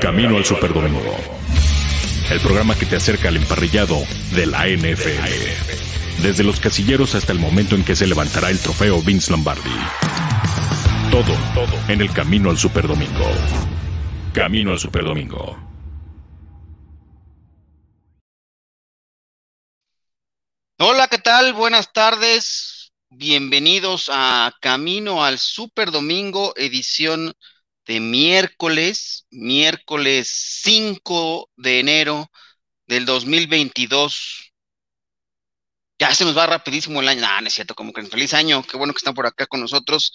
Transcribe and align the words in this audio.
Camino 0.00 0.36
al 0.36 0.44
Superdomingo. 0.44 1.16
El 2.30 2.40
programa 2.40 2.74
que 2.74 2.86
te 2.86 2.96
acerca 2.96 3.28
al 3.28 3.36
emparrillado 3.36 3.96
de 4.32 4.46
la 4.46 4.66
NFL. 4.66 6.22
Desde 6.22 6.44
los 6.44 6.60
casilleros 6.60 7.14
hasta 7.14 7.32
el 7.32 7.38
momento 7.38 7.76
en 7.76 7.84
que 7.84 7.96
se 7.96 8.06
levantará 8.06 8.50
el 8.50 8.58
trofeo 8.58 9.00
Vince 9.00 9.30
Lombardi. 9.30 9.70
Todo, 11.10 11.34
todo 11.54 11.88
en 11.88 12.02
el 12.02 12.12
Camino 12.12 12.50
al 12.50 12.58
Superdomingo. 12.58 13.26
Camino 14.34 14.72
al 14.72 14.78
Superdomingo. 14.78 15.56
Hola, 20.78 21.08
¿qué 21.08 21.18
tal? 21.18 21.54
Buenas 21.54 21.92
tardes. 21.92 22.92
Bienvenidos 23.08 24.10
a 24.12 24.52
Camino 24.60 25.24
al 25.24 25.38
Super 25.38 25.90
Domingo, 25.90 26.52
edición 26.56 27.32
de 27.86 28.00
miércoles, 28.00 29.26
miércoles 29.30 30.28
5 30.62 31.50
de 31.56 31.80
enero 31.80 32.30
del 32.86 33.06
2022. 33.06 34.52
Ya 35.98 36.14
se 36.14 36.24
nos 36.24 36.36
va 36.36 36.46
rapidísimo 36.46 37.00
el 37.00 37.08
año. 37.08 37.20
No, 37.22 37.40
no 37.40 37.46
es 37.48 37.54
cierto, 37.54 37.74
como 37.74 37.92
que 37.92 38.02
feliz 38.04 38.34
año. 38.34 38.62
Qué 38.62 38.76
bueno 38.76 38.92
que 38.92 38.98
están 38.98 39.14
por 39.14 39.26
acá 39.26 39.46
con 39.46 39.60
nosotros. 39.60 40.12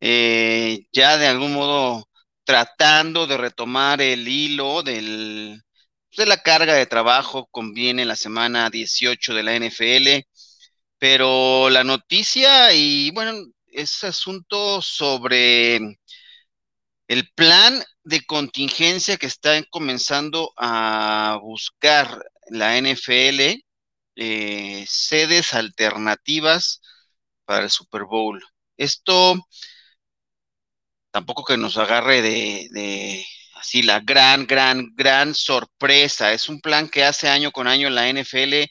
Eh, 0.00 0.86
ya 0.92 1.18
de 1.18 1.26
algún 1.26 1.52
modo 1.54 2.08
tratando 2.44 3.26
de 3.26 3.36
retomar 3.36 4.00
el 4.00 4.26
hilo 4.28 4.82
del 4.82 5.62
de 6.16 6.26
la 6.26 6.42
carga 6.42 6.74
de 6.74 6.86
trabajo 6.86 7.48
conviene 7.50 8.04
la 8.04 8.16
semana 8.16 8.70
18 8.70 9.34
de 9.34 9.42
la 9.42 9.54
NFL, 9.54 10.26
pero 10.98 11.70
la 11.70 11.84
noticia 11.84 12.72
y 12.74 13.10
bueno, 13.12 13.32
es 13.66 14.04
asunto 14.04 14.82
sobre 14.82 15.80
el 17.10 17.28
plan 17.34 17.82
de 18.04 18.24
contingencia 18.24 19.16
que 19.16 19.26
está 19.26 19.60
comenzando 19.70 20.52
a 20.56 21.40
buscar 21.42 22.24
la 22.50 22.76
NFL, 22.78 23.64
eh, 24.14 24.84
sedes 24.88 25.52
alternativas 25.54 26.80
para 27.44 27.64
el 27.64 27.70
Super 27.70 28.04
Bowl. 28.04 28.40
Esto 28.76 29.34
tampoco 31.10 31.44
que 31.44 31.56
nos 31.56 31.76
agarre 31.78 32.22
de 32.22 33.26
así 33.56 33.82
la 33.82 34.00
gran, 34.00 34.46
gran, 34.46 34.90
gran 34.94 35.34
sorpresa. 35.34 36.32
Es 36.32 36.48
un 36.48 36.60
plan 36.60 36.88
que 36.88 37.04
hace 37.04 37.28
año 37.28 37.50
con 37.52 37.66
año 37.66 37.90
la 37.90 38.08
NFL, 38.08 38.66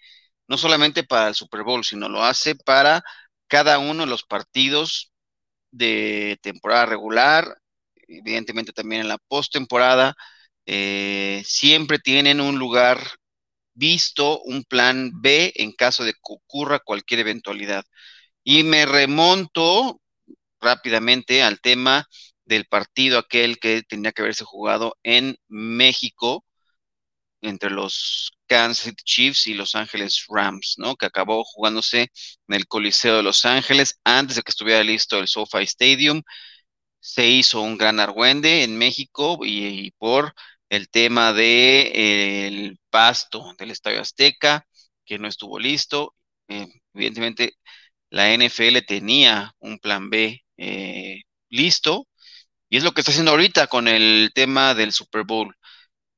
no 0.47 0.57
solamente 0.57 1.03
para 1.03 1.29
el 1.29 1.35
Super 1.35 1.63
Bowl, 1.63 1.83
sino 1.83 2.07
lo 2.07 2.23
hace 2.23 2.55
para 2.55 3.03
cada 3.47 3.79
uno 3.79 4.03
de 4.03 4.09
los 4.09 4.23
partidos 4.23 5.11
de 5.71 6.39
temporada 6.41 6.85
regular, 6.87 7.57
evidentemente 8.09 8.73
también 8.73 9.01
en 9.01 9.07
la 9.07 9.17
postemporada. 9.17 10.15
Eh, 10.65 11.43
siempre 11.45 11.99
tienen 11.99 12.41
un 12.41 12.59
lugar 12.59 12.99
visto, 13.73 14.41
un 14.41 14.63
plan 14.63 15.11
B 15.21 15.53
en 15.55 15.71
caso 15.73 16.03
de 16.03 16.13
que 16.13 16.19
ocurra 16.23 16.79
cualquier 16.79 17.21
eventualidad. 17.21 17.85
Y 18.43 18.63
me 18.63 18.85
remonto 18.85 20.01
rápidamente 20.61 21.43
al 21.43 21.61
tema 21.61 22.07
del 22.45 22.65
partido 22.65 23.19
aquel 23.19 23.59
que 23.59 23.83
tenía 23.83 24.11
que 24.11 24.21
haberse 24.23 24.43
jugado 24.45 24.97
en 25.03 25.37
México 25.47 26.45
entre 27.41 27.69
los 27.69 28.31
Kansas 28.47 28.85
City 28.85 29.03
Chiefs 29.03 29.47
y 29.47 29.53
Los 29.53 29.75
Ángeles 29.75 30.25
Rams, 30.27 30.75
¿no? 30.77 30.95
Que 30.95 31.05
acabó 31.05 31.43
jugándose 31.43 32.11
en 32.47 32.55
el 32.55 32.67
Coliseo 32.67 33.17
de 33.17 33.23
Los 33.23 33.45
Ángeles 33.45 33.99
antes 34.03 34.35
de 34.35 34.41
que 34.41 34.51
estuviera 34.51 34.83
listo 34.83 35.19
el 35.19 35.27
SoFi 35.27 35.63
Stadium. 35.63 36.21
Se 36.99 37.27
hizo 37.27 37.61
un 37.61 37.77
gran 37.77 37.99
argüende 37.99 38.63
en 38.63 38.77
México 38.77 39.39
y, 39.43 39.91
por 39.97 40.33
el 40.69 40.89
tema 40.89 41.33
de 41.33 42.47
el 42.47 42.79
pasto 42.89 43.53
del 43.57 43.71
Estadio 43.71 44.01
Azteca, 44.01 44.65
que 45.05 45.19
no 45.19 45.27
estuvo 45.27 45.59
listo. 45.59 46.15
Eh, 46.47 46.67
evidentemente, 46.93 47.53
la 48.09 48.33
NFL 48.33 48.79
tenía 48.87 49.53
un 49.59 49.79
plan 49.79 50.09
B 50.09 50.43
eh, 50.57 51.21
listo, 51.49 52.07
y 52.69 52.77
es 52.77 52.83
lo 52.83 52.93
que 52.93 53.01
está 53.01 53.11
haciendo 53.11 53.31
ahorita 53.31 53.67
con 53.67 53.87
el 53.87 54.31
tema 54.35 54.75
del 54.75 54.93
Super 54.93 55.23
Bowl. 55.25 55.55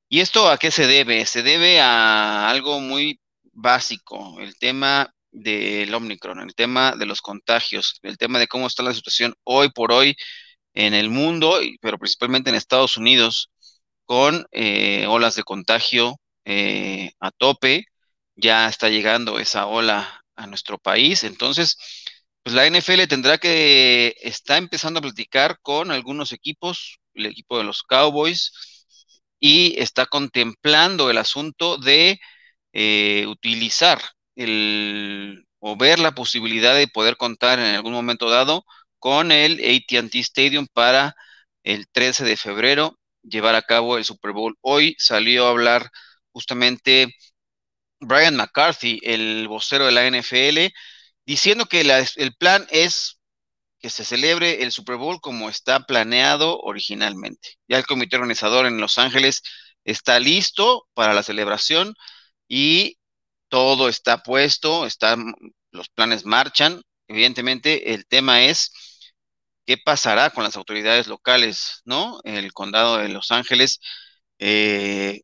¿Y 0.09 0.19
esto 0.21 0.49
a 0.49 0.57
qué 0.57 0.71
se 0.71 0.87
debe? 0.87 1.25
Se 1.25 1.43
debe 1.43 1.79
a 1.81 2.49
algo 2.49 2.79
muy 2.81 3.21
básico, 3.53 4.39
el 4.41 4.57
tema 4.57 5.13
del 5.31 5.93
Omicron, 5.93 6.41
el 6.41 6.55
tema 6.55 6.93
de 6.95 7.05
los 7.05 7.21
contagios, 7.21 7.99
el 8.03 8.17
tema 8.17 8.39
de 8.39 8.47
cómo 8.47 8.67
está 8.67 8.83
la 8.83 8.93
situación 8.93 9.35
hoy 9.43 9.69
por 9.71 9.91
hoy 9.93 10.15
en 10.73 10.93
el 10.93 11.09
mundo, 11.09 11.59
pero 11.81 11.97
principalmente 11.97 12.49
en 12.49 12.55
Estados 12.55 12.97
Unidos, 12.97 13.49
con 14.05 14.45
eh, 14.51 15.05
olas 15.07 15.35
de 15.35 15.43
contagio 15.43 16.19
eh, 16.45 17.11
a 17.19 17.31
tope. 17.31 17.85
Ya 18.35 18.67
está 18.69 18.89
llegando 18.89 19.39
esa 19.39 19.67
ola 19.67 20.23
a 20.35 20.47
nuestro 20.47 20.77
país. 20.77 21.23
Entonces, 21.23 21.77
pues 22.43 22.55
la 22.55 22.65
NFL 22.65 23.07
tendrá 23.07 23.37
que, 23.37 24.15
está 24.21 24.57
empezando 24.57 24.99
a 24.99 25.01
platicar 25.03 25.59
con 25.61 25.91
algunos 25.91 26.31
equipos, 26.31 26.99
el 27.13 27.27
equipo 27.27 27.57
de 27.57 27.63
los 27.65 27.83
Cowboys, 27.83 28.51
y 29.39 29.79
está 29.79 30.05
contemplando 30.05 31.09
el 31.09 31.17
asunto 31.17 31.77
de 31.77 32.19
eh, 32.73 33.25
utilizar 33.27 34.01
el, 34.35 35.45
o 35.59 35.77
ver 35.77 35.99
la 35.99 36.13
posibilidad 36.13 36.75
de 36.75 36.87
poder 36.87 37.17
contar 37.17 37.59
en 37.59 37.75
algún 37.75 37.93
momento 37.93 38.29
dado 38.29 38.65
con 39.01 39.31
el 39.31 39.53
ATT 39.59 40.15
Stadium 40.17 40.67
para 40.71 41.15
el 41.63 41.87
13 41.91 42.23
de 42.23 42.37
febrero 42.37 42.99
llevar 43.23 43.55
a 43.55 43.63
cabo 43.63 43.97
el 43.97 44.05
Super 44.05 44.31
Bowl. 44.31 44.55
Hoy 44.61 44.95
salió 44.99 45.47
a 45.47 45.49
hablar 45.49 45.89
justamente 46.31 47.15
Brian 47.99 48.35
McCarthy, 48.35 48.99
el 49.03 49.47
vocero 49.47 49.87
de 49.87 49.91
la 49.91 50.05
NFL, 50.05 50.71
diciendo 51.25 51.65
que 51.65 51.81
el 51.81 52.35
plan 52.35 52.67
es 52.69 53.19
que 53.79 53.89
se 53.89 54.05
celebre 54.05 54.61
el 54.61 54.71
Super 54.71 54.97
Bowl 54.97 55.19
como 55.19 55.49
está 55.49 55.87
planeado 55.87 56.59
originalmente. 56.59 57.55
Ya 57.67 57.79
el 57.79 57.87
comité 57.87 58.17
organizador 58.17 58.67
en 58.67 58.79
Los 58.79 58.99
Ángeles 58.99 59.41
está 59.83 60.19
listo 60.19 60.87
para 60.93 61.15
la 61.15 61.23
celebración 61.23 61.95
y 62.47 62.99
todo 63.49 63.89
está 63.89 64.21
puesto, 64.21 64.87
los 65.71 65.89
planes 65.89 66.23
marchan. 66.25 66.83
Evidentemente, 67.07 67.93
el 67.93 68.05
tema 68.05 68.43
es 68.43 68.71
qué 69.65 69.77
pasará 69.77 70.29
con 70.31 70.43
las 70.43 70.55
autoridades 70.57 71.07
locales, 71.07 71.81
¿no? 71.85 72.19
El 72.23 72.53
condado 72.53 72.97
de 72.97 73.09
Los 73.09 73.31
Ángeles, 73.31 73.79
eh, 74.39 75.21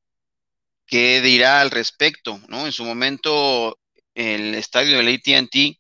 qué 0.86 1.22
dirá 1.22 1.62
al 1.62 1.72
respecto, 1.72 2.40
¿no? 2.48 2.66
En 2.66 2.72
su 2.72 2.86
momento, 2.86 3.80
el 4.16 4.56
estadio 4.56 4.98
del 4.98 5.10
ATT 5.16 5.78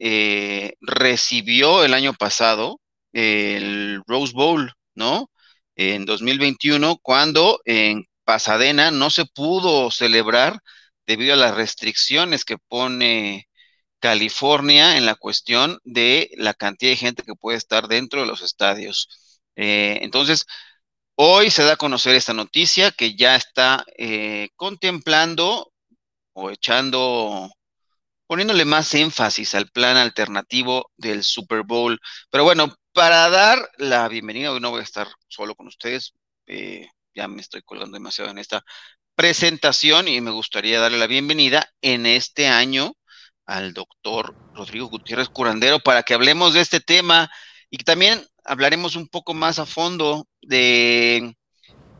eh, 0.00 0.74
recibió 0.80 1.84
el 1.84 1.94
año 1.94 2.14
pasado 2.14 2.80
el 3.12 4.02
Rose 4.06 4.32
Bowl, 4.34 4.72
¿no? 4.94 5.30
En 5.76 6.04
2021, 6.06 6.98
cuando 7.02 7.60
en 7.64 8.04
Pasadena 8.24 8.90
no 8.90 9.10
se 9.10 9.24
pudo 9.26 9.90
celebrar 9.90 10.58
debido 11.06 11.34
a 11.34 11.36
las 11.36 11.54
restricciones 11.54 12.44
que 12.44 12.58
pone 12.58 13.48
California 14.04 14.98
en 14.98 15.06
la 15.06 15.14
cuestión 15.14 15.80
de 15.82 16.30
la 16.36 16.52
cantidad 16.52 16.90
de 16.92 16.96
gente 16.96 17.22
que 17.22 17.34
puede 17.34 17.56
estar 17.56 17.88
dentro 17.88 18.20
de 18.20 18.26
los 18.26 18.42
estadios. 18.42 19.08
Eh, 19.56 20.00
entonces, 20.02 20.44
hoy 21.14 21.50
se 21.50 21.64
da 21.64 21.72
a 21.72 21.76
conocer 21.76 22.14
esta 22.14 22.34
noticia 22.34 22.90
que 22.90 23.16
ya 23.16 23.34
está 23.34 23.82
eh, 23.96 24.50
contemplando 24.56 25.72
o 26.34 26.50
echando 26.50 27.50
poniéndole 28.26 28.66
más 28.66 28.92
énfasis 28.94 29.54
al 29.54 29.70
plan 29.70 29.96
alternativo 29.96 30.90
del 30.98 31.24
Super 31.24 31.62
Bowl. 31.62 31.98
Pero 32.28 32.44
bueno, 32.44 32.74
para 32.92 33.30
dar 33.30 33.70
la 33.78 34.06
bienvenida, 34.08 34.52
hoy 34.52 34.60
no 34.60 34.70
voy 34.70 34.80
a 34.80 34.84
estar 34.84 35.08
solo 35.28 35.54
con 35.54 35.66
ustedes, 35.66 36.12
eh, 36.46 36.88
ya 37.14 37.26
me 37.26 37.40
estoy 37.40 37.62
colgando 37.62 37.94
demasiado 37.94 38.30
en 38.30 38.36
esta 38.36 38.62
presentación 39.14 40.08
y 40.08 40.20
me 40.20 40.30
gustaría 40.30 40.78
darle 40.78 40.98
la 40.98 41.06
bienvenida 41.06 41.72
en 41.80 42.04
este 42.04 42.48
año 42.48 42.92
al 43.46 43.74
doctor 43.74 44.34
Rodrigo 44.54 44.86
Gutiérrez 44.86 45.28
Curandero 45.28 45.80
para 45.80 46.02
que 46.02 46.14
hablemos 46.14 46.54
de 46.54 46.60
este 46.60 46.80
tema 46.80 47.30
y 47.70 47.78
también 47.78 48.24
hablaremos 48.44 48.96
un 48.96 49.08
poco 49.08 49.34
más 49.34 49.58
a 49.58 49.66
fondo 49.66 50.26
de... 50.42 51.34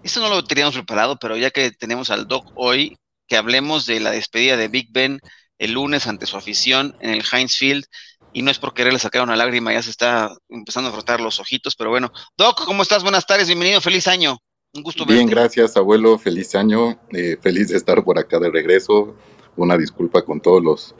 Esto 0.02 0.20
no 0.20 0.28
lo 0.28 0.44
teníamos 0.44 0.74
preparado, 0.74 1.18
pero 1.18 1.36
ya 1.36 1.50
que 1.50 1.70
tenemos 1.70 2.10
al 2.10 2.28
doc 2.28 2.52
hoy, 2.56 2.98
que 3.26 3.36
hablemos 3.36 3.86
de 3.86 4.00
la 4.00 4.10
despedida 4.10 4.56
de 4.56 4.68
Big 4.68 4.88
Ben 4.92 5.20
el 5.58 5.72
lunes 5.72 6.06
ante 6.06 6.26
su 6.26 6.36
afición 6.36 6.94
en 7.00 7.10
el 7.10 7.24
Heinz 7.30 7.56
Field 7.56 7.84
y 8.32 8.42
no 8.42 8.50
es 8.50 8.58
por 8.58 8.74
quererle 8.74 8.98
sacar 8.98 9.22
una 9.22 9.36
lágrima, 9.36 9.72
ya 9.72 9.82
se 9.82 9.90
está 9.90 10.36
empezando 10.48 10.90
a 10.90 10.92
frotar 10.92 11.20
los 11.20 11.38
ojitos, 11.40 11.76
pero 11.76 11.90
bueno. 11.90 12.12
Doc, 12.36 12.64
¿cómo 12.64 12.82
estás? 12.82 13.02
Buenas 13.02 13.26
tardes, 13.26 13.46
bienvenido, 13.46 13.80
feliz 13.80 14.08
año. 14.08 14.38
Un 14.74 14.82
gusto 14.82 15.04
verte. 15.04 15.14
Bien, 15.14 15.28
gracias, 15.28 15.76
abuelo, 15.76 16.18
feliz 16.18 16.54
año, 16.56 16.98
eh, 17.12 17.38
feliz 17.40 17.68
de 17.68 17.76
estar 17.76 18.02
por 18.02 18.18
acá 18.18 18.40
de 18.40 18.50
regreso. 18.50 19.16
Una 19.56 19.78
disculpa 19.78 20.22
con 20.22 20.40
todos 20.40 20.62
los 20.62 20.94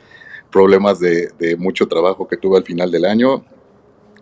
problemas 0.51 0.99
de, 0.99 1.55
mucho 1.57 1.87
trabajo 1.87 2.27
que 2.27 2.37
tuve 2.37 2.57
al 2.57 2.63
final 2.63 2.91
del 2.91 3.05
año. 3.05 3.45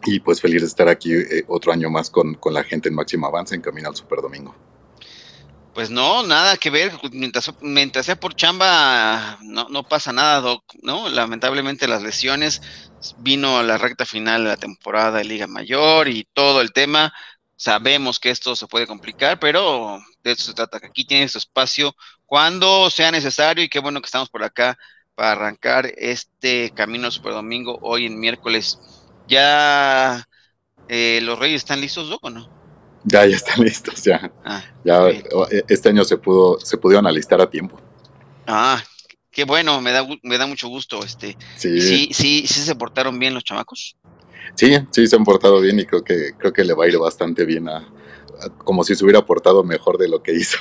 Y 0.06 0.20
pues 0.20 0.42
feliz 0.42 0.62
de 0.62 0.68
estar 0.68 0.90
aquí 0.90 1.14
eh, 1.14 1.46
otro 1.48 1.72
año 1.72 1.90
más 1.90 2.10
con, 2.10 2.38
la 2.52 2.64
gente 2.64 2.90
en 2.90 2.96
Máximo 2.96 3.28
Avance 3.28 3.56
en 3.56 3.62
Camino 3.62 3.88
al 3.90 3.96
Super 3.96 4.22
Domingo. 4.22 4.54
Pues 5.74 5.90
no, 5.90 6.24
nada 6.24 6.58
que 6.58 6.70
ver. 6.70 6.92
Mientras, 7.12 7.52
mientras 7.62 8.06
sea 8.06 8.20
por 8.20 8.36
chamba, 8.36 9.38
no, 9.42 9.70
no 9.70 9.84
pasa 9.84 10.12
nada, 10.12 10.42
Doc. 10.42 10.64
¿no? 10.82 11.10
Lamentablemente 11.10 11.88
las 11.88 12.04
lesiones 12.04 12.62
vino 13.18 13.58
a 13.58 13.64
la 13.64 13.78
recta 13.78 14.06
final 14.06 14.44
de 14.44 14.50
la 14.50 14.58
temporada 14.58 15.18
de 15.18 15.24
Liga 15.24 15.48
Mayor 15.48 16.10
y 16.10 16.28
todo 16.34 16.62
el 16.62 16.74
tema. 16.74 17.14
Sabemos 17.56 18.20
que 18.20 18.30
esto 18.30 18.56
se 18.56 18.68
puede 18.68 18.88
complicar, 18.88 19.40
pero 19.40 20.00
de 20.24 20.32
eso 20.32 20.44
se 20.44 20.54
trata, 20.54 20.78
aquí 20.78 21.06
tiene 21.06 21.28
su 21.30 21.38
espacio 21.38 21.96
cuando 22.26 22.90
sea 22.90 23.12
necesario 23.12 23.64
y 23.64 23.70
qué 23.70 23.80
bueno 23.80 24.02
que 24.02 24.08
estamos 24.08 24.30
por 24.30 24.44
acá 24.44 24.78
para 25.16 25.32
arrancar 25.32 25.92
este 25.98 26.72
camino 26.72 27.12
Super 27.12 27.34
Domingo 27.34 27.78
hoy 27.82 28.06
en 28.06 28.20
miércoles. 28.20 28.80
¿Ya 29.28 30.28
eh, 30.88 31.20
los 31.24 31.40
Reyes 31.40 31.62
están 31.62 31.82
listos, 31.82 32.10
Doc, 32.10 32.24
o 32.24 32.30
no? 32.30 32.50
Ya, 33.06 33.26
ya 33.26 33.36
están 33.36 33.64
listos, 33.64 34.04
ya. 34.04 34.32
Ah, 34.44 34.64
ya 34.84 35.10
e, 35.10 35.24
este 35.68 35.90
año 35.90 36.04
se 36.04 36.18
pudo, 36.18 36.60
se 36.60 36.78
pudieron 36.78 37.08
alistar 37.08 37.40
a 37.42 37.50
tiempo. 37.50 37.80
Ah, 38.48 38.82
qué 39.32 39.44
bueno, 39.44 39.82
me 39.82 39.92
da, 39.92 40.06
me 40.24 40.38
da 40.38 40.48
mucho 40.48 40.68
gusto. 40.68 41.04
Este, 41.04 41.38
sí. 41.56 41.82
sí, 41.82 42.10
sí, 42.12 42.48
sí 42.48 42.62
se 42.62 42.76
portaron 42.76 43.18
bien 43.20 43.34
los 43.34 43.44
chamacos. 43.44 43.96
Sí, 44.56 44.74
sí 44.92 45.08
se 45.08 45.16
han 45.16 45.24
portado 45.24 45.60
bien 45.62 45.80
y 45.80 45.86
creo 45.86 46.04
que, 46.04 46.32
creo 46.38 46.54
que 46.54 46.64
le 46.64 46.74
va 46.74 46.86
a 46.86 46.88
ir 46.88 46.98
bastante 46.98 47.46
bien 47.46 47.68
a, 47.68 47.88
como 48.64 48.84
si 48.84 48.96
se 48.96 49.04
hubiera 49.04 49.26
portado 49.26 49.64
mejor 49.64 49.98
de 49.98 50.10
lo 50.10 50.22
que 50.22 50.34
hizo. 50.34 50.58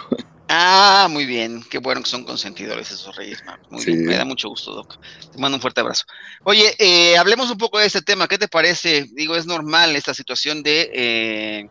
Ah, 0.54 1.08
muy 1.10 1.24
bien. 1.24 1.62
Qué 1.70 1.78
bueno 1.78 2.02
que 2.02 2.10
son 2.10 2.24
consentidores 2.24 2.90
esos 2.90 3.16
Reyes 3.16 3.42
Muy 3.70 3.84
bien. 3.86 4.04
Me 4.04 4.16
da 4.16 4.26
mucho 4.26 4.50
gusto, 4.50 4.74
Doc. 4.74 4.98
Te 5.32 5.38
mando 5.38 5.56
un 5.56 5.62
fuerte 5.62 5.80
abrazo. 5.80 6.04
Oye, 6.44 6.74
eh, 6.78 7.16
hablemos 7.16 7.50
un 7.50 7.56
poco 7.56 7.78
de 7.78 7.86
este 7.86 8.02
tema. 8.02 8.28
¿Qué 8.28 8.36
te 8.36 8.48
parece? 8.48 9.08
Digo, 9.12 9.34
es 9.34 9.46
normal 9.46 9.96
esta 9.96 10.12
situación 10.12 10.62
de 10.62 10.90
eh, 10.92 11.70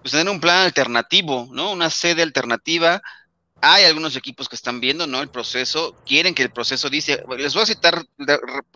pues 0.00 0.12
tener 0.12 0.30
un 0.30 0.40
plan 0.40 0.62
alternativo, 0.62 1.48
¿no? 1.50 1.72
Una 1.72 1.90
sede 1.90 2.22
alternativa. 2.22 3.02
Hay 3.60 3.84
algunos 3.84 4.16
equipos 4.16 4.48
que 4.48 4.56
están 4.56 4.80
viendo, 4.80 5.06
¿no? 5.06 5.20
El 5.20 5.28
proceso, 5.28 5.94
quieren 6.06 6.34
que 6.34 6.44
el 6.44 6.50
proceso 6.50 6.88
dice, 6.88 7.22
les 7.36 7.52
voy 7.52 7.64
a 7.64 7.66
citar 7.66 8.02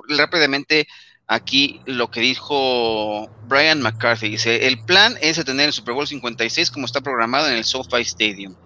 rápidamente 0.08 0.86
aquí 1.30 1.80
lo 1.86 2.10
que 2.10 2.20
dijo 2.20 3.30
Brian 3.46 3.80
McCarthy. 3.80 4.30
Dice, 4.30 4.66
el 4.66 4.84
plan 4.84 5.16
es 5.22 5.42
tener 5.44 5.68
el 5.68 5.72
Super 5.72 5.94
Bowl 5.94 6.06
56 6.06 6.72
como 6.72 6.86
está 6.86 7.00
programado 7.00 7.46
en 7.48 7.54
el 7.54 7.64
SoFi 7.64 8.02
Stadium 8.02 8.56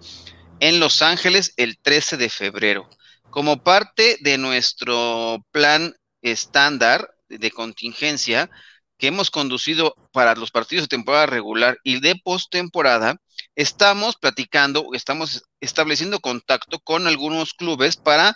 en 0.59 0.79
Los 0.79 1.03
Ángeles 1.03 1.53
el 1.57 1.77
13 1.77 2.17
de 2.17 2.29
febrero. 2.29 2.89
Como 3.29 3.63
parte 3.63 4.17
de 4.21 4.39
nuestro 4.39 5.45
plan 5.51 5.95
estándar 6.23 7.13
de 7.29 7.51
contingencia, 7.51 8.49
que 8.97 9.07
hemos 9.07 9.29
conducido 9.29 9.93
para 10.11 10.33
los 10.35 10.49
partidos 10.49 10.85
de 10.85 10.95
temporada 10.95 11.27
regular 11.27 11.77
y 11.83 11.99
de 11.99 12.15
postemporada, 12.15 13.17
estamos 13.55 14.15
platicando, 14.15 14.87
estamos 14.93 15.43
estableciendo 15.59 16.19
contacto 16.19 16.79
con 16.79 17.05
algunos 17.05 17.53
clubes 17.53 17.97
para 17.97 18.35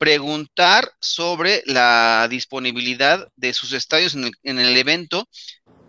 preguntar 0.00 0.90
sobre 0.98 1.62
la 1.66 2.26
disponibilidad 2.30 3.28
de 3.36 3.52
sus 3.52 3.74
estadios 3.74 4.14
en 4.14 4.58
el, 4.58 4.76
evento 4.78 5.28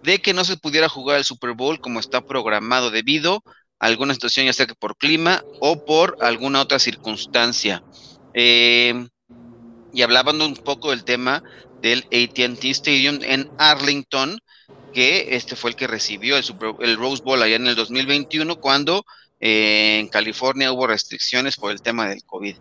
de 0.03 0.19
que 0.19 0.33
no 0.33 0.43
se 0.43 0.57
pudiera 0.57 0.89
jugar 0.89 1.17
el 1.17 1.23
Super 1.23 1.53
Bowl 1.53 1.79
como 1.79 2.01
está 2.01 2.19
programado 2.19 2.91
debido 2.91 3.41
a 3.79 3.85
alguna 3.85 4.13
situación, 4.13 4.47
ya 4.47 4.51
sea 4.51 4.65
que 4.65 4.75
por 4.75 4.97
clima 4.97 5.45
o 5.61 5.85
por 5.85 6.17
alguna 6.19 6.59
otra 6.59 6.77
circunstancia. 6.77 7.85
Eh, 8.33 9.07
y 9.93 10.01
hablando 10.01 10.45
un 10.45 10.55
poco 10.55 10.89
del 10.89 11.05
tema 11.05 11.41
del 11.81 11.99
ATT 12.11 12.65
Stadium 12.65 13.19
en 13.21 13.49
Arlington, 13.59 14.39
que 14.93 15.37
este 15.37 15.55
fue 15.55 15.69
el 15.69 15.77
que 15.77 15.87
recibió 15.87 16.35
el, 16.35 16.43
el 16.81 16.97
Rose 16.97 17.23
Bowl 17.23 17.41
allá 17.41 17.55
en 17.55 17.67
el 17.67 17.75
2021, 17.75 18.57
cuando 18.57 19.05
eh, 19.39 19.99
en 20.01 20.09
California 20.09 20.73
hubo 20.73 20.85
restricciones 20.85 21.55
por 21.55 21.71
el 21.71 21.81
tema 21.81 22.09
del 22.09 22.25
COVID. 22.25 22.57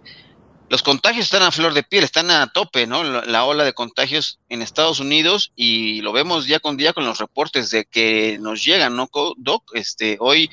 Los 0.71 0.85
contagios 0.85 1.25
están 1.25 1.43
a 1.43 1.51
flor 1.51 1.75
de 1.75 1.83
piel, 1.83 2.05
están 2.05 2.31
a 2.31 2.53
tope, 2.53 2.87
¿no? 2.87 3.03
La, 3.03 3.45
ola 3.45 3.65
de 3.65 3.73
contagios 3.73 4.39
en 4.49 4.63
Estados 4.63 5.01
Unidos 5.01 5.53
y 5.57 6.01
lo 6.01 6.13
vemos 6.13 6.47
día 6.47 6.61
con 6.61 6.77
día 6.77 6.93
con 6.93 7.05
los 7.05 7.19
reportes 7.19 7.71
de 7.71 7.87
que 7.87 8.39
nos 8.41 8.65
llegan, 8.65 8.95
¿no, 8.95 9.11
Doc? 9.37 9.65
Este, 9.75 10.17
hoy 10.21 10.49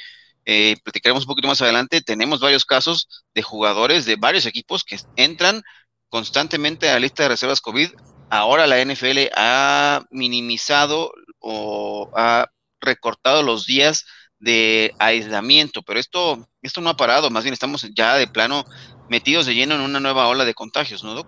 eh, 0.45 0.75
platicaremos 0.83 1.25
un 1.25 1.27
poquito 1.27 1.47
más 1.47 1.61
adelante, 1.61 2.01
tenemos 2.01 2.39
varios 2.39 2.65
casos 2.65 3.07
de 3.35 3.43
jugadores 3.43 4.05
de 4.05 4.15
varios 4.15 4.47
equipos 4.47 4.83
que 4.83 4.97
entran 5.17 5.61
constantemente 6.09 6.89
a 6.89 6.93
la 6.93 6.99
lista 7.01 7.21
de 7.21 7.29
reservas 7.29 7.61
COVID 7.61 7.91
ahora 8.31 8.67
la 8.67 8.83
NFL 8.83 9.29
ha 9.35 10.03
minimizado 10.09 11.11
o 11.39 12.09
ha 12.15 12.47
recortado 12.81 13.43
los 13.43 13.67
días 13.67 14.05
de 14.39 14.93
aislamiento, 14.99 15.81
pero 15.81 15.99
esto, 15.99 16.47
esto 16.61 16.81
no 16.81 16.89
ha 16.89 16.97
parado, 16.97 17.29
más 17.29 17.43
bien 17.43 17.53
estamos 17.53 17.87
ya 17.93 18.15
de 18.15 18.27
plano 18.27 18.65
metidos 19.09 19.45
de 19.45 19.55
lleno 19.55 19.75
en 19.75 19.81
una 19.81 19.99
nueva 19.99 20.27
ola 20.27 20.45
de 20.45 20.53
contagios, 20.53 21.03
¿no, 21.03 21.13
Doc? 21.13 21.27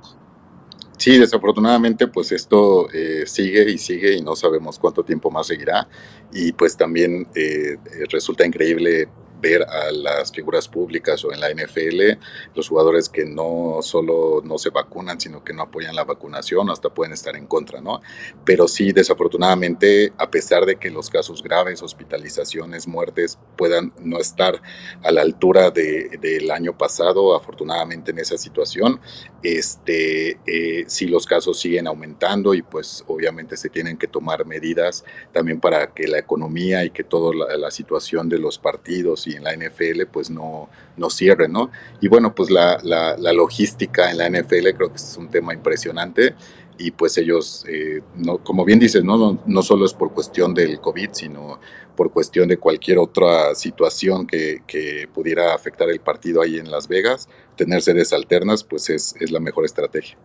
Sí, 0.99 1.17
desafortunadamente 1.17 2.07
pues 2.07 2.33
esto 2.33 2.89
eh, 2.91 3.23
sigue 3.25 3.71
y 3.71 3.77
sigue 3.77 4.17
y 4.17 4.21
no 4.21 4.35
sabemos 4.35 4.77
cuánto 4.77 5.01
tiempo 5.01 5.31
más 5.31 5.47
seguirá 5.47 5.87
y 6.33 6.51
pues 6.51 6.75
también 6.75 7.25
eh, 7.35 7.77
eh, 7.77 7.77
resulta 8.09 8.45
increíble 8.45 9.07
ver 9.41 9.63
a 9.63 9.91
las 9.91 10.31
figuras 10.31 10.67
públicas 10.67 11.23
o 11.25 11.31
en 11.31 11.39
la 11.39 11.49
NFL, 11.49 12.19
los 12.55 12.67
jugadores 12.67 13.09
que 13.09 13.25
no 13.25 13.79
solo 13.81 14.41
no 14.43 14.57
se 14.57 14.69
vacunan, 14.69 15.19
sino 15.19 15.43
que 15.43 15.53
no 15.53 15.63
apoyan 15.63 15.95
la 15.95 16.03
vacunación, 16.03 16.69
hasta 16.69 16.89
pueden 16.89 17.13
estar 17.13 17.35
en 17.35 17.47
contra, 17.47 17.81
¿no? 17.81 18.01
Pero 18.45 18.67
sí, 18.67 18.91
desafortunadamente, 18.91 20.13
a 20.17 20.29
pesar 20.29 20.65
de 20.65 20.75
que 20.75 20.89
los 20.89 21.09
casos 21.09 21.41
graves, 21.43 21.81
hospitalizaciones, 21.81 22.87
muertes 22.87 23.39
puedan 23.57 23.93
no 23.99 24.19
estar 24.19 24.61
a 25.03 25.11
la 25.11 25.21
altura 25.21 25.71
del 25.71 26.51
año 26.51 26.77
pasado, 26.77 27.35
afortunadamente 27.35 28.11
en 28.11 28.19
esa 28.19 28.37
situación, 28.37 28.99
este, 29.43 30.37
eh, 30.45 30.85
sí 30.87 31.07
los 31.07 31.25
casos 31.25 31.59
siguen 31.59 31.87
aumentando 31.87 32.53
y 32.53 32.61
pues 32.61 33.03
obviamente 33.07 33.55
se 33.55 33.69
tienen 33.69 33.97
que 33.97 34.07
tomar 34.07 34.45
medidas 34.45 35.05
también 35.31 35.59
para 35.59 35.93
que 35.93 36.07
la 36.07 36.19
economía 36.19 36.83
y 36.83 36.89
que 36.89 37.03
toda 37.03 37.33
la, 37.33 37.57
la 37.57 37.71
situación 37.71 38.27
de 38.29 38.39
los 38.39 38.57
partidos 38.57 39.27
y 39.29 39.35
en 39.35 39.43
la 39.43 39.55
NFL 39.55 40.05
pues 40.11 40.29
no, 40.29 40.69
no 40.97 41.09
cierre, 41.09 41.47
¿no? 41.47 41.71
Y 42.01 42.07
bueno, 42.07 42.33
pues 42.33 42.49
la, 42.49 42.79
la, 42.83 43.33
logística 43.33 44.09
en 44.11 44.17
la 44.17 44.29
NFL 44.29 44.69
creo 44.75 44.89
que 44.89 44.97
es 44.97 45.17
un 45.17 45.29
tema 45.29 45.53
impresionante 45.53 46.35
y 46.77 46.91
pues 46.91 47.17
ellos, 47.17 47.65
eh, 47.67 48.01
no, 48.15 48.37
como 48.39 48.65
bien 48.65 48.79
dices, 48.79 49.03
¿no? 49.03 49.17
¿no? 49.17 49.43
No, 49.45 49.61
solo 49.61 49.85
es 49.85 49.93
por 49.93 50.13
cuestión 50.13 50.53
del 50.53 50.79
COVID, 50.79 51.09
sino 51.11 51.59
por 51.95 52.11
cuestión 52.11 52.47
de 52.47 52.57
cualquier 52.57 52.97
otra 52.97 53.53
situación 53.53 54.25
que, 54.25 54.63
que 54.65 55.09
pudiera 55.13 55.53
afectar 55.53 55.89
el 55.89 55.99
partido 55.99 56.41
ahí 56.41 56.57
en 56.57 56.71
Las 56.71 56.87
Vegas, 56.87 57.27
tener 57.57 57.81
sedes 57.81 58.13
alternas 58.13 58.63
pues 58.63 58.89
es, 58.89 59.13
es 59.19 59.31
la 59.31 59.39
mejor 59.39 59.65
estrategia. 59.65 60.17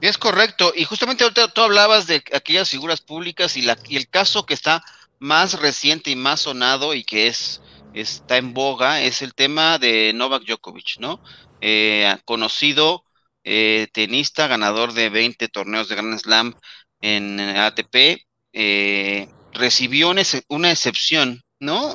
Es 0.00 0.18
correcto, 0.18 0.72
y 0.76 0.84
justamente 0.84 1.24
ahorita 1.24 1.48
tú 1.48 1.62
hablabas 1.62 2.06
de 2.06 2.22
aquellas 2.34 2.68
figuras 2.68 3.00
públicas 3.00 3.56
y, 3.56 3.62
la, 3.62 3.78
y 3.88 3.96
el 3.96 4.08
caso 4.08 4.44
que 4.44 4.54
está 4.54 4.84
más 5.18 5.60
reciente 5.60 6.10
y 6.10 6.16
más 6.16 6.40
sonado 6.40 6.94
y 6.94 7.02
que 7.02 7.28
es 7.28 7.60
está 8.00 8.36
en 8.36 8.54
boga 8.54 9.02
es 9.02 9.22
el 9.22 9.34
tema 9.34 9.78
de 9.78 10.12
Novak 10.14 10.44
Djokovic, 10.44 10.98
¿no? 10.98 11.20
Eh, 11.60 12.14
conocido 12.24 13.04
eh, 13.44 13.88
tenista, 13.92 14.46
ganador 14.46 14.92
de 14.92 15.08
20 15.08 15.48
torneos 15.48 15.88
de 15.88 15.96
Grand 15.96 16.18
Slam 16.18 16.54
en 17.00 17.40
ATP, 17.40 18.18
eh, 18.52 19.28
recibió 19.52 20.10
una, 20.10 20.70
excepción, 20.70 21.42
¿no? 21.60 21.94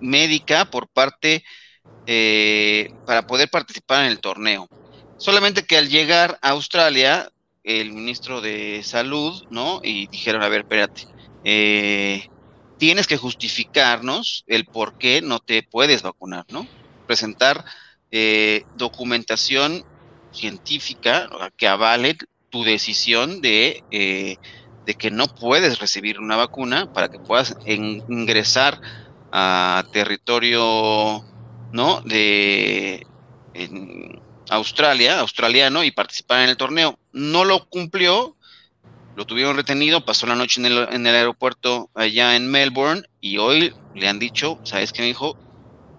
médica 0.00 0.64
por 0.70 0.88
parte 0.88 1.44
para 3.06 3.26
poder 3.26 3.48
participar 3.48 4.04
en 4.04 4.10
el 4.10 4.20
torneo. 4.20 4.68
Solamente 5.18 5.64
que 5.64 5.76
al 5.76 5.88
llegar 5.88 6.38
a 6.42 6.50
Australia, 6.50 7.30
el 7.64 7.92
ministro 7.92 8.40
de 8.40 8.82
Salud, 8.82 9.44
¿no? 9.50 9.80
Y 9.82 10.08
dijeron, 10.08 10.42
a 10.42 10.48
ver, 10.48 10.62
espérate, 10.62 11.06
eh, 11.44 12.28
tienes 12.82 13.06
que 13.06 13.16
justificarnos 13.16 14.42
el 14.48 14.64
por 14.64 14.98
qué 14.98 15.22
no 15.22 15.38
te 15.38 15.62
puedes 15.62 16.02
vacunar, 16.02 16.46
¿no? 16.48 16.66
Presentar 17.06 17.64
eh, 18.10 18.64
documentación 18.74 19.84
científica 20.32 21.30
que 21.56 21.68
avale 21.68 22.16
tu 22.50 22.64
decisión 22.64 23.40
de, 23.40 23.84
eh, 23.92 24.36
de, 24.84 24.94
que 24.94 25.12
no 25.12 25.28
puedes 25.28 25.78
recibir 25.78 26.18
una 26.18 26.34
vacuna 26.34 26.92
para 26.92 27.08
que 27.08 27.20
puedas 27.20 27.54
ingresar 27.66 28.80
a 29.30 29.84
territorio, 29.92 31.24
¿no? 31.70 32.00
De 32.00 33.06
Australia, 34.50 35.20
australiano, 35.20 35.84
y 35.84 35.92
participar 35.92 36.42
en 36.42 36.48
el 36.48 36.56
torneo. 36.56 36.98
No 37.12 37.44
lo 37.44 37.64
cumplió, 37.68 38.36
lo 39.14 39.26
tuvieron 39.26 39.56
retenido, 39.56 40.04
pasó 40.04 40.26
la 40.26 40.34
noche 40.34 40.60
en 40.60 40.66
el, 40.66 40.88
en 40.90 41.06
el 41.06 41.14
aeropuerto 41.14 41.90
allá 41.94 42.36
en 42.36 42.50
Melbourne 42.50 43.02
y 43.20 43.38
hoy 43.38 43.74
le 43.94 44.08
han 44.08 44.18
dicho, 44.18 44.58
¿sabes 44.64 44.92
qué, 44.92 45.08
hijo? 45.08 45.36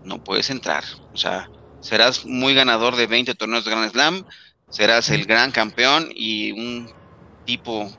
No 0.04 0.24
puedes 0.24 0.50
entrar. 0.50 0.84
O 1.14 1.18
sea, 1.18 1.50
serás 1.82 2.26
muy 2.26 2.54
ganador 2.54 2.96
de 2.96 3.08
20 3.08 3.36
torneos 3.36 3.66
de 3.66 3.72
Grand 3.72 3.92
Slam, 3.92 4.26
serás 4.70 5.10
el 5.10 5.26
gran 5.26 5.52
campeón 5.52 6.10
y 6.16 6.52
un 6.52 6.92
tipo 7.46 7.92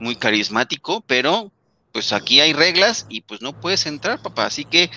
muy 0.00 0.16
carismático, 0.16 1.02
pero 1.06 1.52
pues 1.92 2.12
aquí 2.12 2.40
hay 2.40 2.52
reglas 2.52 3.06
y 3.08 3.22
pues 3.22 3.40
no 3.40 3.58
puedes 3.58 3.86
entrar, 3.86 4.20
papá. 4.20 4.46
Así 4.46 4.64
que 4.64 4.90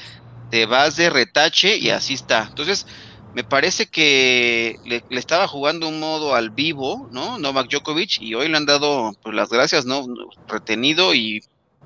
te 0.49 0.65
vas 0.65 0.95
de 0.95 1.09
retache 1.09 1.77
y 1.77 1.91
así 1.91 2.15
está. 2.15 2.47
Entonces, 2.49 2.88
me 3.33 3.43
parece 3.43 3.86
que 3.86 4.79
le, 4.86 5.03
estaba 5.12 5.48
jugando 5.48 5.88
un 5.88 6.00
modo 6.00 6.36
al 6.36 6.50
vivo, 6.50 7.07
¿no? 7.12 7.38
Novak 7.38 7.69
Djokovic, 7.69 8.21
y 8.21 8.33
hoy 8.33 8.48
le 8.48 8.57
han 8.57 8.65
dado 8.65 9.13
pues, 9.21 9.36
las 9.36 9.50
gracias, 9.50 9.86
¿no? 9.86 10.05
Retenido 10.48 11.13
y 11.13 11.41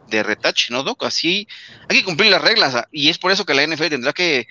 de 0.08 0.24
retache, 0.24 0.72
¿no, 0.72 0.84
Doc? 0.84 1.04
Así 1.04 1.48
hay 1.90 1.98
que 1.98 2.06
cumplir 2.06 2.32
las 2.32 2.42
reglas, 2.42 2.86
y 2.92 3.10
es 3.10 3.18
por 3.18 3.32
eso 3.32 3.46
que 3.46 3.54
la 3.54 3.66
NFL 3.66 3.88
tendrá 3.88 4.14
que 4.14 4.48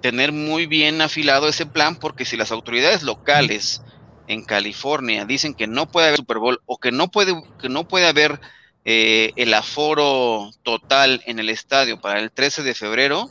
tener 0.00 0.32
muy 0.32 0.66
bien 0.66 1.00
afilado 1.00 1.48
ese 1.48 1.66
plan, 1.66 1.96
porque 1.96 2.24
si 2.24 2.36
las 2.36 2.52
autoridades 2.52 3.02
locales 3.02 3.82
en 4.28 4.44
California 4.44 5.24
dicen 5.24 5.54
que 5.54 5.66
no 5.66 5.90
puede 5.90 6.08
haber 6.08 6.18
Super 6.18 6.38
Bowl 6.38 6.60
o 6.66 6.78
que 6.78 6.92
no 6.92 7.10
puede, 7.10 7.34
que 7.60 7.68
no 7.68 7.88
puede 7.88 8.06
haber 8.06 8.40
eh, 8.84 9.32
el 9.36 9.54
aforo 9.54 10.50
total 10.62 11.22
en 11.26 11.38
el 11.38 11.48
estadio 11.48 12.00
para 12.00 12.20
el 12.20 12.30
13 12.30 12.62
de 12.62 12.74
febrero, 12.74 13.28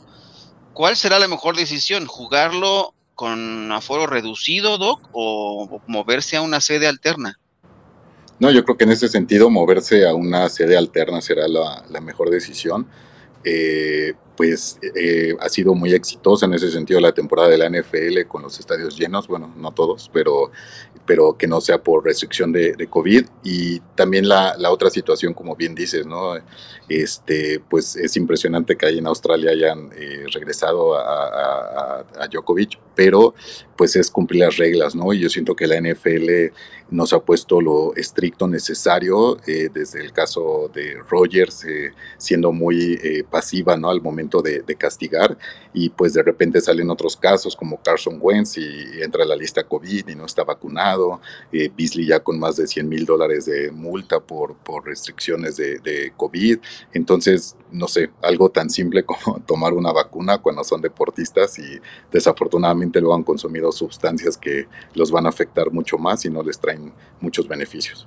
¿cuál 0.74 0.96
será 0.96 1.18
la 1.18 1.28
mejor 1.28 1.56
decisión? 1.56 2.06
¿Jugarlo 2.06 2.94
con 3.18 3.72
aforo 3.72 4.06
reducido, 4.06 4.78
Doc, 4.78 5.00
o 5.10 5.82
moverse 5.88 6.36
a 6.36 6.40
una 6.40 6.60
sede 6.60 6.86
alterna? 6.86 7.36
No, 8.38 8.52
yo 8.52 8.62
creo 8.62 8.76
que 8.76 8.84
en 8.84 8.92
ese 8.92 9.08
sentido 9.08 9.50
moverse 9.50 10.06
a 10.06 10.14
una 10.14 10.48
sede 10.48 10.76
alterna 10.76 11.20
será 11.20 11.48
la, 11.48 12.00
mejor 12.00 12.30
decisión. 12.30 12.86
Eh, 13.42 14.14
pues 14.38 14.78
eh, 14.94 15.34
ha 15.40 15.48
sido 15.48 15.74
muy 15.74 15.92
exitosa 15.92 16.46
en 16.46 16.54
ese 16.54 16.70
sentido 16.70 17.00
la 17.00 17.10
temporada 17.10 17.48
de 17.48 17.58
la 17.58 17.68
NFL 17.68 18.28
con 18.28 18.40
los 18.42 18.60
estadios 18.60 18.96
llenos, 18.96 19.26
bueno, 19.26 19.52
no 19.56 19.72
todos, 19.72 20.08
pero, 20.12 20.52
pero 21.06 21.36
que 21.36 21.48
no 21.48 21.60
sea 21.60 21.82
por 21.82 22.04
restricción 22.04 22.52
de, 22.52 22.86
COVID. 22.88 23.26
Y 23.42 23.80
también 23.96 24.28
la, 24.28 24.56
la, 24.56 24.70
otra 24.70 24.90
situación, 24.90 25.34
como 25.34 25.56
bien 25.56 25.74
dices, 25.74 26.06
¿no? 26.06 26.36
Este, 26.88 27.60
pues 27.68 27.96
es 27.96 28.16
impresionante 28.16 28.76
que 28.76 28.86
ahí 28.86 28.98
en 28.98 29.08
Australia 29.08 29.50
hayan 29.50 29.90
eh, 29.96 30.26
regresado 30.32 30.94
a, 30.94 32.04
a, 32.16 32.28
Djokovic, 32.28 32.78
pero 32.94 33.34
pues 33.76 33.96
es 33.96 34.08
cumplir 34.08 34.44
las 34.44 34.56
reglas, 34.56 34.94
¿no? 34.94 35.12
Y 35.12 35.18
yo 35.18 35.28
siento 35.28 35.56
que 35.56 35.66
la 35.66 35.80
NFL 35.80 36.54
nos 36.90 37.12
ha 37.12 37.18
puesto 37.18 37.60
lo 37.60 37.94
estricto 37.96 38.46
necesario, 38.46 39.36
eh, 39.46 39.68
desde 39.72 40.00
el 40.00 40.12
caso 40.12 40.70
de 40.72 40.96
Rogers, 41.08 41.66
siendo 42.16 42.52
muy 42.52 43.24
pasiva, 43.30 43.76
¿no? 43.76 43.90
Al 43.90 44.00
momento 44.00 44.27
de, 44.42 44.62
castigar 44.78 45.36
y 45.72 45.88
pues 45.88 46.12
de 46.12 46.22
repente 46.22 46.60
salen 46.60 46.90
otros 46.90 47.16
casos 47.16 47.56
como 47.56 47.82
Carson 47.82 48.18
Wentz 48.20 48.58
y 48.58 49.02
entra 49.02 49.24
a 49.24 49.26
la 49.26 49.34
lista 49.34 49.64
COVID 49.64 50.06
y 50.08 50.14
no 50.14 50.26
está 50.26 50.44
vacunado, 50.44 51.20
eh, 51.50 51.70
Beasley 51.76 52.06
ya 52.06 52.20
con 52.20 52.38
más 52.38 52.56
de 52.56 52.66
100 52.66 52.88
mil 52.88 53.04
dólares 53.04 53.46
de 53.46 53.72
multa 53.72 54.20
por, 54.20 54.54
por 54.56 54.86
restricciones 54.86 55.56
de, 55.56 55.78
de 55.80 56.12
COVID, 56.16 56.58
entonces 56.92 57.56
no 57.72 57.88
sé, 57.88 58.10
algo 58.22 58.50
tan 58.50 58.70
simple 58.70 59.04
como 59.06 59.40
tomar 59.40 59.72
una 59.72 59.92
vacuna 59.92 60.38
cuando 60.38 60.62
son 60.64 60.80
deportistas 60.80 61.58
y 61.58 61.80
desafortunadamente 62.12 63.00
lo 63.00 63.14
han 63.14 63.22
consumido 63.22 63.72
sustancias 63.72 64.36
que 64.36 64.68
los 64.94 65.10
van 65.10 65.26
a 65.26 65.30
afectar 65.30 65.70
mucho 65.70 65.98
más 65.98 66.24
y 66.24 66.30
no 66.30 66.42
les 66.42 66.58
traen 66.58 66.92
muchos 67.20 67.48
beneficios. 67.48 68.06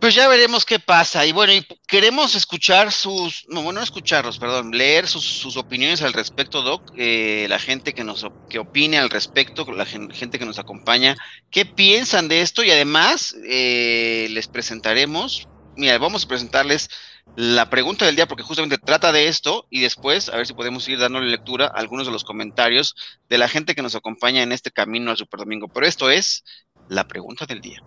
Pues 0.00 0.14
ya 0.14 0.28
veremos 0.28 0.64
qué 0.64 0.78
pasa. 0.78 1.26
Y 1.26 1.32
bueno, 1.32 1.52
y 1.52 1.66
queremos 1.88 2.36
escuchar 2.36 2.92
sus, 2.92 3.44
no, 3.48 3.62
bueno, 3.62 3.80
escucharlos, 3.80 4.38
perdón, 4.38 4.70
leer 4.70 5.08
sus, 5.08 5.56
opiniones 5.56 6.02
al 6.02 6.12
respecto, 6.12 6.62
Doc, 6.62 6.92
eh, 6.96 7.46
la 7.48 7.58
gente 7.58 7.94
que 7.94 8.04
nos 8.04 8.24
que 8.48 8.60
opine 8.60 8.98
al 8.98 9.10
respecto, 9.10 9.66
la 9.72 9.86
gente 9.86 10.38
que 10.38 10.44
nos 10.44 10.60
acompaña, 10.60 11.16
qué 11.50 11.64
piensan 11.66 12.28
de 12.28 12.42
esto 12.42 12.62
y 12.62 12.70
además 12.70 13.34
eh, 13.44 14.28
les 14.30 14.46
presentaremos, 14.46 15.48
mira, 15.76 15.98
vamos 15.98 16.24
a 16.24 16.28
presentarles 16.28 16.90
la 17.34 17.68
pregunta 17.68 18.06
del 18.06 18.14
día 18.14 18.28
porque 18.28 18.44
justamente 18.44 18.78
trata 18.78 19.10
de 19.10 19.26
esto 19.26 19.66
y 19.68 19.80
después 19.80 20.28
a 20.28 20.36
ver 20.36 20.46
si 20.46 20.54
podemos 20.54 20.88
ir 20.88 21.00
dándole 21.00 21.28
lectura 21.28 21.66
a 21.66 21.78
algunos 21.80 22.06
de 22.06 22.12
los 22.12 22.22
comentarios 22.22 22.94
de 23.28 23.38
la 23.38 23.48
gente 23.48 23.74
que 23.74 23.82
nos 23.82 23.96
acompaña 23.96 24.42
en 24.42 24.52
este 24.52 24.70
camino 24.70 25.10
al 25.10 25.16
Super 25.16 25.40
Domingo. 25.40 25.66
Pero 25.68 25.86
esto 25.86 26.08
es 26.08 26.44
la 26.88 27.08
pregunta 27.08 27.46
del 27.46 27.60
día. 27.60 27.82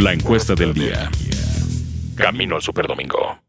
La 0.00 0.12
encuesta 0.12 0.54
del 0.54 0.74
día. 0.74 1.10
Camino 2.16 2.56
al 2.56 2.62
Superdomingo. 2.62 3.40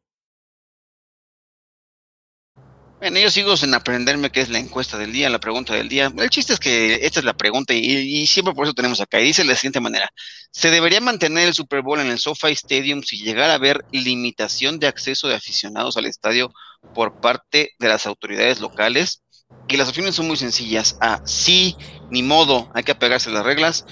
Bueno, 3.00 3.20
yo 3.20 3.29
sigo 3.32 3.58
sin 3.58 3.74
aprenderme 3.74 4.29
qué 4.29 4.41
es 4.41 4.50
la 4.50 4.60
encuesta 4.60 5.00
del 5.00 5.12
día, 5.12 5.32
la 5.32 5.39
pregunta 5.39 5.74
del 5.74 5.89
día. 5.89 6.13
El 6.15 6.29
chiste 6.29 6.53
es 6.53 6.60
que 6.60 7.06
esta 7.06 7.20
es 7.20 7.25
la 7.25 7.36
pregunta 7.36 7.74
y, 7.74 8.25
siempre 8.27 8.53
por 8.53 8.65
eso 8.65 8.75
tenemos 8.75 9.01
acá. 9.01 9.20
Y 9.20 9.25
dice 9.25 9.41
de 9.41 9.50
la 9.50 9.56
siguiente 9.56 9.82
manera: 9.82 10.10
¿Se 10.51 10.70
debería 10.70 11.01
mantener 11.01 11.48
el 11.48 11.56
Super 11.56 11.82
Bowl 11.82 12.00
en 12.00 12.08
el 12.08 12.20
SoFi 12.20 12.51
Stadium 12.51 13.01
si 13.01 13.17
llegara 13.17 13.53
a 13.53 13.56
haber 13.56 13.84
limitación 13.91 14.79
de 14.79 14.88
acceso 14.88 15.27
de 15.27 15.36
aficionados 15.36 15.98
al 15.98 16.06
estadio 16.06 16.53
por 16.94 17.20
parte 17.20 17.72
de 17.79 17.88
las 17.89 18.06
autoridades 18.06 18.62
locales? 18.62 19.24
Y 19.67 19.75
las 19.75 19.89
opciones 19.89 20.15
son 20.15 20.27
muy 20.27 20.38
sencillas. 20.38 20.98
A, 21.01 21.20
sí, 21.25 21.75
ni 22.12 22.22
modo, 22.22 22.72
hay 22.75 22.84
que 22.84 22.91
apegarse 22.91 23.32
a 23.32 23.34
las 23.34 23.46
reglas. 23.46 23.86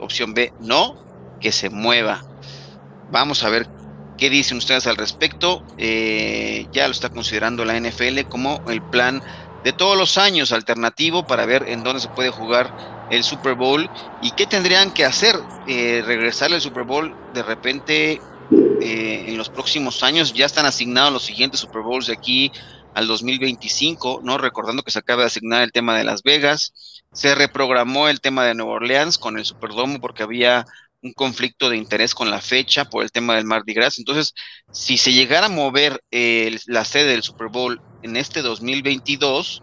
Opción 0.00 0.32
B, 0.32 0.52
no 0.60 1.07
que 1.40 1.52
se 1.52 1.70
mueva. 1.70 2.24
Vamos 3.10 3.42
a 3.42 3.48
ver 3.48 3.66
qué 4.18 4.28
dicen 4.30 4.58
ustedes 4.58 4.86
al 4.86 4.96
respecto. 4.96 5.64
Eh, 5.78 6.66
ya 6.72 6.86
lo 6.86 6.92
está 6.92 7.08
considerando 7.08 7.64
la 7.64 7.78
NFL 7.78 8.22
como 8.28 8.62
el 8.68 8.82
plan 8.82 9.22
de 9.64 9.72
todos 9.72 9.96
los 9.96 10.18
años 10.18 10.52
alternativo 10.52 11.26
para 11.26 11.46
ver 11.46 11.64
en 11.68 11.82
dónde 11.82 12.00
se 12.00 12.08
puede 12.08 12.30
jugar 12.30 13.06
el 13.10 13.24
Super 13.24 13.54
Bowl 13.54 13.88
y 14.22 14.30
qué 14.32 14.46
tendrían 14.46 14.92
que 14.92 15.04
hacer. 15.04 15.36
Eh, 15.66 16.02
regresar 16.04 16.52
al 16.52 16.60
Super 16.60 16.84
Bowl 16.84 17.14
de 17.32 17.42
repente 17.42 18.20
eh, 18.80 19.24
en 19.28 19.36
los 19.36 19.48
próximos 19.48 20.02
años. 20.02 20.34
Ya 20.34 20.46
están 20.46 20.66
asignados 20.66 21.12
los 21.12 21.24
siguientes 21.24 21.60
Super 21.60 21.82
Bowls 21.82 22.06
de 22.06 22.14
aquí 22.14 22.52
al 22.94 23.06
2025, 23.06 24.20
¿no? 24.22 24.38
Recordando 24.38 24.82
que 24.82 24.90
se 24.90 24.98
acaba 24.98 25.22
de 25.22 25.28
asignar 25.28 25.62
el 25.62 25.72
tema 25.72 25.96
de 25.96 26.04
Las 26.04 26.22
Vegas. 26.22 26.72
Se 27.12 27.34
reprogramó 27.34 28.08
el 28.08 28.20
tema 28.20 28.44
de 28.44 28.54
Nueva 28.54 28.72
Orleans 28.72 29.18
con 29.18 29.38
el 29.38 29.44
Superdome 29.44 29.98
porque 29.98 30.22
había 30.22 30.66
un 31.02 31.12
conflicto 31.12 31.68
de 31.70 31.76
interés 31.76 32.14
con 32.14 32.30
la 32.30 32.40
fecha 32.40 32.84
por 32.84 33.04
el 33.04 33.12
tema 33.12 33.36
del 33.36 33.44
Mardi 33.44 33.72
Gras. 33.74 33.98
Entonces, 33.98 34.34
si 34.72 34.98
se 34.98 35.12
llegara 35.12 35.46
a 35.46 35.50
mover 35.50 36.02
la 36.10 36.84
sede 36.84 37.10
del 37.10 37.22
Super 37.22 37.48
Bowl 37.48 37.80
en 38.02 38.16
este 38.16 38.42
2022, 38.42 39.62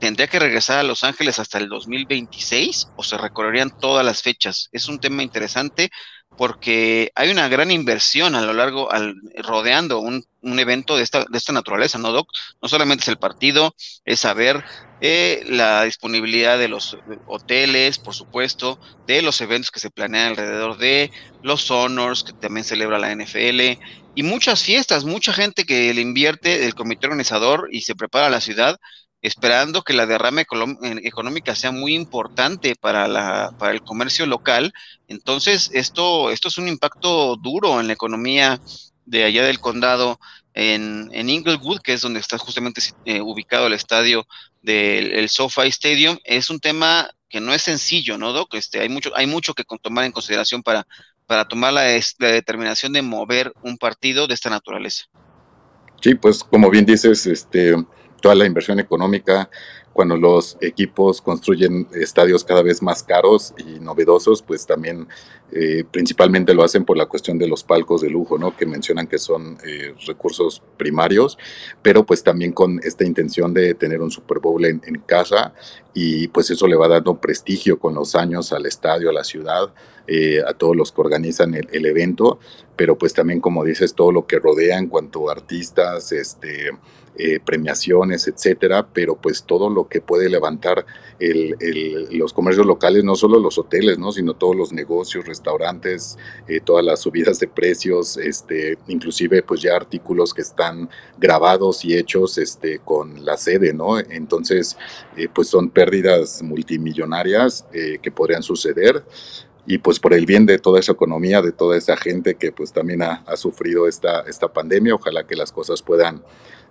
¿tendría 0.00 0.26
que 0.26 0.38
regresar 0.38 0.78
a 0.78 0.82
Los 0.82 1.04
Ángeles 1.04 1.38
hasta 1.38 1.58
el 1.58 1.68
2026 1.68 2.88
o 2.96 3.02
se 3.02 3.16
recorrerían 3.16 3.78
todas 3.78 4.04
las 4.04 4.20
fechas? 4.22 4.68
Es 4.72 4.88
un 4.88 4.98
tema 5.00 5.22
interesante 5.22 5.90
porque 6.36 7.12
hay 7.14 7.30
una 7.30 7.48
gran 7.48 7.70
inversión 7.70 8.34
a 8.34 8.42
lo 8.42 8.52
largo, 8.52 8.90
al, 8.92 9.14
rodeando 9.36 10.00
un, 10.00 10.24
un, 10.42 10.58
evento 10.58 10.96
de 10.96 11.02
esta, 11.02 11.24
de 11.24 11.38
esta 11.38 11.52
naturaleza, 11.52 11.98
¿no, 11.98 12.12
Doc? 12.12 12.28
No 12.60 12.68
solamente 12.68 13.02
es 13.02 13.08
el 13.08 13.18
partido, 13.18 13.74
es 14.04 14.20
saber 14.20 14.64
eh, 15.00 15.44
la 15.48 15.84
disponibilidad 15.84 16.58
de 16.58 16.68
los 16.68 16.96
hoteles, 17.26 17.98
por 17.98 18.14
supuesto, 18.14 18.80
de 19.06 19.22
los 19.22 19.40
eventos 19.40 19.70
que 19.70 19.80
se 19.80 19.90
planean 19.90 20.28
alrededor 20.28 20.78
de, 20.78 21.10
los 21.42 21.70
honors 21.70 22.24
que 22.24 22.32
también 22.32 22.64
celebra 22.64 22.98
la 22.98 23.14
NFL, 23.14 23.78
y 24.16 24.22
muchas 24.22 24.62
fiestas, 24.62 25.04
mucha 25.04 25.32
gente 25.32 25.64
que 25.64 25.92
le 25.92 26.00
invierte 26.00 26.64
el 26.64 26.74
comité 26.74 27.06
organizador 27.06 27.68
y 27.70 27.82
se 27.82 27.94
prepara 27.94 28.30
la 28.30 28.40
ciudad 28.40 28.78
esperando 29.24 29.82
que 29.82 29.94
la 29.94 30.04
derrama 30.04 30.42
económica 30.42 31.54
sea 31.54 31.70
muy 31.70 31.94
importante 31.94 32.76
para, 32.76 33.08
la, 33.08 33.54
para 33.58 33.72
el 33.72 33.80
comercio 33.80 34.26
local. 34.26 34.74
Entonces, 35.08 35.70
esto, 35.72 36.30
esto 36.30 36.48
es 36.48 36.58
un 36.58 36.68
impacto 36.68 37.36
duro 37.36 37.80
en 37.80 37.86
la 37.86 37.94
economía 37.94 38.60
de 39.06 39.24
allá 39.24 39.44
del 39.44 39.60
condado, 39.60 40.20
en, 40.52 41.08
en 41.12 41.30
Inglewood, 41.30 41.80
que 41.80 41.94
es 41.94 42.02
donde 42.02 42.20
está 42.20 42.36
justamente 42.36 42.82
eh, 43.06 43.22
ubicado 43.22 43.66
el 43.66 43.72
estadio 43.72 44.26
del 44.60 45.26
SoFi 45.30 45.68
Stadium. 45.68 46.18
Es 46.24 46.50
un 46.50 46.60
tema 46.60 47.08
que 47.30 47.40
no 47.40 47.54
es 47.54 47.62
sencillo, 47.62 48.18
¿no, 48.18 48.34
Doc? 48.34 48.54
Este, 48.54 48.80
hay, 48.80 48.90
mucho, 48.90 49.10
hay 49.16 49.26
mucho 49.26 49.54
que 49.54 49.64
tomar 49.80 50.04
en 50.04 50.12
consideración 50.12 50.62
para, 50.62 50.86
para 51.26 51.48
tomar 51.48 51.72
la, 51.72 51.84
la 52.18 52.28
determinación 52.28 52.92
de 52.92 53.00
mover 53.00 53.54
un 53.62 53.78
partido 53.78 54.26
de 54.26 54.34
esta 54.34 54.50
naturaleza. 54.50 55.06
Sí, 56.02 56.14
pues 56.14 56.44
como 56.44 56.68
bien 56.68 56.84
dices, 56.84 57.26
este, 57.26 57.74
toda 58.24 58.34
la 58.34 58.46
inversión 58.46 58.80
económica, 58.80 59.50
cuando 59.92 60.16
los 60.16 60.56
equipos 60.62 61.20
construyen 61.20 61.86
estadios 61.92 62.42
cada 62.42 62.62
vez 62.62 62.82
más 62.82 63.02
caros 63.02 63.52
y 63.58 63.78
novedosos, 63.80 64.40
pues 64.40 64.66
también 64.66 65.06
eh, 65.52 65.84
principalmente 65.90 66.54
lo 66.54 66.64
hacen 66.64 66.86
por 66.86 66.96
la 66.96 67.04
cuestión 67.04 67.36
de 67.36 67.46
los 67.46 67.62
palcos 67.64 68.00
de 68.00 68.08
lujo, 68.08 68.38
¿no? 68.38 68.56
Que 68.56 68.64
mencionan 68.64 69.08
que 69.08 69.18
son 69.18 69.58
eh, 69.62 69.94
recursos 70.06 70.62
primarios, 70.78 71.36
pero 71.82 72.06
pues 72.06 72.24
también 72.24 72.52
con 72.52 72.80
esta 72.82 73.04
intención 73.04 73.52
de 73.52 73.74
tener 73.74 74.00
un 74.00 74.10
Super 74.10 74.38
Bowl 74.38 74.64
en, 74.64 74.80
casa 75.04 75.52
y 75.92 76.28
pues 76.28 76.50
eso 76.50 76.66
le 76.66 76.76
va 76.76 76.88
dando 76.88 77.20
prestigio 77.20 77.78
con 77.78 77.94
los 77.94 78.14
años 78.14 78.54
al 78.54 78.64
estadio, 78.64 79.10
a 79.10 79.12
la 79.12 79.22
ciudad, 79.22 79.74
eh, 80.06 80.40
a 80.46 80.54
todos 80.54 80.74
los 80.74 80.92
que 80.92 81.00
organizan 81.02 81.54
el, 81.54 81.84
evento, 81.84 82.38
pero 82.74 82.96
pues 82.96 83.12
también 83.12 83.40
como 83.40 83.62
dices, 83.64 83.94
todo 83.94 84.12
lo 84.12 84.26
que 84.26 84.38
rodea 84.38 84.78
en 84.78 84.88
cuanto 84.88 85.28
a 85.28 85.32
artistas, 85.32 86.10
este 86.10 86.70
eh, 87.16 87.40
premiaciones, 87.44 88.28
etcétera, 88.28 88.86
pero 88.92 89.16
pues 89.16 89.44
todo 89.44 89.70
lo 89.70 89.88
que 89.88 90.00
puede 90.00 90.28
levantar 90.28 90.84
los 92.10 92.32
comercios 92.32 92.66
locales, 92.66 93.04
no 93.04 93.14
solo 93.14 93.38
los 93.38 93.56
hoteles, 93.56 93.98
¿no? 93.98 94.12
sino 94.12 94.34
todos 94.34 94.56
los 94.56 94.72
negocios, 94.72 95.26
restaurantes, 95.26 96.18
eh, 96.48 96.60
todas 96.60 96.84
las 96.84 97.00
subidas 97.00 97.38
de 97.40 97.48
precios, 97.48 98.16
este, 98.16 98.78
inclusive 98.88 99.42
pues 99.42 99.60
ya 99.62 99.76
artículos 99.76 100.34
que 100.34 100.42
están 100.42 100.88
grabados 101.18 101.84
y 101.84 101.96
hechos 101.96 102.38
este, 102.38 102.80
con 102.80 103.24
la 103.24 103.36
sede, 103.36 103.72
¿no? 103.72 103.98
Entonces, 103.98 104.76
eh, 105.16 105.28
pues 105.32 105.48
son 105.48 105.70
pérdidas 105.70 106.42
multimillonarias 106.42 107.66
eh, 107.72 107.98
que 108.02 108.10
podrían 108.10 108.42
suceder 108.42 109.04
y 109.66 109.78
pues 109.78 109.98
por 109.98 110.12
el 110.12 110.26
bien 110.26 110.44
de 110.44 110.58
toda 110.58 110.80
esa 110.80 110.92
economía, 110.92 111.40
de 111.40 111.52
toda 111.52 111.76
esa 111.76 111.96
gente 111.96 112.34
que 112.34 112.52
pues 112.52 112.72
también 112.72 113.02
ha, 113.02 113.24
sufrido 113.36 113.88
esta, 113.88 114.20
esta 114.22 114.52
pandemia, 114.52 114.94
ojalá 114.94 115.26
que 115.26 115.36
las 115.36 115.52
cosas 115.52 115.80
puedan 115.80 116.22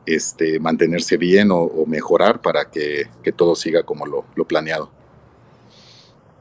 este, 0.05 0.59
mantenerse 0.59 1.17
bien 1.17 1.49
o, 1.51 1.85
mejorar 1.87 2.41
para 2.41 2.69
que, 2.69 3.09
todo 3.35 3.55
siga 3.55 3.83
como 3.83 4.05
lo, 4.05 4.25
planeado. 4.45 4.91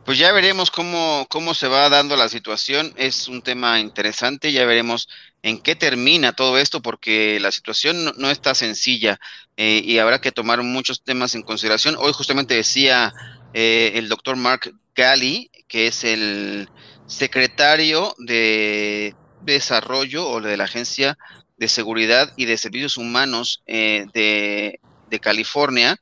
Pues 0.05 0.19
ya 0.19 0.33
veremos 0.33 0.71
cómo, 0.71 1.27
cómo 1.29 1.55
se 1.55 1.69
va 1.69 1.89
dando 1.89 2.17
la 2.17 2.29
situación. 2.29 2.93
Es 2.97 3.29
un 3.29 3.41
tema 3.41 3.79
interesante, 3.79 4.53
ya 4.53 4.65
veremos 4.65 5.09
en 5.43 5.61
qué 5.61 5.77
termina 5.77 6.33
todo 6.33 6.59
esto, 6.59 6.83
porque 6.83 7.39
la 7.41 7.53
situación 7.53 8.13
no, 8.17 8.31
está 8.31 8.55
sencilla 8.55 9.21
eh, 9.57 9.81
y 9.85 9.99
habrá 9.99 10.21
que 10.21 10.33
tomar 10.33 10.63
muchos 10.63 11.03
temas 11.03 11.35
en 11.35 11.43
consideración. 11.43 11.97
Hoy 11.99 12.13
justamente 12.13 12.55
decía 12.55 13.13
eh, 13.55 13.93
el 13.95 14.09
doctor 14.09 14.37
Mark 14.37 14.73
Galley, 14.97 15.51
que 15.69 15.87
es 15.87 16.03
el 16.03 16.69
secretario 17.07 18.15
de 18.19 19.15
desarrollo 19.43 20.29
o 20.29 20.41
de 20.41 20.57
la 20.57 20.65
Agencia 20.65 21.19
de 21.63 21.69
Seguridad 21.69 22.33
y 22.37 22.47
de 22.47 22.59
Servicios 22.59 22.97
Humanos 22.97 23.63
eh, 23.67 24.07
de, 24.13 25.21
California, 25.21 25.97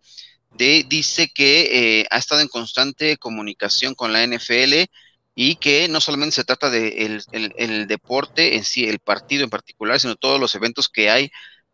de, 0.57 0.87
dice 0.89 1.29
que 1.29 2.01
eh, 2.01 2.07
ha 2.11 2.17
estado 2.17 2.41
en 2.41 2.49
constante 2.49 3.19
comunicación 3.19 3.95
con 3.95 4.11
la 4.11 4.27
NFL 4.27 4.89
y 5.35 5.57
que 5.57 5.87
no 5.89 6.01
solamente 6.01 6.37
se 6.37 6.45
trata 6.45 6.71
de 6.71 7.21
el, 7.31 7.87
deporte 7.87 8.57
en 8.57 8.65
sí, 8.65 8.87
el 8.87 9.01
partido 9.01 9.45
en 9.45 9.51
particular, 9.51 10.01
sino 10.01 10.17
todos 10.17 10.41
los 10.41 10.55
eventos 10.55 10.89
que 10.89 11.11
hay 11.11 11.31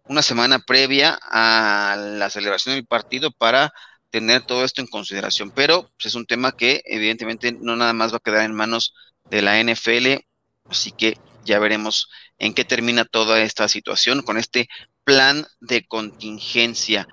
una 0.09 0.23
semana 0.23 0.59
previa 0.59 1.17
a 1.23 1.97
la 1.97 2.29
celebración 2.29 2.75
del 2.75 2.87
partido 2.87 3.31
para 3.31 3.73
tener 4.11 4.43
todo 4.47 4.65
esto 4.65 4.81
en 4.81 4.89
consideración. 4.89 5.53
Pero 5.53 5.93
pues, 5.97 6.07
es 6.07 6.17
un 6.17 6.27
tema 6.27 6.51
que 6.51 6.83
evidentemente 6.87 7.53
no 7.53 7.77
nada 7.77 7.93
más 7.93 8.13
va 8.13 8.17
a 8.17 8.21
quedar 8.25 8.43
en 8.43 8.53
manos 8.53 8.95
de 9.31 9.43
la 9.43 9.61
NFL, 9.63 10.25
así 10.69 10.91
que 10.91 11.19
ya 11.47 11.59
veremos 11.59 12.11
en 12.39 12.53
qué 12.53 12.65
termina 12.65 13.05
toda 13.05 13.41
esta 13.41 13.69
situación 13.69 14.23
con 14.23 14.37
este 14.37 14.69
plan 15.05 15.47
de 15.61 15.87
contingencia. 15.87 17.07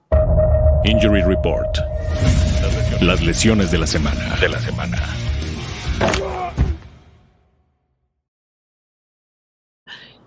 Injury 0.83 1.21
Report. 1.21 1.77
Las 3.01 3.21
lesiones 3.21 3.71
de 3.71 3.77
la 3.77 3.87
semana. 3.87 4.35
De 4.41 4.49
la 4.49 4.59
semana. 4.59 4.97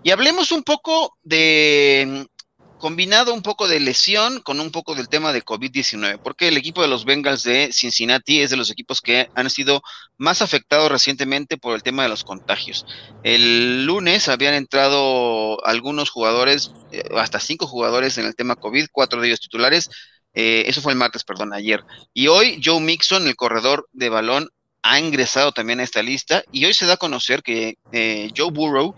Y 0.03 0.11
hablemos 0.11 0.51
un 0.51 0.63
poco 0.63 1.17
de 1.23 2.27
combinado 2.77 3.33
un 3.33 3.41
poco 3.41 3.67
de 3.67 3.79
lesión 3.79 4.41
con 4.41 4.59
un 4.59 4.71
poco 4.71 4.95
del 4.95 5.09
tema 5.09 5.33
de 5.33 5.43
COVID-19, 5.43 6.19
porque 6.23 6.47
el 6.47 6.57
equipo 6.57 6.81
de 6.81 6.87
los 6.87 7.05
Bengals 7.05 7.43
de 7.43 7.71
Cincinnati 7.71 8.41
es 8.41 8.49
de 8.49 8.57
los 8.57 8.69
equipos 8.69 9.01
que 9.01 9.29
han 9.35 9.49
sido 9.49 9.81
más 10.17 10.41
afectados 10.41 10.91
recientemente 10.91 11.57
por 11.57 11.75
el 11.75 11.83
tema 11.83 12.03
de 12.03 12.09
los 12.09 12.23
contagios. 12.23 12.85
El 13.23 13.85
lunes 13.85 14.27
habían 14.29 14.53
entrado 14.53 15.65
algunos 15.65 16.09
jugadores, 16.09 16.71
eh, 16.91 17.03
hasta 17.15 17.39
cinco 17.39 17.67
jugadores 17.67 18.17
en 18.17 18.25
el 18.25 18.35
tema 18.35 18.55
COVID, 18.55 18.87
cuatro 18.91 19.21
de 19.21 19.27
ellos 19.27 19.41
titulares. 19.41 19.89
Eh, 20.33 20.65
eso 20.67 20.81
fue 20.81 20.93
el 20.93 20.99
martes, 20.99 21.23
perdón, 21.23 21.53
ayer. 21.53 21.83
Y 22.13 22.27
hoy 22.27 22.61
Joe 22.63 22.79
Mixon, 22.79 23.27
el 23.27 23.35
corredor 23.35 23.87
de 23.91 24.09
balón, 24.09 24.49
ha 24.83 24.99
ingresado 24.99 25.51
también 25.51 25.79
a 25.79 25.83
esta 25.83 26.01
lista 26.01 26.43
y 26.51 26.65
hoy 26.65 26.73
se 26.73 26.85
da 26.85 26.93
a 26.93 26.97
conocer 26.97 27.43
que 27.43 27.77
eh, 27.91 28.29
Joe 28.35 28.51
Burrow 28.51 28.95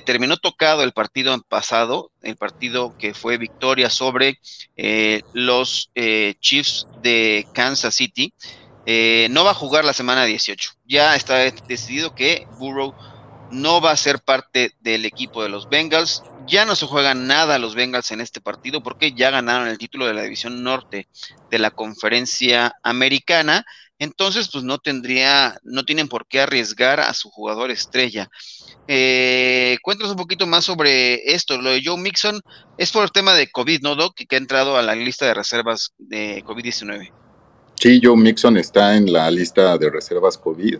terminó 0.00 0.36
tocado 0.36 0.82
el 0.82 0.92
partido 0.92 1.40
pasado, 1.42 2.10
el 2.22 2.36
partido 2.36 2.96
que 2.98 3.14
fue 3.14 3.36
victoria 3.36 3.90
sobre 3.90 4.38
eh, 4.76 5.22
los 5.32 5.90
eh, 5.94 6.34
Chiefs 6.40 6.86
de 7.02 7.46
Kansas 7.52 7.94
City, 7.94 8.32
eh, 8.86 9.28
no 9.30 9.44
va 9.44 9.52
a 9.52 9.54
jugar 9.54 9.84
la 9.84 9.92
semana 9.92 10.24
18. 10.24 10.72
Ya 10.86 11.14
está 11.14 11.38
decidido 11.68 12.14
que 12.14 12.46
Burrow 12.58 12.94
no 13.52 13.80
va 13.80 13.92
a 13.92 13.96
ser 13.96 14.20
parte 14.20 14.72
del 14.80 15.04
equipo 15.04 15.42
de 15.42 15.48
los 15.48 15.68
Bengals. 15.68 16.22
Ya 16.46 16.64
no 16.64 16.74
se 16.74 16.86
juegan 16.86 17.26
nada 17.26 17.58
los 17.58 17.74
Bengals 17.74 18.10
en 18.10 18.20
este 18.20 18.40
partido 18.40 18.82
porque 18.82 19.12
ya 19.12 19.30
ganaron 19.30 19.68
el 19.68 19.78
título 19.78 20.06
de 20.06 20.14
la 20.14 20.22
división 20.22 20.64
norte 20.64 21.06
de 21.50 21.58
la 21.58 21.70
conferencia 21.70 22.74
americana. 22.82 23.64
Entonces, 24.02 24.48
pues 24.52 24.64
no 24.64 24.78
tendría, 24.78 25.60
no 25.62 25.84
tienen 25.84 26.08
por 26.08 26.26
qué 26.26 26.40
arriesgar 26.40 26.98
a 26.98 27.14
su 27.14 27.30
jugador 27.30 27.70
estrella. 27.70 28.28
Eh, 28.88 29.78
cuéntanos 29.80 30.10
un 30.10 30.16
poquito 30.16 30.44
más 30.44 30.64
sobre 30.64 31.32
esto. 31.32 31.62
Lo 31.62 31.70
de 31.70 31.82
Joe 31.84 31.96
Mixon 31.96 32.40
es 32.78 32.90
por 32.90 33.04
el 33.04 33.12
tema 33.12 33.32
de 33.34 33.48
COVID, 33.48 33.80
¿no, 33.82 33.94
Doc? 33.94 34.16
Que 34.16 34.34
ha 34.34 34.38
entrado 34.38 34.76
a 34.76 34.82
la 34.82 34.96
lista 34.96 35.26
de 35.26 35.34
reservas 35.34 35.94
de 35.98 36.42
COVID-19. 36.42 37.12
Sí, 37.76 38.00
Joe 38.02 38.16
Mixon 38.16 38.56
está 38.56 38.96
en 38.96 39.12
la 39.12 39.30
lista 39.30 39.78
de 39.78 39.88
reservas 39.88 40.36
COVID. 40.36 40.78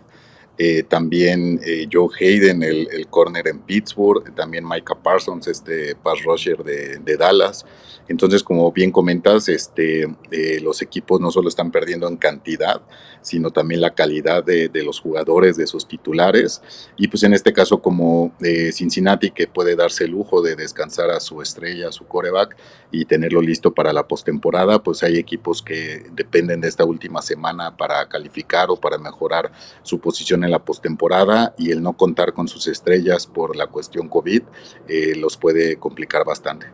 Eh, 0.57 0.83
también 0.83 1.59
eh, 1.65 1.87
Joe 1.91 2.09
Hayden, 2.19 2.61
el, 2.61 3.07
corner 3.09 3.47
en 3.47 3.59
Pittsburgh, 3.59 4.35
también 4.35 4.67
Micah 4.67 4.95
Parsons, 5.01 5.47
este 5.47 5.95
pass 5.95 6.23
rusher 6.23 6.63
de, 6.63 6.99
de 6.99 7.17
Dallas. 7.17 7.65
Entonces, 8.07 8.43
como 8.43 8.71
bien 8.71 8.91
comentas, 8.91 9.47
este, 9.47 10.03
eh, 10.31 10.59
los 10.61 10.81
equipos 10.81 11.21
no 11.21 11.31
solo 11.31 11.47
están 11.47 11.71
perdiendo 11.71 12.07
en 12.07 12.17
cantidad, 12.17 12.81
sino 13.21 13.51
también 13.51 13.79
la 13.79 13.95
calidad 13.95 14.43
de, 14.43 14.69
los 14.83 14.99
jugadores, 14.99 15.55
de 15.55 15.65
sus 15.65 15.87
titulares. 15.87 16.61
Y 16.97 17.07
pues 17.07 17.23
en 17.23 17.33
este 17.33 17.53
caso, 17.53 17.81
como 17.81 18.33
Cincinnati, 18.73 19.31
que 19.31 19.47
puede 19.47 19.77
darse 19.77 20.03
el 20.03 20.11
lujo 20.11 20.41
de 20.41 20.57
descansar 20.57 21.09
a 21.11 21.21
su 21.21 21.41
estrella, 21.41 21.87
a 21.87 21.91
su 21.93 22.05
coreback, 22.05 22.57
y 22.91 23.05
tenerlo 23.05 23.41
listo 23.41 23.73
para 23.73 23.93
la 23.93 24.07
postemporada, 24.07 24.83
pues 24.83 25.01
hay 25.01 25.17
equipos 25.17 25.61
que 25.61 26.05
dependen 26.11 26.59
de 26.59 26.67
esta 26.67 26.83
última 26.83 27.21
semana 27.21 27.75
para 27.75 28.07
calificar 28.09 28.69
o 28.69 28.75
para 28.75 28.97
mejorar 28.97 29.51
su 29.81 29.99
posición 29.99 30.42
en 30.43 30.51
la 30.51 30.63
postemporada, 30.63 31.53
y 31.57 31.71
el 31.71 31.81
no 31.81 31.93
contar 31.93 32.33
con 32.33 32.47
sus 32.47 32.67
estrellas 32.67 33.27
por 33.27 33.55
la 33.55 33.67
cuestión 33.67 34.09
COVID 34.09 34.41
eh, 34.87 35.15
los 35.15 35.37
puede 35.37 35.77
complicar 35.77 36.25
bastante. 36.25 36.67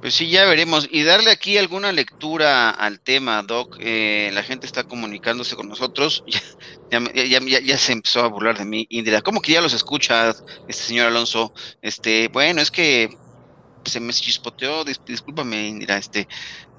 Pues 0.00 0.14
sí, 0.14 0.30
ya 0.30 0.46
veremos. 0.46 0.88
Y 0.90 1.02
darle 1.02 1.30
aquí 1.30 1.58
alguna 1.58 1.92
lectura 1.92 2.70
al 2.70 3.00
tema, 3.00 3.42
Doc. 3.42 3.76
Eh, 3.80 4.30
la 4.32 4.42
gente 4.42 4.66
está 4.66 4.84
comunicándose 4.84 5.56
con 5.56 5.68
nosotros. 5.68 6.24
Ya, 6.90 7.78
se 7.78 7.92
empezó 7.92 8.22
a 8.22 8.26
burlar 8.26 8.58
de 8.58 8.64
mí, 8.64 8.84
Indira. 8.90 9.22
¿Cómo 9.22 9.40
que 9.40 9.52
ya 9.52 9.60
los 9.60 9.74
escuchas, 9.74 10.42
este 10.66 10.82
señor 10.82 11.06
Alonso? 11.06 11.54
Este, 11.82 12.26
bueno, 12.26 12.60
es 12.60 12.72
que 12.72 13.16
se 13.84 14.00
me 14.00 14.12
chispoteó, 14.12 14.84
discúlpame, 14.84 15.68
Indira, 15.68 15.98
este, 15.98 16.26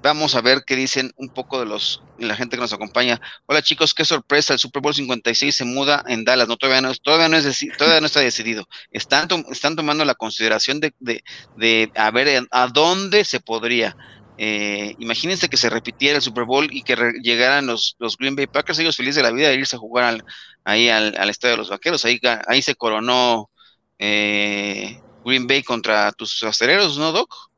Vamos 0.02 0.34
a 0.34 0.42
ver 0.42 0.64
qué 0.66 0.76
dicen 0.76 1.12
un 1.16 1.30
poco 1.30 1.60
de 1.60 1.68
los 1.68 2.02
la 2.18 2.36
gente 2.36 2.58
que 2.58 2.62
nos 2.62 2.74
acompaña. 2.74 3.22
Hola 3.46 3.62
chicos, 3.62 3.94
qué 3.94 4.04
sorpresa, 4.04 4.54
el 4.54 4.60
Super 4.60 4.82
Bowl 4.82 4.96
56 4.96 5.56
se 5.56 5.66
muda 5.66 6.04
en 6.08 6.24
Dallas. 6.24 6.48
No, 6.48 6.58
todavía 6.58 6.82
no, 6.82 6.94
todavía 6.96 7.30
no, 7.30 7.38
es 7.38 7.66
todavía 7.78 8.00
no 8.00 8.08
está 8.08 8.20
decidido. 8.20 8.68
Están, 8.90 9.28
están 9.52 9.76
tomando 9.76 10.04
la 10.04 10.16
consideración 10.16 10.80
de, 10.80 10.94
de, 11.00 11.92
a 11.96 12.10
ver 12.10 12.48
a 12.50 12.68
dónde 12.68 13.24
se 13.26 13.40
podría. 13.40 13.96
Eh, 14.38 14.96
imagínense 14.98 15.50
que 15.50 15.58
se 15.58 15.70
repitiera 15.70 16.16
el 16.16 16.24
Super 16.24 16.46
Bowl 16.46 16.68
y 16.72 16.82
que 16.82 16.96
llegaran 17.22 17.68
los, 17.68 17.96
los 18.00 18.18
Green 18.18 18.36
Bay 18.36 18.48
Packers, 18.48 18.80
ellos 18.80 18.98
felices 18.98 19.18
de 19.18 19.24
la 19.24 19.32
vida 19.32 19.50
de 19.50 19.56
irse 19.56 19.76
a 19.76 19.80
jugar 19.80 20.24
ahí 20.64 20.90
al, 20.90 21.16
al, 21.16 21.30
Estadio 21.30 21.54
de 21.54 21.58
los 21.60 21.70
Vaqueros. 21.70 22.06
Ahí, 22.06 22.20
ahí 22.48 22.64
se 22.64 22.74
coronó 22.74 23.52
eh, 24.00 25.00
Green 25.24 25.46
Bay 25.46 25.62
contra 25.62 26.12
tus 26.12 26.42
aceleros, 26.42 26.98
¿no, 26.98 27.12
Doc? 27.12 27.52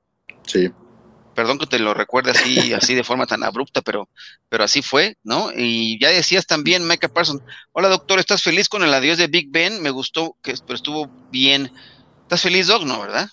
Sí 0.45 0.69
perdón 1.35 1.57
que 1.59 1.67
te 1.67 1.79
lo 1.79 1.93
recuerde 1.93 2.31
así, 2.31 2.73
así 2.73 2.95
de 2.95 3.03
forma 3.03 3.25
tan 3.25 3.43
abrupta, 3.43 3.81
pero, 3.81 4.09
pero 4.49 4.63
así 4.63 4.81
fue, 4.81 5.17
¿no? 5.23 5.51
Y 5.55 5.99
ya 5.99 6.09
decías 6.09 6.45
también, 6.45 6.87
Micah 6.87 7.09
Parsons, 7.09 7.41
hola 7.71 7.89
doctor, 7.89 8.19
¿estás 8.19 8.41
feliz 8.41 8.69
con 8.69 8.83
el 8.83 8.93
adiós 8.93 9.17
de 9.17 9.27
Big 9.27 9.49
Ben? 9.51 9.81
Me 9.81 9.89
gustó, 9.89 10.35
que, 10.41 10.53
pero 10.65 10.75
estuvo 10.75 11.09
bien. 11.31 11.71
¿Estás 12.23 12.41
feliz, 12.41 12.67
Doc? 12.67 12.83
No, 12.83 13.01
¿verdad? 13.01 13.29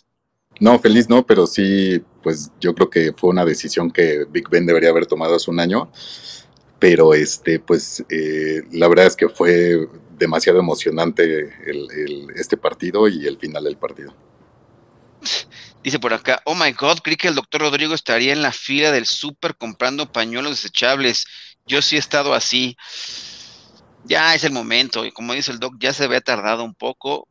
No, 0.58 0.78
feliz 0.78 1.08
no, 1.08 1.24
pero 1.24 1.46
sí, 1.46 2.02
pues 2.22 2.50
yo 2.60 2.74
creo 2.74 2.90
que 2.90 3.12
fue 3.16 3.30
una 3.30 3.44
decisión 3.44 3.90
que 3.90 4.26
Big 4.28 4.48
Ben 4.48 4.66
debería 4.66 4.90
haber 4.90 5.06
tomado 5.06 5.36
hace 5.36 5.50
un 5.50 5.60
año. 5.60 5.90
Pero 6.78 7.12
este, 7.14 7.60
pues 7.60 8.04
eh, 8.08 8.62
la 8.72 8.88
verdad 8.88 9.06
es 9.06 9.16
que 9.16 9.28
fue 9.28 9.86
demasiado 10.18 10.58
emocionante 10.58 11.50
este 12.36 12.56
partido 12.56 13.08
y 13.08 13.26
el 13.26 13.38
final 13.38 13.64
del 13.64 13.76
partido. 13.76 14.14
Dice 15.82 15.98
por 15.98 16.12
acá, 16.12 16.42
oh 16.44 16.54
my 16.54 16.72
god, 16.72 16.98
creí 16.98 17.16
que 17.16 17.28
el 17.28 17.34
doctor 17.34 17.62
Rodrigo 17.62 17.94
estaría 17.94 18.32
en 18.32 18.42
la 18.42 18.52
fila 18.52 18.90
del 18.90 19.06
súper 19.06 19.56
comprando 19.56 20.10
pañuelos 20.12 20.52
desechables. 20.52 21.24
Yo 21.66 21.80
sí 21.80 21.96
he 21.96 21.98
estado 21.98 22.34
así. 22.34 22.76
Ya 24.04 24.34
es 24.34 24.44
el 24.44 24.52
momento, 24.52 25.04
y 25.04 25.12
como 25.12 25.34
dice 25.34 25.52
el 25.52 25.58
doc, 25.58 25.74
ya 25.78 25.92
se 25.92 26.04
había 26.04 26.20
tardado 26.20 26.64
un 26.64 26.74
poco. 26.74 27.28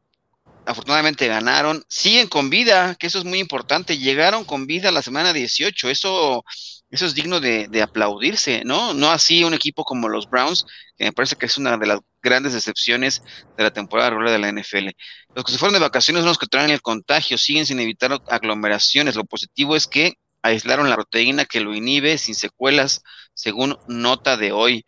Afortunadamente 0.65 1.27
ganaron, 1.27 1.83
siguen 1.89 2.27
con 2.27 2.49
vida, 2.49 2.95
que 2.95 3.07
eso 3.07 3.19
es 3.19 3.25
muy 3.25 3.39
importante. 3.39 3.97
Llegaron 3.97 4.45
con 4.45 4.65
vida 4.67 4.91
la 4.91 5.01
semana 5.01 5.33
18, 5.33 5.89
eso 5.89 6.43
Eso 6.91 7.05
es 7.05 7.13
digno 7.13 7.39
de, 7.39 7.67
de, 7.67 7.81
aplaudirse, 7.83 8.63
¿no? 8.65 8.93
No 8.93 9.11
así 9.11 9.43
un 9.43 9.53
equipo 9.53 9.83
como 9.83 10.09
los 10.09 10.29
Browns, 10.29 10.65
que 10.97 11.05
me 11.05 11.13
parece 11.13 11.35
que 11.35 11.45
es 11.45 11.57
una 11.57 11.77
de 11.77 11.85
las 11.85 11.99
grandes 12.21 12.53
decepciones 12.53 13.21
de 13.57 13.63
la 13.63 13.71
temporada 13.71 14.09
regular 14.09 14.31
de 14.31 14.39
la 14.39 14.49
NFL. 14.49 14.89
Los 15.35 15.45
que 15.45 15.51
se 15.51 15.57
fueron 15.59 15.73
de 15.73 15.79
vacaciones 15.79 16.21
son 16.21 16.29
los 16.29 16.39
que 16.39 16.47
traen 16.47 16.71
el 16.71 16.81
contagio, 16.81 17.37
siguen 17.37 17.65
sin 17.65 17.79
evitar 17.79 18.19
aglomeraciones. 18.27 19.15
Lo 19.15 19.23
positivo 19.23 19.75
es 19.75 19.85
que 19.87 20.15
aislaron 20.41 20.89
la 20.89 20.95
proteína 20.95 21.45
que 21.45 21.61
lo 21.61 21.75
inhibe 21.75 22.17
sin 22.17 22.35
secuelas, 22.35 23.03
según 23.33 23.77
nota 23.87 24.37
de 24.37 24.51
hoy. 24.51 24.85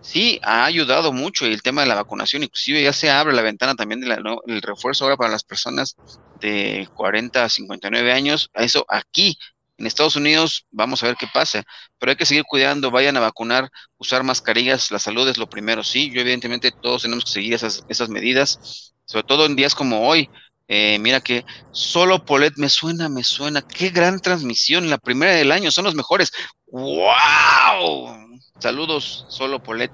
Sí, 0.00 0.40
ha 0.42 0.64
ayudado 0.64 1.12
mucho 1.12 1.46
y 1.46 1.52
el 1.52 1.62
tema 1.62 1.82
de 1.82 1.88
la 1.88 1.96
vacunación, 1.96 2.44
inclusive 2.44 2.82
ya 2.82 2.92
se 2.92 3.10
abre 3.10 3.34
la 3.34 3.42
ventana 3.42 3.74
también 3.74 4.00
del 4.00 4.62
refuerzo 4.62 5.04
ahora 5.04 5.16
para 5.16 5.30
las 5.30 5.42
personas 5.42 5.96
de 6.40 6.88
40 6.94 7.44
a 7.44 7.48
59 7.48 8.12
años. 8.12 8.50
Eso 8.54 8.86
aquí 8.88 9.36
en 9.78 9.86
Estados 9.86 10.16
Unidos 10.16 10.66
vamos 10.70 11.02
a 11.02 11.06
ver 11.06 11.16
qué 11.16 11.26
pasa, 11.32 11.62
pero 11.98 12.10
hay 12.10 12.16
que 12.16 12.26
seguir 12.26 12.44
cuidando, 12.44 12.90
vayan 12.90 13.16
a 13.16 13.20
vacunar, 13.20 13.70
usar 13.98 14.22
mascarillas, 14.22 14.90
la 14.90 14.98
salud 14.98 15.28
es 15.28 15.38
lo 15.38 15.48
primero, 15.48 15.84
sí, 15.84 16.10
yo 16.10 16.20
evidentemente 16.20 16.72
todos 16.72 17.02
tenemos 17.02 17.24
que 17.24 17.32
seguir 17.32 17.54
esas, 17.54 17.84
esas 17.88 18.08
medidas, 18.08 18.94
sobre 19.04 19.24
todo 19.24 19.46
en 19.46 19.56
días 19.56 19.74
como 19.74 20.08
hoy. 20.08 20.30
Eh, 20.68 20.98
mira 20.98 21.20
que 21.20 21.44
solo 21.70 22.24
Polet 22.24 22.54
me 22.56 22.68
suena, 22.68 23.08
me 23.08 23.22
suena, 23.22 23.62
qué 23.62 23.90
gran 23.90 24.18
transmisión, 24.20 24.90
la 24.90 24.98
primera 24.98 25.32
del 25.32 25.52
año, 25.52 25.70
son 25.70 25.84
los 25.84 25.94
mejores. 25.94 26.32
¡Wow! 26.66 28.40
Saludos, 28.58 29.26
solo 29.28 29.62
Polet. 29.62 29.92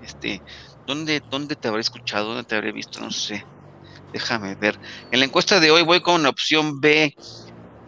Este, 0.00 0.40
¿dónde, 0.86 1.20
¿Dónde 1.28 1.56
te 1.56 1.66
habré 1.66 1.80
escuchado? 1.80 2.28
¿Dónde 2.28 2.44
te 2.44 2.54
habré 2.54 2.70
visto? 2.70 3.00
No 3.00 3.10
sé. 3.10 3.44
Déjame 4.12 4.54
ver. 4.54 4.78
En 5.10 5.20
la 5.20 5.24
encuesta 5.24 5.58
de 5.58 5.70
hoy 5.70 5.82
voy 5.82 6.00
con 6.00 6.22
la 6.22 6.28
opción 6.28 6.80
B 6.80 7.16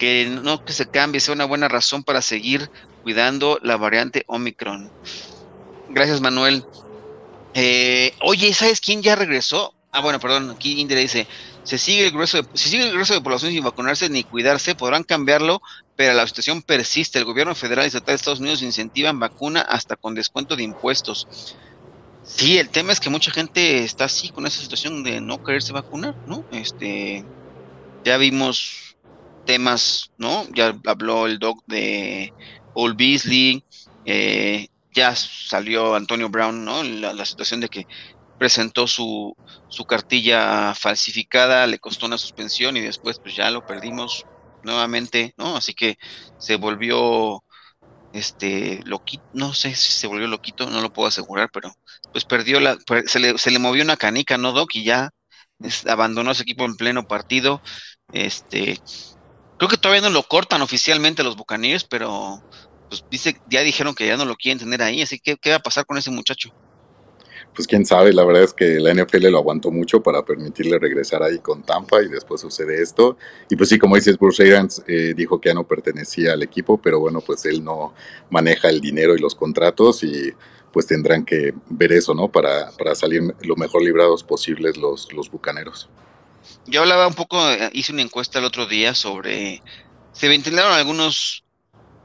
que 0.05 0.27
no 0.29 0.62
que 0.62 0.75
se 0.75 0.87
cambie 0.87 1.19
sea 1.19 1.33
una 1.33 1.47
buena 1.47 1.67
razón 1.67 2.05
para 2.05 2.21
seguir 2.21 2.71
cuidando 3.03 3.59
la 3.62 3.79
variante 3.79 4.25
Omicron. 4.27 4.90
Gracias, 5.88 6.21
Manuel. 6.21 6.62
Eh, 7.55 8.12
oye, 8.21 8.53
¿sabes 8.53 8.81
quién 8.81 9.03
ya 9.03 9.17
regresó? 9.17 9.73
Ah, 9.93 10.03
bueno, 10.03 10.21
perdón, 10.21 10.51
aquí 10.51 10.79
Indira 10.79 11.01
dice, 11.01 11.27
se 11.62 11.79
sigue 11.79 12.05
el 12.05 12.12
grueso 12.12 12.43
de, 12.43 12.49
si 12.53 12.69
sigue 12.69 12.85
el 12.85 12.93
grueso 12.93 13.14
de 13.14 13.23
población 13.23 13.53
sin 13.53 13.64
vacunarse 13.64 14.11
ni 14.11 14.25
cuidarse, 14.25 14.75
podrán 14.75 15.05
cambiarlo, 15.05 15.62
pero 15.97 16.12
la 16.12 16.27
situación 16.27 16.61
persiste. 16.61 17.19
El 17.19 17.25
gobierno 17.25 17.55
federal 17.55 17.85
y 17.85 17.87
estatal 17.87 18.12
de 18.12 18.17
Estados 18.17 18.40
Unidos 18.40 18.61
incentivan 18.61 19.19
vacuna 19.19 19.62
hasta 19.62 19.97
con 19.97 20.14
descuento 20.14 20.55
de 20.55 20.64
impuestos. 20.64 21.57
Sí, 22.25 22.59
el 22.59 22.69
tema 22.69 22.93
es 22.93 23.01
que 23.01 23.09
mucha 23.09 23.31
gente 23.31 23.85
está 23.85 24.05
así 24.05 24.29
con 24.29 24.47
esa 24.47 24.61
situación 24.61 25.03
de 25.03 25.23
no 25.23 25.43
quererse 25.43 25.73
vacunar, 25.73 26.14
¿no? 26.27 26.45
Este, 26.51 27.25
ya 28.05 28.19
vimos 28.19 28.84
temas, 29.45 30.11
¿no? 30.19 30.47
Ya 30.53 30.75
habló 30.87 31.27
el 31.27 31.39
doc 31.39 31.63
de 31.67 32.33
Paul 32.75 32.95
Beasley, 32.95 33.65
eh, 34.05 34.69
ya 34.93 35.15
salió 35.17 35.95
Antonio 35.95 36.29
Brown, 36.29 36.65
¿no? 36.65 36.83
La, 36.83 37.25
situación 37.25 37.61
de 37.61 37.69
que 37.69 37.87
presentó 38.39 38.87
su, 38.87 39.37
su 39.69 39.85
cartilla 39.85 40.75
falsificada, 40.75 41.67
le 41.67 41.79
costó 41.79 42.07
una 42.07 42.19
suspensión 42.19 42.77
y 42.77 42.81
después 42.81 43.19
pues 43.19 43.35
ya 43.37 43.51
lo 43.51 43.65
perdimos 43.67 44.25
nuevamente, 44.63 45.35
¿no? 45.37 45.57
Así 45.57 45.75
que 45.75 45.97
se 46.39 46.57
volvió 46.57 47.45
este 48.13 48.81
loquito, 48.85 49.25
no 49.33 49.53
sé 49.55 49.75
si 49.75 49.91
se 49.91 50.07
volvió 50.07 50.29
loquito, 50.29 50.71
no 50.71 50.81
lo 50.81 50.93
puedo 50.93 51.09
asegurar, 51.09 51.51
pero 51.53 51.73
pues 52.13 52.25
perdió 52.25 52.61
la, 52.61 52.77
se 53.07 53.19
le, 53.19 53.39
se 53.39 53.51
le 53.51 53.59
movió 53.59 53.83
una 53.83 53.97
canica, 53.97 54.39
¿no, 54.39 54.53
Doc? 54.53 54.75
Y 54.75 54.85
ya 54.85 55.11
abandonó 55.89 56.31
ese 56.31 56.43
equipo 56.43 56.65
en 56.65 56.77
pleno 56.77 57.07
partido. 57.07 57.61
Este, 58.13 58.79
Creo 59.59 59.69
que 59.69 59.77
todavía 59.77 60.03
no 60.03 60.11
lo 60.11 60.23
cortan 60.25 60.62
oficialmente 60.62 61.23
los 61.23 61.37
Buccaneers, 61.37 61.85
pero 61.85 62.43
pues 62.88 63.05
dice, 63.11 63.40
ya 63.49 63.62
dijeron 63.62 63.95
que 63.95 64.07
ya 64.07 64.17
no 64.17 64.25
lo 64.25 64.37
quieren 64.37 64.59
tener 64.59 64.83
ahí, 64.83 65.03
así 65.03 65.19
que 65.19 65.37
¿qué 65.37 65.51
va 65.51 65.57
a 65.57 65.62
pasar 65.62 65.87
con 65.87 65.97
ese 65.97 66.11
muchacho? 66.11 66.53
Pues 67.55 67.69
quién 67.69 67.87
sabe, 67.87 68.12
la 68.12 68.25
verdad 68.25 68.43
es 68.43 68.53
que 68.53 68.81
la 68.81 68.93
NFL 68.93 69.29
lo 69.29 69.38
aguantó 69.38 69.71
mucho 69.71 70.03
para 70.03 70.25
permitirle 70.25 70.77
regresar 70.79 71.23
ahí 71.23 71.38
con 71.38 71.62
Tampa 71.62 72.03
y 72.03 72.09
después 72.09 72.40
sucede 72.40 72.83
esto. 72.83 73.17
Y 73.49 73.55
pues 73.55 73.69
sí, 73.69 73.79
como 73.79 73.95
dices, 73.95 74.19
Bruce 74.19 74.43
Arians 74.43 74.83
eh, 74.88 75.14
dijo 75.17 75.40
que 75.40 75.51
ya 75.51 75.55
no 75.55 75.64
pertenecía 75.64 76.33
al 76.33 76.43
equipo, 76.43 76.79
pero 76.83 76.99
bueno, 76.99 77.21
pues 77.21 77.45
él 77.45 77.62
no 77.62 77.95
maneja 78.29 78.71
el 78.71 78.81
dinero 78.81 79.14
y 79.14 79.21
los 79.21 79.37
contratos 79.37 80.03
y 80.03 80.33
pues 80.73 80.88
tendrán 80.88 81.25
que 81.25 81.55
ver 81.69 81.93
eso, 81.93 82.12
¿no? 82.12 82.33
Para, 82.33 82.73
para 82.73 82.97
salir 82.97 83.23
lo 83.43 83.55
mejor 83.55 83.83
librados 83.83 84.25
posibles 84.25 84.77
los, 84.77 85.12
los 85.12 85.31
bucaneros. 85.31 85.88
Yo 86.67 86.83
hablaba 86.83 87.07
un 87.07 87.15
poco, 87.15 87.51
eh, 87.51 87.71
hice 87.73 87.93
una 87.93 88.03
encuesta 88.03 88.39
el 88.39 88.45
otro 88.45 88.67
día 88.67 88.95
sobre, 88.95 89.63
se 90.13 90.29
ventilaron 90.29 90.73
algunos 90.73 91.45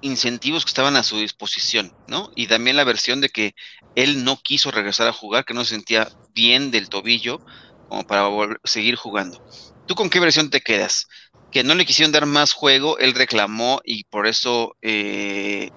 incentivos 0.01 0.65
que 0.65 0.69
estaban 0.71 0.97
a 0.97 1.03
su 1.03 1.19
disposición, 1.19 1.93
¿no? 2.07 2.29
Y 2.35 2.47
también 2.47 2.77
la 2.77 2.85
versión 2.85 3.21
de 3.21 3.29
que 3.29 3.53
él 3.95 4.23
no 4.25 4.37
quiso 4.43 4.71
regresar 4.71 5.07
a 5.07 5.13
jugar, 5.13 5.45
que 5.45 5.53
no 5.53 5.65
se 5.65 5.75
sentía 5.75 6.09
bien 6.33 6.71
del 6.71 6.89
tobillo 6.89 7.43
como 7.87 8.05
para 8.05 8.29
seguir 8.65 8.95
jugando. 8.95 9.43
¿Tú 9.85 9.95
con 9.95 10.09
qué 10.09 10.19
versión 10.19 10.49
te 10.49 10.61
quedas? 10.61 11.07
Que 11.51 11.63
no 11.63 11.75
le 11.75 11.85
quisieron 11.85 12.11
dar 12.13 12.25
más 12.27 12.53
juego, 12.53 12.97
él 12.99 13.13
reclamó 13.15 13.81
y 13.85 14.05
por 14.05 14.27
eso 14.27 14.77
eh, 14.81 15.71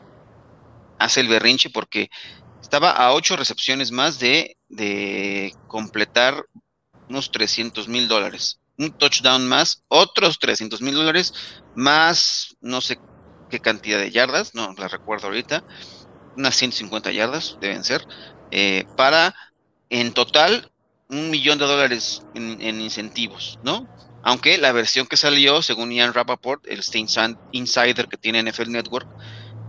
hace 0.98 1.20
el 1.20 1.28
berrinche 1.28 1.70
porque 1.70 2.08
estaba 2.60 2.92
a 2.92 3.12
ocho 3.14 3.36
recepciones 3.36 3.92
más 3.92 4.18
de, 4.18 4.58
de 4.68 5.56
completar 5.66 6.44
unos 7.12 7.30
300 7.30 7.88
mil 7.88 8.08
dólares. 8.08 8.58
Un 8.78 8.90
touchdown 8.92 9.46
más, 9.46 9.84
otros 9.88 10.38
300 10.38 10.80
mil 10.80 10.94
dólares, 10.94 11.34
más 11.76 12.56
no 12.62 12.80
sé 12.80 12.98
qué 13.50 13.60
cantidad 13.60 13.98
de 13.98 14.10
yardas, 14.10 14.54
no 14.54 14.72
la 14.78 14.88
recuerdo 14.88 15.26
ahorita, 15.26 15.62
unas 16.36 16.56
150 16.56 17.12
yardas 17.12 17.58
deben 17.60 17.84
ser, 17.84 18.06
eh, 18.50 18.86
para 18.96 19.34
en 19.90 20.14
total 20.14 20.72
un 21.10 21.30
millón 21.30 21.58
de 21.58 21.66
dólares 21.66 22.22
en, 22.34 22.80
incentivos, 22.80 23.58
¿no? 23.62 23.86
Aunque 24.22 24.56
la 24.56 24.72
versión 24.72 25.06
que 25.06 25.18
salió, 25.18 25.60
según 25.60 25.92
Ian 25.92 26.14
Rappaport, 26.14 26.64
el 26.66 26.80
Insider 27.52 28.08
que 28.08 28.16
tiene 28.16 28.42
NFL 28.42 28.70
Network, 28.70 29.08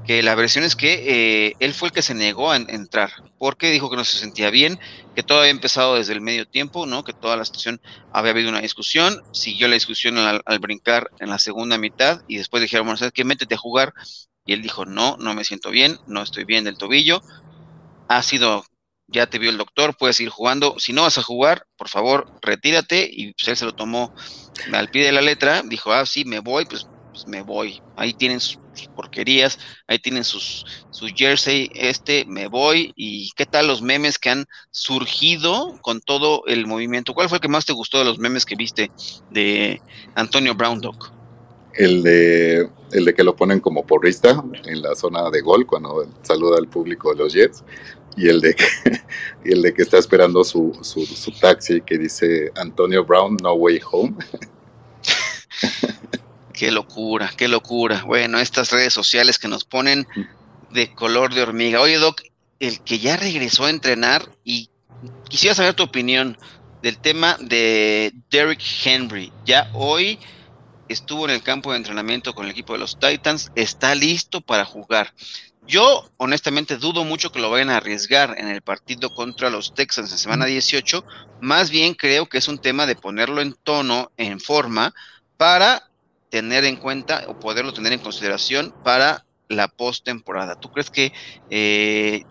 que 0.06 0.22
la 0.22 0.36
versión 0.36 0.64
es 0.66 0.76
que 0.76 1.48
eh, 1.48 1.56
él 1.60 1.74
fue 1.74 1.88
el 1.88 1.94
que 1.94 2.02
se 2.02 2.14
negó 2.14 2.52
a 2.52 2.58
entrar, 2.58 3.12
porque 3.38 3.72
dijo 3.72 3.90
que 3.90 3.96
no 3.96 4.04
se 4.04 4.18
sentía 4.18 4.50
bien, 4.50 4.80
que 5.16 5.24
todo 5.24 5.40
había 5.40 5.52
empezado 5.52 5.96
desde 5.96 6.14
el 6.14 6.22
medio 6.22 6.46
tiempo, 6.48 6.86
¿no? 6.86 7.04
Que 7.04 7.14
toda 7.14 7.38
la 7.38 7.46
situación 7.46 7.80
había 8.12 8.32
habido 8.32 8.50
una 8.50 8.62
discusión, 8.62 9.22
siguió 9.32 9.68
la 9.68 9.76
discusión 9.76 10.18
al, 10.18 10.42
brincar 10.60 11.10
en 11.20 11.30
la 11.30 11.40
segunda 11.40 11.78
mitad 11.78 12.22
y 12.28 12.38
después 12.38 12.62
dijeron, 12.62 12.86
bueno, 12.86 12.98
¿sabes 12.98 13.14
qué? 13.14 13.24
Métete 13.24 13.56
a 13.56 13.58
jugar. 13.58 13.94
Y 14.46 14.52
él 14.52 14.62
dijo, 14.62 14.86
no, 14.86 15.16
no 15.18 15.34
me 15.34 15.46
siento 15.46 15.72
bien, 15.72 15.98
no 16.06 16.22
estoy 16.22 16.44
bien 16.44 16.66
del 16.66 16.78
tobillo. 16.78 17.22
Ha 18.10 18.22
sido, 18.24 18.66
ya 19.08 19.28
te 19.28 19.40
vio 19.40 19.50
el 19.50 19.58
doctor, 19.58 19.96
puedes 19.98 20.20
ir 20.20 20.28
jugando. 20.28 20.76
Si 20.80 20.92
no 20.92 21.04
vas 21.04 21.18
a 21.18 21.24
jugar, 21.24 21.66
por 21.78 21.88
favor, 21.88 22.30
retírate. 22.42 23.10
Y 23.10 23.34
pues 23.34 23.48
él 23.48 23.56
se 23.56 23.66
lo 23.66 23.74
tomó 23.74 24.14
al 24.74 24.90
pie 24.90 25.06
de 25.06 25.14
la 25.14 25.22
letra, 25.22 25.62
dijo, 25.64 25.94
ah, 25.94 26.06
sí, 26.06 26.26
me 26.26 26.40
voy, 26.40 26.66
pues 26.66 26.88
pues 27.14 27.28
me 27.28 27.42
voy. 27.44 27.82
Ahí 27.96 28.14
tienen 28.14 28.40
sus, 28.40 28.58
porquerías, 29.14 29.60
ahí 29.88 30.00
tienen 30.00 30.24
sus, 30.24 30.66
su 30.90 31.08
jersey, 31.08 31.70
este, 31.76 32.26
me 32.26 32.48
voy. 32.48 32.94
¿Y 32.96 33.32
qué 33.36 33.46
tal 33.46 33.68
los 33.68 33.82
memes 33.82 34.18
que 34.18 34.30
han 34.30 34.46
surgido 34.72 35.78
con 35.82 36.02
todo 36.02 36.44
el 36.48 36.66
movimiento? 36.66 37.14
¿Cuál 37.14 37.30
fue 37.30 37.38
el 37.38 37.42
que 37.42 37.48
más 37.48 37.66
te 37.66 37.74
gustó 37.74 38.00
de 38.00 38.06
los 38.06 38.18
memes 38.18 38.46
que 38.46 38.56
viste 38.56 38.90
de 39.30 39.82
Antonio 40.16 40.56
Brown 40.56 40.82
Dog? 40.82 41.12
El 41.76 42.04
de, 42.04 42.70
el 42.92 43.06
de 43.06 43.14
que 43.14 43.24
lo 43.24 43.36
ponen 43.36 43.60
como 43.60 43.86
porrista 43.86 44.44
en 44.66 44.82
la 44.82 44.96
zona 44.96 45.30
de 45.30 45.42
gol 45.42 45.66
cuando 45.66 46.08
saluda 46.22 46.58
al 46.58 46.68
público 46.68 47.14
de 47.14 47.24
los 47.24 47.34
Jets 47.34 47.64
y 48.16 48.30
el 48.30 48.42
de 48.42 48.54
que, 48.56 48.66
y 49.46 49.54
el 49.54 49.62
de 49.62 49.74
que 49.74 49.82
está 49.82 49.98
esperando 49.98 50.44
su, 50.44 50.78
su, 50.82 51.06
su 51.06 51.32
taxi 51.32 51.82
que 51.82 51.98
dice 51.98 52.52
Antonio 52.56 53.04
Brown 53.04 53.38
No 53.42 53.54
Way 53.54 53.82
Home. 53.92 54.16
Qué 56.64 56.72
locura, 56.72 57.30
qué 57.36 57.50
locura. 57.50 58.04
Bueno, 58.06 58.40
estas 58.40 58.72
redes 58.72 58.94
sociales 58.94 59.38
que 59.38 59.50
nos 59.50 59.66
ponen 59.66 60.08
de 60.72 60.96
color 60.96 61.34
de 61.34 61.42
hormiga. 61.42 61.82
Oye, 61.82 61.98
Doc, 61.98 62.22
el 62.62 62.82
que 62.86 63.00
ya 63.00 63.18
regresó 63.18 63.66
a 63.66 63.70
entrenar 63.70 64.32
y 64.46 64.70
quisiera 65.28 65.56
saber 65.56 65.74
tu 65.74 65.84
opinión 65.84 66.38
del 66.82 67.00
tema 67.00 67.36
de 67.42 68.14
Derrick 68.32 68.62
Henry. 68.86 69.34
Ya 69.46 69.70
hoy 69.74 70.20
estuvo 70.88 71.26
en 71.26 71.32
el 71.32 71.44
campo 71.44 71.72
de 71.72 71.80
entrenamiento 71.80 72.34
con 72.34 72.46
el 72.46 72.52
equipo 72.52 72.72
de 72.72 72.80
los 72.80 72.98
Titans, 72.98 73.52
está 73.56 73.94
listo 73.94 74.40
para 74.40 74.64
jugar. 74.64 75.14
Yo 75.68 76.10
honestamente 76.16 76.78
dudo 76.78 77.04
mucho 77.04 77.34
que 77.34 77.42
lo 77.42 77.50
vayan 77.50 77.72
a 77.72 77.76
arriesgar 77.76 78.36
en 78.38 78.48
el 78.48 78.62
partido 78.62 79.10
contra 79.14 79.50
los 79.50 79.74
Texans 79.74 80.14
en 80.14 80.18
semana 80.18 80.46
18, 80.46 81.04
más 81.42 81.72
bien 81.72 81.94
creo 81.94 82.30
que 82.30 82.38
es 82.38 82.48
un 82.48 82.60
tema 82.60 82.86
de 82.86 82.96
ponerlo 82.96 83.42
en 83.42 83.54
tono, 83.54 84.14
en 84.16 84.40
forma, 84.40 84.96
para 85.36 85.90
tener 86.34 86.66
en 86.66 86.78
cuenta 86.78 87.26
o 87.28 87.40
poderlo 87.40 87.74
tener 87.74 87.94
en 87.94 88.00
consideración 88.00 88.74
para 88.84 89.24
la 89.50 89.68
postemporada. 89.68 90.60
¿Tú 90.60 90.72
crees 90.72 90.90
que 90.90 91.14
eh, 91.52 92.24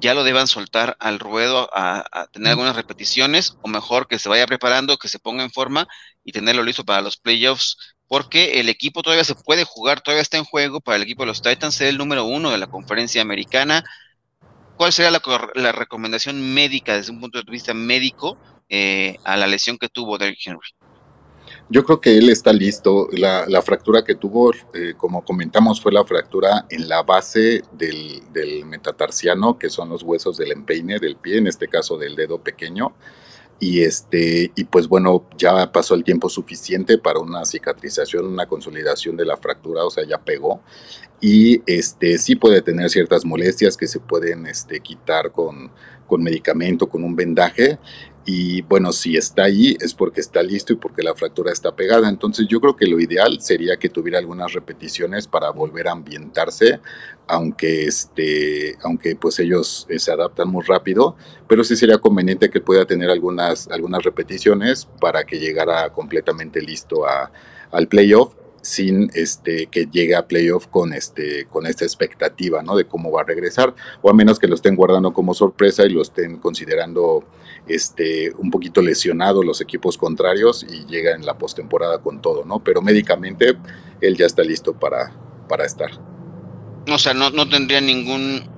ya 0.00 0.14
lo 0.14 0.24
deban 0.24 0.46
soltar 0.46 0.96
al 0.98 1.18
ruedo 1.18 1.68
a, 1.74 2.28
tener 2.32 2.52
algunas 2.52 2.74
repeticiones 2.74 3.58
o 3.60 3.68
mejor 3.68 4.08
que 4.08 4.18
se 4.18 4.30
vaya 4.30 4.46
preparando, 4.46 4.96
que 4.96 5.08
se 5.08 5.18
ponga 5.18 5.44
en 5.44 5.50
forma 5.50 5.86
y 6.24 6.32
tenerlo 6.32 6.62
listo 6.62 6.82
para 6.86 7.02
los 7.02 7.18
playoffs 7.18 7.76
porque 8.08 8.58
el 8.58 8.70
equipo 8.70 9.02
todavía 9.02 9.24
se 9.24 9.34
puede 9.34 9.64
jugar, 9.64 10.00
todavía 10.00 10.22
está 10.22 10.38
en 10.38 10.44
juego 10.44 10.80
para 10.80 10.96
el 10.96 11.02
equipo 11.02 11.24
de 11.24 11.26
los 11.26 11.42
Titans, 11.42 11.74
ser 11.74 11.88
el 11.88 11.98
número 11.98 12.24
uno 12.24 12.50
de 12.52 12.58
la 12.58 12.68
conferencia 12.68 13.20
americana. 13.20 13.84
¿Cuál 14.78 14.94
sería 14.94 15.10
la, 15.10 15.72
recomendación 15.72 16.54
médica 16.54 16.96
desde 16.96 17.12
un 17.12 17.20
punto 17.20 17.42
de 17.42 17.50
vista 17.50 17.74
médico 17.74 18.38
eh, 18.70 19.18
a 19.24 19.36
la 19.36 19.46
lesión 19.46 19.76
que 19.76 19.90
tuvo 19.90 20.16
Derrick 20.16 20.40
Henry? 20.46 20.70
Yo 21.72 21.84
creo 21.84 22.02
que 22.02 22.18
él 22.18 22.28
está 22.28 22.52
listo. 22.52 23.08
La, 23.12 23.62
fractura 23.62 24.04
que 24.04 24.14
tuvo, 24.14 24.50
eh, 24.74 24.92
como 24.94 25.24
comentamos, 25.24 25.80
fue 25.80 25.90
la 25.90 26.04
fractura 26.04 26.66
en 26.68 26.86
la 26.86 27.02
base 27.02 27.62
del, 27.72 28.22
del, 28.30 28.66
metatarsiano, 28.66 29.58
que 29.58 29.70
son 29.70 29.88
los 29.88 30.02
huesos 30.02 30.36
del 30.36 30.52
empeine 30.52 30.98
del 30.98 31.16
pie, 31.16 31.38
en 31.38 31.46
este 31.46 31.68
caso 31.68 31.96
del 31.96 32.14
dedo 32.14 32.42
pequeño. 32.42 32.92
Y, 33.58 33.80
este, 33.80 34.52
y 34.54 34.64
pues 34.64 34.86
bueno, 34.86 35.24
ya 35.38 35.72
pasó 35.72 35.94
el 35.94 36.04
tiempo 36.04 36.28
suficiente 36.28 36.98
para 36.98 37.20
una 37.20 37.42
cicatrización, 37.46 38.26
una 38.26 38.44
consolidación 38.44 39.16
de 39.16 39.24
la 39.24 39.38
fractura, 39.38 39.86
o 39.86 39.90
sea, 39.90 40.04
ya 40.06 40.18
pegó. 40.18 40.60
Y 41.22 41.62
este, 41.64 42.18
sí 42.18 42.36
puede 42.36 42.60
tener 42.60 42.90
ciertas 42.90 43.24
molestias 43.24 43.78
que 43.78 43.88
se 43.88 43.98
pueden 43.98 44.46
este, 44.46 44.80
quitar 44.80 45.32
con, 45.32 45.70
con 46.06 46.22
medicamento, 46.22 46.86
con 46.86 47.02
un 47.02 47.16
vendaje, 47.16 47.78
y 48.24 48.62
bueno, 48.62 48.92
si 48.92 49.16
está 49.16 49.44
ahí 49.44 49.76
es 49.80 49.94
porque 49.94 50.20
está 50.20 50.42
listo 50.42 50.72
y 50.72 50.76
porque 50.76 51.02
la 51.02 51.14
fractura 51.14 51.50
está 51.50 51.74
pegada. 51.74 52.08
Entonces 52.08 52.46
yo 52.48 52.60
creo 52.60 52.76
que 52.76 52.86
lo 52.86 53.00
ideal 53.00 53.40
sería 53.40 53.76
que 53.76 53.88
tuviera 53.88 54.18
algunas 54.18 54.52
repeticiones 54.52 55.26
para 55.26 55.50
volver 55.50 55.88
a 55.88 55.92
ambientarse, 55.92 56.80
aunque, 57.26 57.86
este, 57.86 58.76
aunque 58.82 59.16
pues 59.16 59.38
ellos 59.40 59.86
eh, 59.88 59.98
se 59.98 60.12
adaptan 60.12 60.48
muy 60.48 60.62
rápido, 60.64 61.16
pero 61.48 61.64
sí 61.64 61.76
sería 61.76 61.98
conveniente 61.98 62.50
que 62.50 62.60
pueda 62.60 62.86
tener 62.86 63.10
algunas, 63.10 63.68
algunas 63.68 64.04
repeticiones 64.04 64.88
para 65.00 65.24
que 65.24 65.40
llegara 65.40 65.92
completamente 65.92 66.60
listo 66.60 67.06
a, 67.06 67.32
al 67.72 67.88
playoff 67.88 68.34
sin 68.62 69.10
este, 69.14 69.66
que 69.66 69.86
llegue 69.86 70.14
a 70.14 70.26
playoff 70.26 70.68
con, 70.68 70.94
este, 70.94 71.46
con 71.46 71.66
esta 71.66 71.84
expectativa 71.84 72.62
¿no? 72.62 72.76
de 72.76 72.86
cómo 72.86 73.10
va 73.10 73.22
a 73.22 73.24
regresar, 73.24 73.74
o 74.00 74.08
a 74.08 74.14
menos 74.14 74.38
que 74.38 74.46
lo 74.46 74.54
estén 74.54 74.76
guardando 74.76 75.12
como 75.12 75.34
sorpresa 75.34 75.84
y 75.84 75.90
lo 75.90 76.00
estén 76.00 76.38
considerando 76.38 77.24
este, 77.66 78.32
un 78.38 78.50
poquito 78.50 78.80
lesionado 78.80 79.42
los 79.42 79.60
equipos 79.60 79.98
contrarios 79.98 80.64
y 80.68 80.86
llega 80.86 81.14
en 81.14 81.26
la 81.26 81.38
postemporada 81.38 81.98
con 81.98 82.22
todo, 82.22 82.44
¿no? 82.44 82.62
Pero 82.62 82.82
médicamente 82.82 83.56
él 84.00 84.16
ya 84.16 84.26
está 84.26 84.42
listo 84.42 84.74
para, 84.74 85.12
para 85.48 85.64
estar. 85.64 85.90
O 86.88 86.98
sea, 86.98 87.14
no, 87.14 87.30
no 87.30 87.48
tendría 87.48 87.80
ningún 87.80 88.48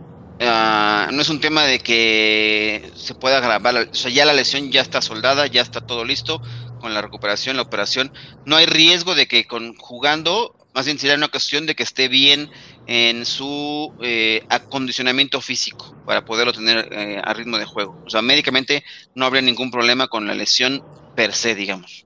ah, 0.41 1.09
no 1.13 1.23
es 1.23 1.29
un 1.29 1.41
tema 1.41 1.65
de 1.65 1.79
que 1.81 2.91
se 2.95 3.15
pueda 3.15 3.41
grabar, 3.41 3.89
o 3.91 3.95
sea, 3.95 4.11
ya 4.11 4.25
la 4.25 4.33
lesión 4.33 4.71
ya 4.71 4.81
está 4.81 5.03
soldada, 5.03 5.47
ya 5.47 5.63
está 5.63 5.81
todo 5.81 6.05
listo, 6.05 6.41
con 6.85 6.93
la 6.93 7.01
recuperación, 7.01 7.57
la 7.57 7.63
operación. 7.63 8.13
No 8.45 8.57
hay 8.57 8.67
riesgo 8.67 9.15
de 9.15 9.27
que 9.27 9.47
con 9.47 9.75
jugando, 9.77 10.55
más 10.75 10.85
bien 10.85 10.99
sería 10.99 11.17
una 11.17 11.29
cuestión 11.29 11.65
de 11.65 11.75
que 11.75 11.83
esté 11.83 12.09
bien 12.09 12.51
en 12.87 13.25
su 13.25 13.91
eh, 14.03 14.43
acondicionamiento 14.51 15.41
físico 15.41 15.97
para 16.05 16.27
poderlo 16.27 16.53
tener 16.53 16.87
eh, 16.93 17.23
a 17.25 17.33
ritmo 17.33 17.57
de 17.57 17.65
juego. 17.65 17.99
O 18.05 18.11
sea, 18.11 18.21
médicamente 18.21 18.85
no 19.15 19.25
habría 19.25 19.41
ningún 19.41 19.71
problema 19.71 20.09
con 20.09 20.27
la 20.27 20.35
lesión 20.35 20.85
per 21.17 21.33
se, 21.33 21.55
digamos. 21.55 22.05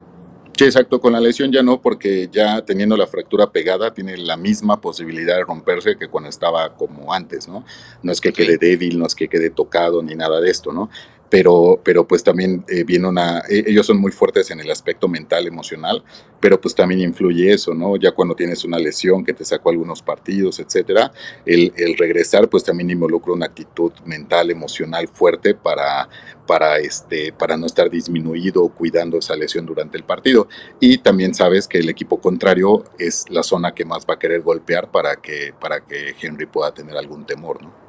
Sí, 0.57 0.65
exacto, 0.65 1.01
con 1.01 1.13
la 1.13 1.21
lesión 1.21 1.51
ya 1.51 1.65
no, 1.65 1.81
porque 1.81 2.29
ya 2.31 2.63
teniendo 2.63 2.97
la 2.97 3.09
fractura 3.09 3.51
pegada 3.51 3.93
tiene 3.93 4.17
la 4.17 4.37
misma 4.37 4.81
posibilidad 4.81 5.37
de 5.37 5.45
romperse 5.45 5.97
que 5.97 6.07
cuando 6.07 6.31
estaba 6.31 6.75
como 6.75 7.13
antes, 7.13 7.49
¿no? 7.49 7.65
No 8.03 8.13
es 8.13 8.21
que 8.21 8.33
quede 8.33 8.59
débil, 8.59 8.99
no 8.99 9.07
es 9.07 9.15
que 9.17 9.29
quede 9.29 9.51
tocado 9.51 10.03
ni 10.03 10.15
nada 10.17 10.41
de 10.41 10.51
esto, 10.51 10.73
¿no? 10.73 10.89
Pero, 11.31 11.81
pero 11.85 12.07
pues 12.07 12.23
también 12.23 12.65
eh, 12.69 12.85
viene 12.85 13.09
una, 13.09 13.43
e, 13.49 13.65
ellos 13.67 13.87
son 13.87 13.99
muy 13.99 14.13
fuertes 14.13 14.51
en 14.51 14.61
el 14.61 14.71
aspecto 14.71 15.09
mental, 15.09 15.47
emocional, 15.47 16.03
pero 16.41 16.61
pues 16.61 16.75
también 16.75 17.01
influye 17.01 17.53
eso, 17.53 17.75
¿no? 17.75 17.97
Ya 17.97 18.13
cuando 18.13 18.35
tienes 18.35 18.65
una 18.65 18.79
lesión 18.79 19.25
que 19.25 19.35
te 19.35 19.45
sacó 19.45 19.71
algunos 19.71 20.03
partidos, 20.03 20.61
etcétera, 20.61 21.13
el, 21.45 21.73
regresar 21.99 22.49
pues 22.49 22.65
también 22.65 22.91
involucra 22.91 23.33
una 23.33 23.47
actitud 23.47 23.93
mental, 24.05 24.51
emocional 24.51 25.09
fuerte 25.09 25.55
para, 25.55 26.09
para, 26.47 26.79
este, 26.79 27.33
para 27.33 27.57
no 27.57 27.67
estar 27.67 27.91
disminuido 27.91 28.63
o 28.63 28.69
cuidando 28.69 29.19
esa 29.19 29.37
lesión 29.37 29.67
durante 29.67 29.97
el 29.97 30.05
partido. 30.05 30.49
Y 30.81 30.99
también 30.99 31.35
sabes 31.35 31.67
que 31.67 31.79
el 31.79 31.89
equipo 31.89 32.21
contrario 32.21 32.85
es 32.99 33.25
la 33.31 33.43
zona 33.43 33.75
que 33.75 33.85
más 33.85 34.07
va 34.09 34.15
a 34.15 34.19
querer 34.19 34.43
golpear 34.43 34.91
para 34.91 35.17
que, 35.17 35.53
para 35.61 35.85
que 35.85 36.15
Henry 36.21 36.47
pueda 36.47 36.73
tener 36.73 36.97
algún 36.97 37.27
temor, 37.27 37.63
¿no? 37.63 37.88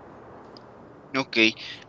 Ok, 1.16 1.38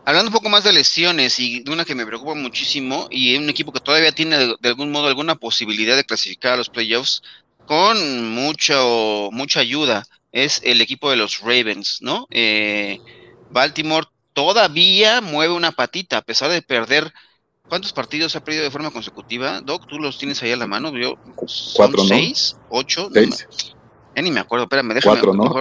hablando 0.03 0.29
un 0.29 0.33
poco 0.33 0.49
más 0.49 0.63
de 0.63 0.73
lesiones 0.73 1.39
y 1.39 1.59
de 1.59 1.71
una 1.71 1.85
que 1.85 1.93
me 1.93 2.05
preocupa 2.05 2.33
muchísimo 2.33 3.07
y 3.11 3.35
un 3.37 3.49
equipo 3.49 3.71
que 3.71 3.79
todavía 3.79 4.11
tiene 4.11 4.37
de, 4.37 4.69
algún 4.69 4.91
modo 4.91 5.07
alguna 5.07 5.35
posibilidad 5.35 5.95
de 5.95 6.03
clasificar 6.03 6.53
a 6.53 6.57
los 6.57 6.69
playoffs 6.69 7.21
con 7.67 8.33
mucho, 8.33 9.29
mucha 9.31 9.59
ayuda 9.59 10.07
es 10.31 10.61
el 10.63 10.81
equipo 10.81 11.11
de 11.11 11.17
los 11.17 11.41
Ravens, 11.41 11.99
¿no? 12.01 12.25
Eh, 12.31 12.99
Baltimore 13.51 14.07
todavía 14.33 15.21
mueve 15.21 15.53
una 15.53 15.71
patita 15.71 16.17
a 16.17 16.21
pesar 16.21 16.49
de 16.49 16.61
perder. 16.61 17.13
¿Cuántos 17.67 17.93
partidos 17.93 18.35
ha 18.35 18.43
perdido 18.43 18.63
de 18.63 18.71
forma 18.71 18.91
consecutiva? 18.91 19.61
Doc, 19.61 19.87
tú 19.87 19.99
los 19.99 20.17
tienes 20.17 20.41
ahí 20.41 20.51
a 20.51 20.57
la 20.57 20.67
mano. 20.67 20.91
Yo, 20.97 21.15
Cuatro, 21.75 22.03
¿Seis? 22.05 22.55
¿Ocho? 22.69 23.09
ya 23.13 24.21
ni 24.21 24.31
me 24.31 24.41
acuerdo, 24.41 24.63
espérame, 24.63 24.93
déjame 24.93 25.21
Cuatro, 25.21 25.33
¿no? 25.33 25.53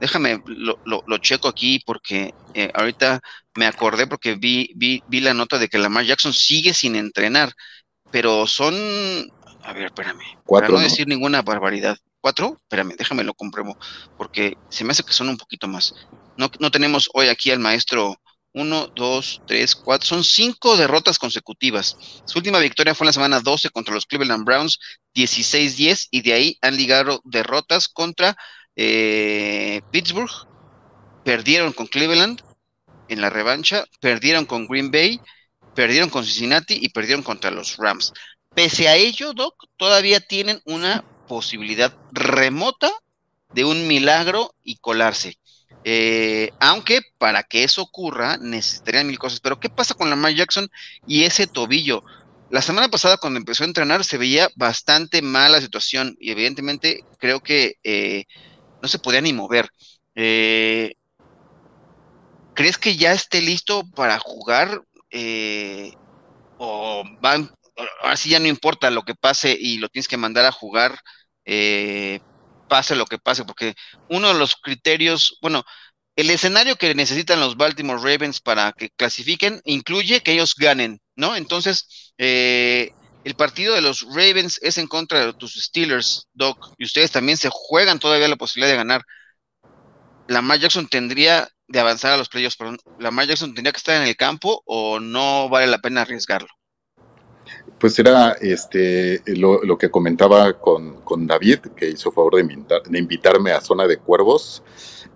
Déjame, 0.00 0.42
lo, 0.46 0.78
lo, 0.84 1.18
checo 1.18 1.48
aquí 1.48 1.80
porque 1.84 2.34
eh, 2.54 2.70
ahorita 2.74 3.20
me 3.54 3.66
acordé 3.66 4.06
porque 4.06 4.34
vi, 4.34 4.72
vi, 4.74 5.02
vi 5.08 5.20
la 5.20 5.34
nota 5.34 5.58
de 5.58 5.68
que 5.68 5.78
Lamar 5.78 6.04
Jackson 6.04 6.32
sigue 6.32 6.72
sin 6.74 6.96
entrenar, 6.96 7.52
pero 8.10 8.46
son, 8.46 8.74
a 9.62 9.72
ver, 9.72 9.86
espérame, 9.86 10.38
para 10.46 10.68
no, 10.68 10.78
decir 10.78 11.06
ninguna 11.06 11.42
barbaridad. 11.42 11.96
¿Cuatro? 12.22 12.58
Espérame, 12.60 12.96
déjame 12.98 13.24
lo 13.24 13.34
compruebo, 13.34 13.78
porque 14.18 14.56
se 14.68 14.84
me 14.84 14.92
hace 14.92 15.04
que 15.04 15.12
son 15.12 15.28
un 15.28 15.38
poquito 15.38 15.68
más. 15.68 15.94
No, 16.36 16.50
no 16.58 16.70
tenemos 16.70 17.08
hoy 17.14 17.28
aquí 17.28 17.50
al 17.50 17.60
maestro 17.60 18.18
uno, 18.52 18.88
dos, 18.88 19.40
tres, 19.46 19.74
cuatro. 19.74 20.06
Son 20.06 20.24
cinco 20.24 20.76
derrotas 20.76 21.18
consecutivas. 21.18 21.96
Su 22.24 22.38
última 22.38 22.58
victoria 22.58 22.94
fue 22.94 23.04
en 23.04 23.08
la 23.08 23.12
semana 23.12 23.40
12 23.40 23.70
contra 23.70 23.94
los 23.94 24.06
Cleveland 24.06 24.44
Browns, 24.44 24.78
16-10, 25.14 26.08
y 26.10 26.22
de 26.22 26.32
ahí 26.32 26.58
han 26.60 26.76
ligado 26.76 27.20
derrotas 27.24 27.88
contra 27.88 28.36
eh, 28.82 29.82
Pittsburgh, 29.90 30.30
perdieron 31.22 31.74
con 31.74 31.86
Cleveland 31.86 32.40
en 33.10 33.20
la 33.20 33.28
revancha, 33.28 33.84
perdieron 34.00 34.46
con 34.46 34.66
Green 34.66 34.90
Bay, 34.90 35.20
perdieron 35.74 36.08
con 36.08 36.24
Cincinnati 36.24 36.78
y 36.80 36.88
perdieron 36.88 37.22
contra 37.22 37.50
los 37.50 37.76
Rams. 37.76 38.14
Pese 38.54 38.88
a 38.88 38.96
ello, 38.96 39.34
Doc, 39.34 39.66
todavía 39.76 40.20
tienen 40.20 40.62
una 40.64 41.04
posibilidad 41.28 41.94
remota 42.10 42.90
de 43.52 43.66
un 43.66 43.86
milagro 43.86 44.54
y 44.64 44.76
colarse. 44.76 45.36
Eh, 45.84 46.50
aunque 46.58 47.02
para 47.18 47.42
que 47.42 47.64
eso 47.64 47.82
ocurra 47.82 48.38
necesitarían 48.38 49.06
mil 49.06 49.18
cosas. 49.18 49.40
Pero 49.40 49.60
¿qué 49.60 49.68
pasa 49.68 49.92
con 49.92 50.08
Lamar 50.08 50.32
Jackson 50.32 50.70
y 51.06 51.24
ese 51.24 51.46
tobillo? 51.46 52.02
La 52.48 52.62
semana 52.62 52.88
pasada 52.88 53.18
cuando 53.18 53.38
empezó 53.38 53.62
a 53.62 53.66
entrenar 53.66 54.04
se 54.04 54.16
veía 54.16 54.48
bastante 54.56 55.20
mala 55.20 55.56
la 55.56 55.60
situación 55.60 56.16
y 56.18 56.30
evidentemente 56.30 57.04
creo 57.18 57.40
que 57.40 57.76
eh, 57.84 58.24
no 58.82 58.88
se 58.88 58.98
podía 58.98 59.20
ni 59.20 59.32
mover. 59.32 59.68
Eh, 60.14 60.92
¿Crees 62.54 62.78
que 62.78 62.96
ya 62.96 63.12
esté 63.12 63.40
listo 63.40 63.84
para 63.94 64.18
jugar? 64.18 64.82
Eh, 65.10 65.92
¿O 66.58 67.04
van, 67.20 67.50
así 68.02 68.30
ya 68.30 68.38
no 68.38 68.46
importa 68.48 68.90
lo 68.90 69.02
que 69.02 69.14
pase 69.14 69.56
y 69.58 69.78
lo 69.78 69.88
tienes 69.88 70.08
que 70.08 70.16
mandar 70.16 70.44
a 70.44 70.52
jugar, 70.52 70.98
eh, 71.44 72.20
pase 72.68 72.96
lo 72.96 73.06
que 73.06 73.18
pase? 73.18 73.44
Porque 73.44 73.74
uno 74.08 74.28
de 74.28 74.34
los 74.34 74.56
criterios, 74.56 75.38
bueno, 75.40 75.64
el 76.16 76.30
escenario 76.30 76.76
que 76.76 76.94
necesitan 76.94 77.40
los 77.40 77.56
Baltimore 77.56 77.98
Ravens 78.02 78.40
para 78.40 78.72
que 78.72 78.90
clasifiquen 78.90 79.60
incluye 79.64 80.22
que 80.22 80.32
ellos 80.32 80.54
ganen, 80.54 81.00
¿no? 81.16 81.36
Entonces, 81.36 82.12
eh, 82.18 82.92
el 83.24 83.34
partido 83.34 83.74
de 83.74 83.82
los 83.82 84.02
Ravens 84.02 84.58
es 84.62 84.78
en 84.78 84.86
contra 84.86 85.26
de 85.26 85.32
tus 85.34 85.54
Steelers, 85.54 86.28
Doc, 86.32 86.72
y 86.78 86.84
ustedes 86.84 87.10
también 87.10 87.36
se 87.36 87.50
juegan 87.50 87.98
todavía 87.98 88.28
la 88.28 88.36
posibilidad 88.36 88.72
de 88.72 88.78
ganar. 88.78 89.02
Lamar 90.28 90.58
Jackson 90.58 90.88
tendría 90.88 91.48
de 91.68 91.80
avanzar 91.80 92.12
a 92.12 92.16
los 92.16 92.28
playoffs, 92.28 92.56
pero 92.56 92.76
Lamar 92.98 93.26
Jackson 93.26 93.54
tendría 93.54 93.72
que 93.72 93.78
estar 93.78 94.00
en 94.00 94.08
el 94.08 94.16
campo 94.16 94.62
o 94.64 95.00
no 95.00 95.48
vale 95.48 95.66
la 95.66 95.78
pena 95.78 96.02
arriesgarlo. 96.02 96.48
Pues 97.80 97.98
era 97.98 98.32
este 98.32 99.22
lo, 99.38 99.78
que 99.78 99.90
comentaba 99.90 100.52
con, 100.52 101.26
David, 101.26 101.60
que 101.74 101.88
hizo 101.88 102.12
favor 102.12 102.36
de, 102.36 102.98
invitarme 102.98 103.52
a 103.52 103.60
Zona 103.62 103.86
de 103.86 103.96
Cuervos 103.96 104.62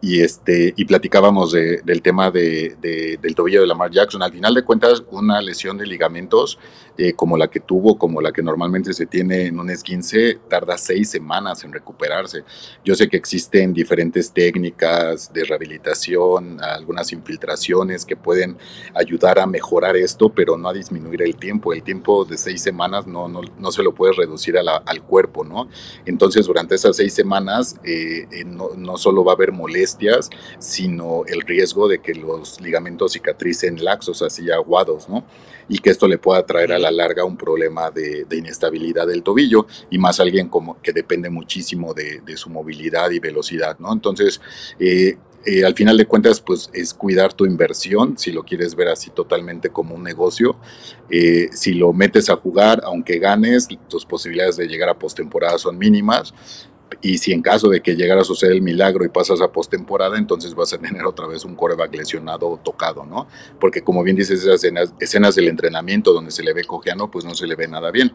y 0.00 0.20
este 0.20 0.72
y 0.74 0.86
platicábamos 0.86 1.52
del 1.52 2.00
tema 2.00 2.30
de, 2.30 2.74
del 3.20 3.34
tobillo 3.34 3.60
de 3.60 3.66
Lamar 3.66 3.90
Jackson. 3.90 4.22
Al 4.22 4.32
final 4.32 4.54
de 4.54 4.64
cuentas, 4.64 5.04
una 5.10 5.42
lesión 5.42 5.76
de 5.76 5.86
ligamentos 5.86 6.58
eh, 6.96 7.12
como 7.14 7.36
la 7.36 7.48
que 7.48 7.58
tuvo, 7.58 7.98
como 7.98 8.20
la 8.20 8.30
que 8.30 8.40
normalmente 8.40 8.92
se 8.92 9.06
tiene 9.06 9.46
en 9.46 9.58
un 9.58 9.68
esguince, 9.68 10.38
tarda 10.48 10.78
seis 10.78 11.10
semanas 11.10 11.64
en 11.64 11.72
recuperarse. 11.72 12.44
Yo 12.84 12.94
sé 12.94 13.08
que 13.08 13.16
existen 13.16 13.72
diferentes 13.72 14.30
técnicas 14.32 15.32
de 15.32 15.42
rehabilitación, 15.42 16.62
algunas 16.62 17.12
infiltraciones 17.12 18.04
que 18.04 18.14
pueden 18.14 18.56
ayudar 18.94 19.40
a 19.40 19.46
mejorar 19.46 19.96
esto, 19.96 20.28
pero 20.28 20.56
no 20.56 20.68
a 20.68 20.72
disminuir 20.72 21.22
el 21.22 21.34
tiempo. 21.34 21.72
El 21.72 21.82
tiempo 21.82 22.24
de 22.24 22.38
seis 22.38 22.53
seis 22.54 22.62
semanas 22.62 23.06
no, 23.06 23.26
no, 23.28 23.40
no 23.58 23.72
se 23.72 23.82
lo 23.82 23.94
puedes 23.94 24.16
reducir 24.16 24.56
al 24.58 25.02
cuerpo, 25.02 25.44
¿no? 25.44 25.68
Entonces, 26.06 26.46
durante 26.46 26.76
esas 26.76 26.96
seis 26.96 27.12
semanas 27.12 27.76
eh, 27.84 28.26
eh, 28.30 28.44
no, 28.44 28.70
no, 28.76 28.96
solo 28.96 29.24
va 29.24 29.32
a 29.32 29.34
haber 29.34 29.50
molestias, 29.50 30.30
sino 30.58 31.24
el 31.26 31.40
riesgo 31.40 31.88
de 31.88 31.98
que 31.98 32.14
los 32.14 32.60
ligamentos 32.60 33.12
cicatricen 33.14 33.82
laxos, 33.82 34.22
así 34.22 34.50
aguados, 34.52 35.08
¿no? 35.08 35.24
Y 35.68 35.78
que 35.78 35.90
esto 35.90 36.06
le 36.06 36.18
pueda 36.18 36.46
traer 36.46 36.72
a 36.72 36.78
la 36.78 36.92
larga 36.92 37.24
un 37.24 37.36
problema 37.36 37.90
de, 37.90 38.26
inestabilidad 38.30 39.06
del 39.06 39.22
tobillo 39.22 39.66
y 39.90 39.98
más 39.98 40.20
alguien 40.20 40.48
como 40.48 40.80
que 40.80 40.92
depende 40.92 41.30
muchísimo 41.30 41.94
de, 41.94 42.20
de 42.20 42.36
su 42.36 42.50
movilidad 42.50 43.10
y 43.10 43.18
velocidad, 43.18 43.78
¿no? 43.78 43.92
Entonces, 43.92 44.40
eh, 44.78 45.16
eh, 45.46 45.64
al 45.64 45.74
final 45.74 45.96
de 45.96 46.06
cuentas, 46.06 46.40
pues 46.40 46.70
es 46.72 46.94
cuidar 46.94 47.32
tu 47.32 47.46
inversión, 47.46 48.16
si 48.18 48.32
lo 48.32 48.44
quieres 48.44 48.74
ver 48.74 48.88
así 48.88 49.10
totalmente 49.10 49.70
como 49.70 49.94
un 49.94 50.02
negocio. 50.02 50.56
Eh, 51.10 51.48
si 51.52 51.74
lo 51.74 51.92
metes 51.92 52.30
a 52.30 52.36
jugar, 52.36 52.80
aunque 52.84 53.18
ganes, 53.18 53.68
tus 53.88 54.06
posibilidades 54.06 54.56
de 54.56 54.66
llegar 54.66 54.88
a 54.88 54.98
postemporada 54.98 55.58
son 55.58 55.78
mínimas. 55.78 56.34
Y 57.00 57.18
si 57.18 57.32
en 57.32 57.42
caso 57.42 57.68
de 57.68 57.80
que 57.80 57.96
llegara 57.96 58.20
a 58.20 58.24
suceder 58.24 58.54
el 58.54 58.62
milagro 58.62 59.04
y 59.04 59.08
pasas 59.08 59.40
a 59.40 59.52
postemporada, 59.52 60.16
entonces 60.16 60.54
vas 60.54 60.72
a 60.72 60.78
tener 60.78 61.04
otra 61.04 61.26
vez 61.26 61.44
un 61.44 61.54
coreback 61.54 61.94
lesionado 61.94 62.48
o 62.48 62.56
tocado, 62.58 63.04
¿no? 63.04 63.26
Porque 63.60 63.82
como 63.82 64.02
bien 64.02 64.16
dices, 64.16 64.40
esas 64.40 64.56
escenas, 64.56 64.94
escenas 65.00 65.34
del 65.34 65.48
entrenamiento 65.48 66.12
donde 66.12 66.30
se 66.30 66.42
le 66.42 66.52
ve 66.52 66.64
cojeando, 66.64 67.10
pues 67.10 67.24
no 67.24 67.34
se 67.34 67.46
le 67.46 67.56
ve 67.56 67.68
nada 67.68 67.90
bien. 67.90 68.12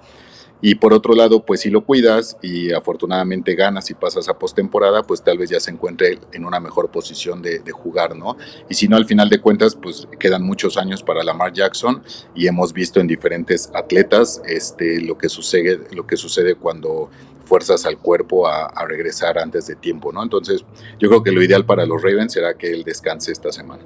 Y 0.62 0.76
por 0.76 0.94
otro 0.94 1.14
lado, 1.14 1.46
pues 1.46 1.62
si 1.62 1.70
lo 1.70 1.86
cuidas 1.86 2.38
y 2.42 2.74
afortunadamente 2.74 3.56
ganas 3.56 3.90
y 3.90 3.94
pasas 3.94 4.28
a 4.28 4.38
postemporada, 4.38 5.04
pues 5.04 5.24
tal 5.24 5.38
vez 5.38 5.50
ya 5.50 5.60
se 5.60 5.72
encuentre 5.72 6.20
en 6.34 6.46
una 6.46 6.60
mejor 6.60 6.92
posición 6.92 7.42
de, 7.42 7.62
jugar, 7.72 8.16
¿no? 8.16 8.36
Y 8.68 8.74
si 8.74 8.88
no, 8.88 8.98
al 8.98 9.06
final 9.06 9.30
de 9.30 9.40
cuentas, 9.40 9.76
pues 9.76 10.08
quedan 10.20 10.44
muchos 10.44 10.76
años 10.76 11.04
para 11.04 11.24
Lamar 11.24 11.54
Jackson 11.54 12.02
y 12.36 12.48
hemos 12.48 12.74
visto 12.74 13.00
en 13.00 13.08
diferentes 13.08 13.70
atletas 13.74 14.42
este, 14.46 15.00
lo, 15.02 15.18
que 15.18 15.30
sucede, 15.30 15.80
lo 15.96 16.06
que 16.06 16.18
sucede 16.18 16.56
cuando 16.56 17.10
fuerzas 17.46 17.86
al 17.86 17.98
cuerpo 17.98 18.48
a, 18.48 18.66
a, 18.66 18.86
regresar 18.86 19.38
antes 19.38 19.68
de 19.68 19.76
tiempo, 19.76 20.12
¿no? 20.12 20.24
Entonces, 20.24 20.66
yo 21.00 21.10
creo 21.10 21.24
que 21.24 21.32
lo 21.32 21.42
ideal 21.42 21.66
para 21.66 21.86
los 21.86 22.02
Ravens 22.02 22.34
será 22.34 22.56
que 22.56 22.72
él 22.72 22.84
descanse 22.84 23.32
esta 23.32 23.52
semana. 23.52 23.84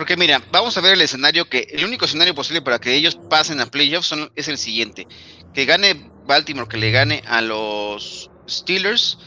Porque 0.00 0.16
mira, 0.16 0.42
vamos 0.50 0.78
a 0.78 0.80
ver 0.80 0.94
el 0.94 1.02
escenario 1.02 1.44
que 1.44 1.66
el 1.72 1.84
único 1.84 2.06
escenario 2.06 2.34
posible 2.34 2.62
para 2.62 2.78
que 2.78 2.94
ellos 2.94 3.18
pasen 3.28 3.60
a 3.60 3.66
playoffs 3.66 4.14
es 4.34 4.48
el 4.48 4.56
siguiente: 4.56 5.06
que 5.52 5.66
gane 5.66 6.10
Baltimore, 6.24 6.66
que 6.66 6.78
le 6.78 6.90
gane 6.90 7.22
a 7.26 7.42
los 7.42 8.30
Steelers, 8.48 9.18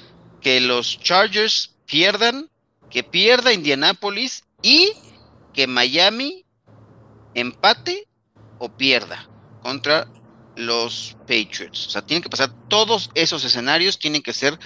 que 0.42 0.60
los 0.62 1.00
Chargers 1.00 1.76
pierdan, 1.86 2.50
que 2.90 3.04
pierda 3.04 3.54
Indianapolis 3.54 4.46
y 4.64 4.92
que 5.54 5.68
Miami 5.68 6.44
empate 7.36 8.08
o 8.58 8.76
pierda 8.76 9.30
contra 9.62 10.08
los 10.56 11.16
Patriots. 11.28 11.86
O 11.86 11.90
sea, 11.92 12.02
tienen 12.04 12.24
que 12.24 12.30
pasar 12.30 12.52
todos 12.68 13.12
esos 13.14 13.44
escenarios, 13.44 14.00
tienen 14.00 14.24
que 14.24 14.34
ser 14.34 14.58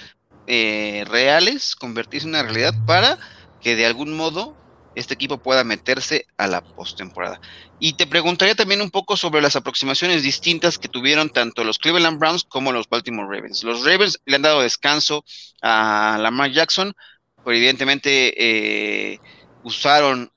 eh, 0.46 1.04
reales, 1.06 1.76
convertirse 1.76 2.24
en 2.24 2.30
una 2.30 2.44
realidad 2.44 2.72
para 2.86 3.18
que 3.60 3.76
de 3.76 3.84
algún 3.84 4.16
modo 4.16 4.56
este 4.98 5.14
equipo 5.14 5.38
pueda 5.38 5.62
meterse 5.62 6.26
a 6.36 6.48
la 6.48 6.60
postemporada. 6.60 7.40
Y 7.78 7.92
te 7.92 8.06
preguntaría 8.06 8.56
también 8.56 8.82
un 8.82 8.90
poco 8.90 9.16
sobre 9.16 9.40
las 9.40 9.54
aproximaciones 9.54 10.24
distintas 10.24 10.76
que 10.76 10.88
tuvieron 10.88 11.30
tanto 11.30 11.62
los 11.62 11.78
Cleveland 11.78 12.18
Browns 12.18 12.42
como 12.42 12.72
los 12.72 12.88
Baltimore 12.88 13.28
Ravens. 13.28 13.62
Los 13.62 13.84
Ravens 13.84 14.20
le 14.26 14.36
han 14.36 14.42
dado 14.42 14.60
descanso 14.60 15.24
a 15.62 16.18
Lamar 16.20 16.50
Jackson, 16.50 16.92
pero 17.44 17.56
evidentemente 17.56 18.34
eh, 19.12 19.20
usaron 19.62 20.32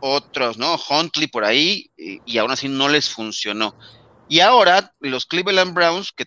otros, 0.00 0.56
¿no? 0.56 0.78
Huntley 0.88 1.26
por 1.26 1.44
ahí, 1.44 1.90
y, 1.96 2.38
aún 2.38 2.50
así 2.50 2.68
no 2.68 2.88
les 2.88 3.10
funcionó. 3.10 3.76
Y 4.26 4.40
ahora 4.40 4.94
los 5.00 5.26
Cleveland 5.26 5.74
Browns, 5.74 6.12
que 6.12 6.24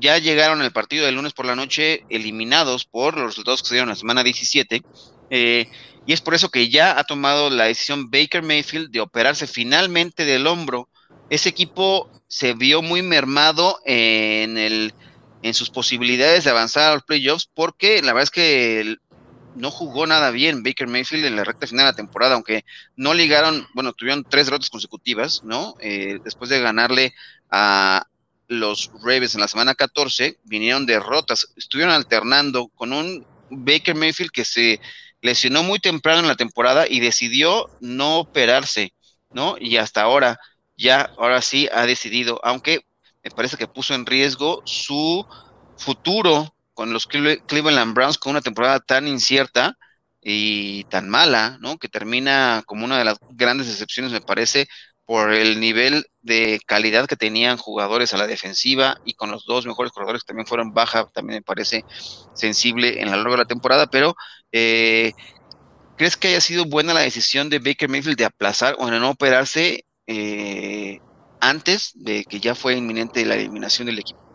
ya 0.00 0.16
llegaron 0.16 0.62
al 0.62 0.72
partido 0.72 1.04
del 1.04 1.16
lunes 1.16 1.34
por 1.34 1.44
la 1.44 1.56
noche 1.56 2.04
eliminados 2.08 2.86
por 2.86 3.18
los 3.18 3.26
resultados 3.26 3.62
que 3.62 3.68
se 3.68 3.74
dieron 3.74 3.90
la 3.90 3.96
semana 3.96 4.24
17, 4.24 4.82
eh, 5.30 5.68
y 6.06 6.12
es 6.12 6.20
por 6.20 6.34
eso 6.34 6.50
que 6.50 6.68
ya 6.68 6.98
ha 6.98 7.04
tomado 7.04 7.50
la 7.50 7.64
decisión 7.64 8.10
Baker 8.10 8.42
Mayfield 8.42 8.90
de 8.90 9.00
operarse 9.00 9.46
finalmente 9.46 10.24
del 10.24 10.46
hombro. 10.46 10.88
Ese 11.28 11.48
equipo 11.48 12.10
se 12.26 12.54
vio 12.54 12.82
muy 12.82 13.02
mermado 13.02 13.78
en, 13.84 14.58
el, 14.58 14.94
en 15.42 15.54
sus 15.54 15.70
posibilidades 15.70 16.44
de 16.44 16.50
avanzar 16.50 16.90
a 16.90 16.94
los 16.94 17.04
playoffs 17.04 17.48
porque 17.52 18.02
la 18.02 18.12
verdad 18.12 18.24
es 18.24 18.30
que 18.30 18.96
no 19.54 19.70
jugó 19.70 20.06
nada 20.06 20.30
bien 20.30 20.62
Baker 20.62 20.88
Mayfield 20.88 21.24
en 21.24 21.36
la 21.36 21.44
recta 21.44 21.66
final 21.66 21.86
de 21.86 21.92
la 21.92 21.96
temporada, 21.96 22.34
aunque 22.34 22.64
no 22.96 23.14
ligaron, 23.14 23.66
bueno, 23.74 23.92
tuvieron 23.92 24.24
tres 24.24 24.46
derrotas 24.46 24.70
consecutivas, 24.70 25.42
¿no? 25.44 25.74
Eh, 25.80 26.18
después 26.24 26.50
de 26.50 26.60
ganarle 26.60 27.14
a 27.50 28.06
los 28.48 28.90
Ravens 29.02 29.34
en 29.34 29.40
la 29.40 29.48
semana 29.48 29.74
14, 29.74 30.38
vinieron 30.44 30.86
derrotas, 30.86 31.52
estuvieron 31.56 31.94
alternando 31.94 32.68
con 32.68 32.92
un 32.92 33.26
Baker 33.50 33.94
Mayfield 33.94 34.30
que 34.30 34.44
se 34.44 34.80
lesionó 35.22 35.62
muy 35.62 35.78
temprano 35.78 36.20
en 36.20 36.28
la 36.28 36.36
temporada 36.36 36.86
y 36.88 37.00
decidió 37.00 37.68
no 37.80 38.18
operarse, 38.18 38.92
¿no? 39.30 39.56
Y 39.58 39.76
hasta 39.76 40.02
ahora, 40.02 40.38
ya, 40.76 41.10
ahora 41.18 41.42
sí 41.42 41.68
ha 41.72 41.86
decidido, 41.86 42.40
aunque 42.42 42.80
me 43.22 43.30
parece 43.30 43.56
que 43.56 43.66
puso 43.66 43.94
en 43.94 44.06
riesgo 44.06 44.62
su 44.64 45.26
futuro 45.76 46.54
con 46.74 46.92
los 46.92 47.06
Cleveland 47.06 47.94
Browns 47.94 48.18
con 48.18 48.30
una 48.30 48.40
temporada 48.40 48.80
tan 48.80 49.06
incierta 49.06 49.76
y 50.22 50.84
tan 50.84 51.08
mala, 51.08 51.58
¿no? 51.60 51.78
Que 51.78 51.88
termina 51.88 52.62
como 52.66 52.84
una 52.84 52.98
de 52.98 53.04
las 53.04 53.18
grandes 53.30 53.68
excepciones, 53.68 54.12
me 54.12 54.20
parece, 54.20 54.68
por 55.10 55.32
el 55.32 55.58
nivel 55.58 56.06
de 56.22 56.60
calidad 56.64 57.08
que 57.08 57.16
tenían 57.16 57.56
jugadores 57.56 58.14
a 58.14 58.16
la 58.16 58.28
defensiva 58.28 58.96
y 59.04 59.14
con 59.14 59.32
los 59.32 59.44
dos 59.44 59.66
mejores 59.66 59.90
jugadores 59.90 60.22
que 60.22 60.28
también 60.28 60.46
fueron 60.46 60.72
baja, 60.72 61.08
también 61.12 61.38
me 61.38 61.42
parece 61.42 61.84
sensible 62.32 63.02
en 63.02 63.10
la 63.10 63.16
largo 63.16 63.32
de 63.32 63.38
la 63.38 63.44
temporada, 63.44 63.88
pero 63.88 64.14
eh, 64.52 65.10
¿crees 65.96 66.16
que 66.16 66.28
haya 66.28 66.40
sido 66.40 66.64
buena 66.64 66.94
la 66.94 67.00
decisión 67.00 67.50
de 67.50 67.58
Baker 67.58 67.88
Mayfield 67.88 68.18
de 68.18 68.24
aplazar 68.24 68.76
o 68.78 68.86
de 68.86 69.00
no 69.00 69.10
operarse 69.10 69.84
eh, 70.06 71.00
antes 71.40 71.90
de 71.94 72.24
que 72.24 72.38
ya 72.38 72.54
fue 72.54 72.76
inminente 72.76 73.26
la 73.26 73.34
eliminación 73.34 73.86
del 73.86 73.98
equipo? 73.98 74.29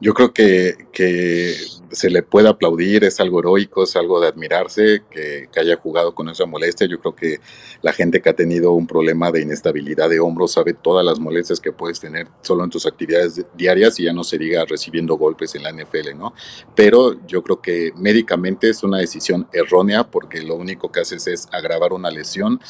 Yo 0.00 0.14
creo 0.14 0.32
que, 0.32 0.86
que, 0.92 1.54
se 1.92 2.10
le 2.10 2.22
puede 2.22 2.48
aplaudir, 2.48 3.04
es 3.04 3.20
algo 3.20 3.40
heroico, 3.40 3.82
es 3.82 3.96
algo 3.96 4.20
de 4.20 4.28
admirarse 4.28 5.02
que, 5.10 5.48
haya 5.60 5.76
jugado 5.76 6.14
con 6.14 6.28
esa 6.28 6.46
molestia. 6.46 6.86
Yo 6.86 7.00
creo 7.00 7.14
que 7.14 7.40
la 7.82 7.92
gente 7.92 8.22
que 8.22 8.30
ha 8.30 8.34
tenido 8.34 8.72
un 8.72 8.86
problema 8.86 9.30
de 9.30 9.42
inestabilidad 9.42 10.08
de 10.08 10.20
hombros 10.20 10.52
sabe 10.52 10.72
todas 10.72 11.04
las 11.04 11.18
molestias 11.18 11.60
que 11.60 11.72
puedes 11.72 12.00
tener 12.00 12.28
solo 12.40 12.64
en 12.64 12.70
tus 12.70 12.86
actividades 12.86 13.44
diarias 13.54 14.00
y 14.00 14.04
ya 14.04 14.12
no 14.12 14.24
se 14.24 14.38
diga 14.38 14.64
recibiendo 14.64 15.16
golpes 15.16 15.54
en 15.54 15.64
la 15.64 15.72
NFL, 15.72 16.16
¿no? 16.16 16.32
Pero 16.74 17.26
yo 17.26 17.42
creo 17.42 17.60
que 17.60 17.92
médicamente 17.96 18.70
es 18.70 18.82
una 18.82 18.98
decisión 18.98 19.48
errónea 19.52 20.04
porque 20.04 20.40
lo 20.40 20.54
único 20.54 20.90
que 20.90 21.00
haces 21.00 21.26
es 21.26 21.48
agravar 21.52 21.92
una 21.92 22.10
lesión 22.10 22.60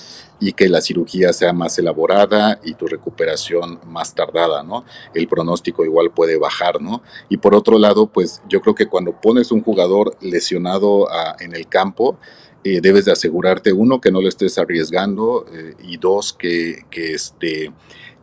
y 0.41 0.55
que 0.55 0.69
la 0.69 0.81
cirugía 0.81 1.33
sea 1.33 1.53
más 1.53 1.79
elaborada 1.79 2.59
y 2.65 2.75
tu 2.75 2.87
recuperación 2.87 3.79
más 3.87 4.15
tardada, 4.15 4.63
¿no? 4.63 4.85
El 5.15 5.29
pronóstico 5.29 5.85
igual 5.85 6.11
puede 6.11 6.39
bajar, 6.39 6.81
¿no? 6.81 7.03
Y 7.29 7.37
por 7.37 7.55
otro 7.55 7.79
lado, 7.79 8.07
pues 8.07 8.43
yo 8.49 8.61
creo 8.61 8.75
que 8.75 8.87
cuando 8.87 9.13
pones 9.21 9.53
un 9.53 9.63
jugador 9.63 10.17
lesionado 10.21 11.11
a, 11.11 11.37
en 11.41 11.55
el 11.55 11.69
campo, 11.69 12.19
eh, 12.63 12.81
debes 12.81 13.07
de 13.07 13.13
asegurarte, 13.13 13.73
uno, 13.73 14.01
que 14.01 14.13
no 14.13 14.21
lo 14.21 14.29
estés 14.29 14.59
arriesgando 14.59 15.47
eh, 15.53 15.75
y 15.83 15.97
dos, 15.97 16.33
que, 16.33 16.85
que 16.91 17.15
este, 17.15 17.73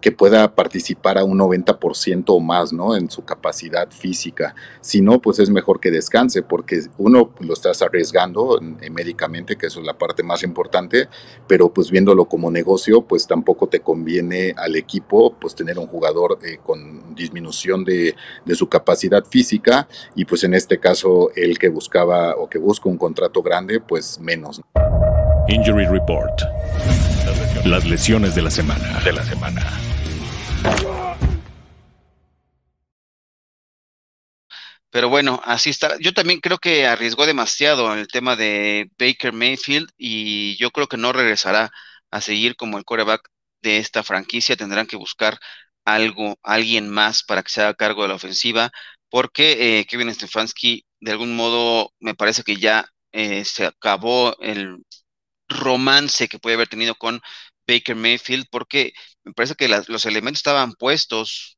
que 0.02 0.12
pueda 0.12 0.54
participar 0.54 1.18
a 1.18 1.24
un 1.24 1.40
90% 1.40 2.26
o 2.28 2.40
más, 2.40 2.72
¿no? 2.72 2.96
En 2.96 3.10
su 3.10 3.26
capacidad 3.26 3.90
física. 3.90 4.56
Si 4.82 5.02
no, 5.02 5.20
pues 5.20 5.40
es 5.40 5.50
mejor 5.50 5.80
que 5.80 5.92
descanse, 5.92 6.44
porque 6.44 6.82
uno 6.98 7.32
lo 7.40 7.54
estás 7.54 7.82
arriesgando 7.82 8.60
médicamente, 8.92 9.56
que 9.56 9.68
eso 9.68 9.80
es 9.80 9.86
la 9.86 9.98
parte 9.98 10.24
más 10.24 10.44
importante, 10.44 11.08
pero 11.48 11.74
pues 11.74 11.90
viéndolo 11.90 12.26
como 12.26 12.52
negocio, 12.52 13.02
pues 13.02 13.26
tampoco 13.28 13.68
te 13.68 13.80
conviene 13.80 14.54
al 14.56 14.76
equipo, 14.76 15.34
pues 15.34 15.56
tener 15.56 15.80
un 15.80 15.88
jugador 15.88 16.40
eh, 16.44 16.60
con 16.64 17.16
disminución 17.16 17.84
de, 17.84 18.16
de 18.46 18.56
su 18.56 18.70
capacidad 18.70 19.26
física 19.26 19.88
y 20.16 20.26
pues 20.26 20.44
en 20.44 20.54
este 20.54 20.80
caso 20.80 21.32
el 21.36 21.58
que 21.58 21.70
buscaba 21.70 22.36
o 22.36 22.48
que 22.50 22.60
busca 22.60 22.90
un 22.90 22.98
contrato 22.98 23.42
grande, 23.42 23.80
pues 23.80 24.20
menos. 24.20 24.62
Injury 25.48 25.86
Report. 25.86 26.42
Las 27.66 27.86
lesiones 27.86 28.36
de 28.36 28.42
la 28.42 28.52
semana. 28.52 29.00
De 29.04 29.14
la 29.14 29.24
semana. 29.24 29.87
Pero 34.90 35.10
bueno, 35.10 35.42
así 35.46 35.70
está. 35.70 35.98
Yo 36.00 36.14
también 36.14 36.40
creo 36.40 36.58
que 36.58 36.88
arriesgó 36.88 37.26
demasiado 37.26 37.94
el 37.94 38.08
tema 38.08 38.36
de 38.36 38.90
Baker 38.98 39.34
Mayfield 39.34 39.90
y 39.98 40.58
yo 40.58 40.72
creo 40.72 40.88
que 40.88 40.98
no 40.98 41.14
regresará 41.14 41.72
a 42.10 42.22
seguir 42.22 42.56
como 42.56 42.78
el 42.78 42.86
coreback 42.86 43.30
de 43.62 43.78
esta 43.78 44.04
franquicia. 44.04 44.56
Tendrán 44.56 44.88
que 44.88 44.96
buscar 44.96 45.40
algo, 45.86 46.38
alguien 46.44 46.90
más 46.90 47.24
para 47.24 47.44
que 47.44 47.50
se 47.52 47.62
haga 47.62 47.76
cargo 47.76 48.04
de 48.04 48.10
la 48.10 48.16
ofensiva, 48.16 48.72
porque 49.10 49.80
eh, 49.80 49.86
Kevin 49.86 50.14
Stefanski, 50.14 50.86
de 51.00 51.12
algún 51.12 51.36
modo, 51.36 51.94
me 52.00 52.16
parece 52.16 52.44
que 52.44 52.58
ya 52.58 52.86
eh, 53.12 53.46
se 53.46 53.66
acabó 53.68 54.36
el 54.42 54.84
romance 55.50 56.28
que 56.28 56.40
puede 56.40 56.56
haber 56.56 56.70
tenido 56.70 56.96
con 56.96 57.22
Baker 57.68 57.96
Mayfield, 57.96 58.48
porque 58.50 58.94
me 59.28 59.34
parece 59.34 59.56
que 59.56 59.68
los 59.68 60.06
elementos 60.06 60.40
estaban 60.40 60.74
puestos, 60.74 61.58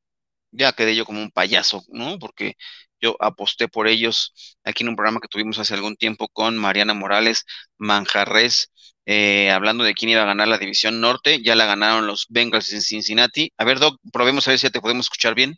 ya 0.52 0.74
quedé 0.74 0.96
yo 0.96 1.06
como 1.06 1.22
un 1.22 1.32
payaso, 1.32 1.84
¿no? 1.90 2.20
Porque 2.20 2.56
yo 3.02 3.16
aposté 3.20 3.68
por 3.68 3.88
ellos 3.88 4.34
aquí 4.64 4.84
en 4.84 4.90
un 4.90 4.96
programa 4.96 5.20
que 5.22 5.28
tuvimos 5.28 5.60
hace 5.60 5.74
algún 5.74 5.96
tiempo 5.96 6.28
con 6.28 6.58
Mariana 6.58 6.94
Morales 6.94 7.46
Manjarres, 7.78 8.72
eh, 9.06 9.52
hablando 9.52 9.84
de 9.84 9.94
quién 9.94 10.12
iba 10.12 10.22
a 10.22 10.26
ganar 10.26 10.48
la 10.48 10.58
división 10.58 11.00
norte. 11.02 11.42
Ya 11.42 11.56
la 11.56 11.66
ganaron 11.66 12.08
los 12.08 12.26
Bengals 12.30 12.72
en 12.74 12.82
Cincinnati. 12.82 13.52
A 13.58 13.66
ver, 13.66 13.80
Doc, 13.80 14.00
probemos 14.12 14.48
a 14.48 14.52
ver 14.52 14.60
si 14.60 14.68
ya 14.68 14.72
te 14.72 14.82
podemos 14.82 15.06
escuchar 15.06 15.34
bien. 15.36 15.58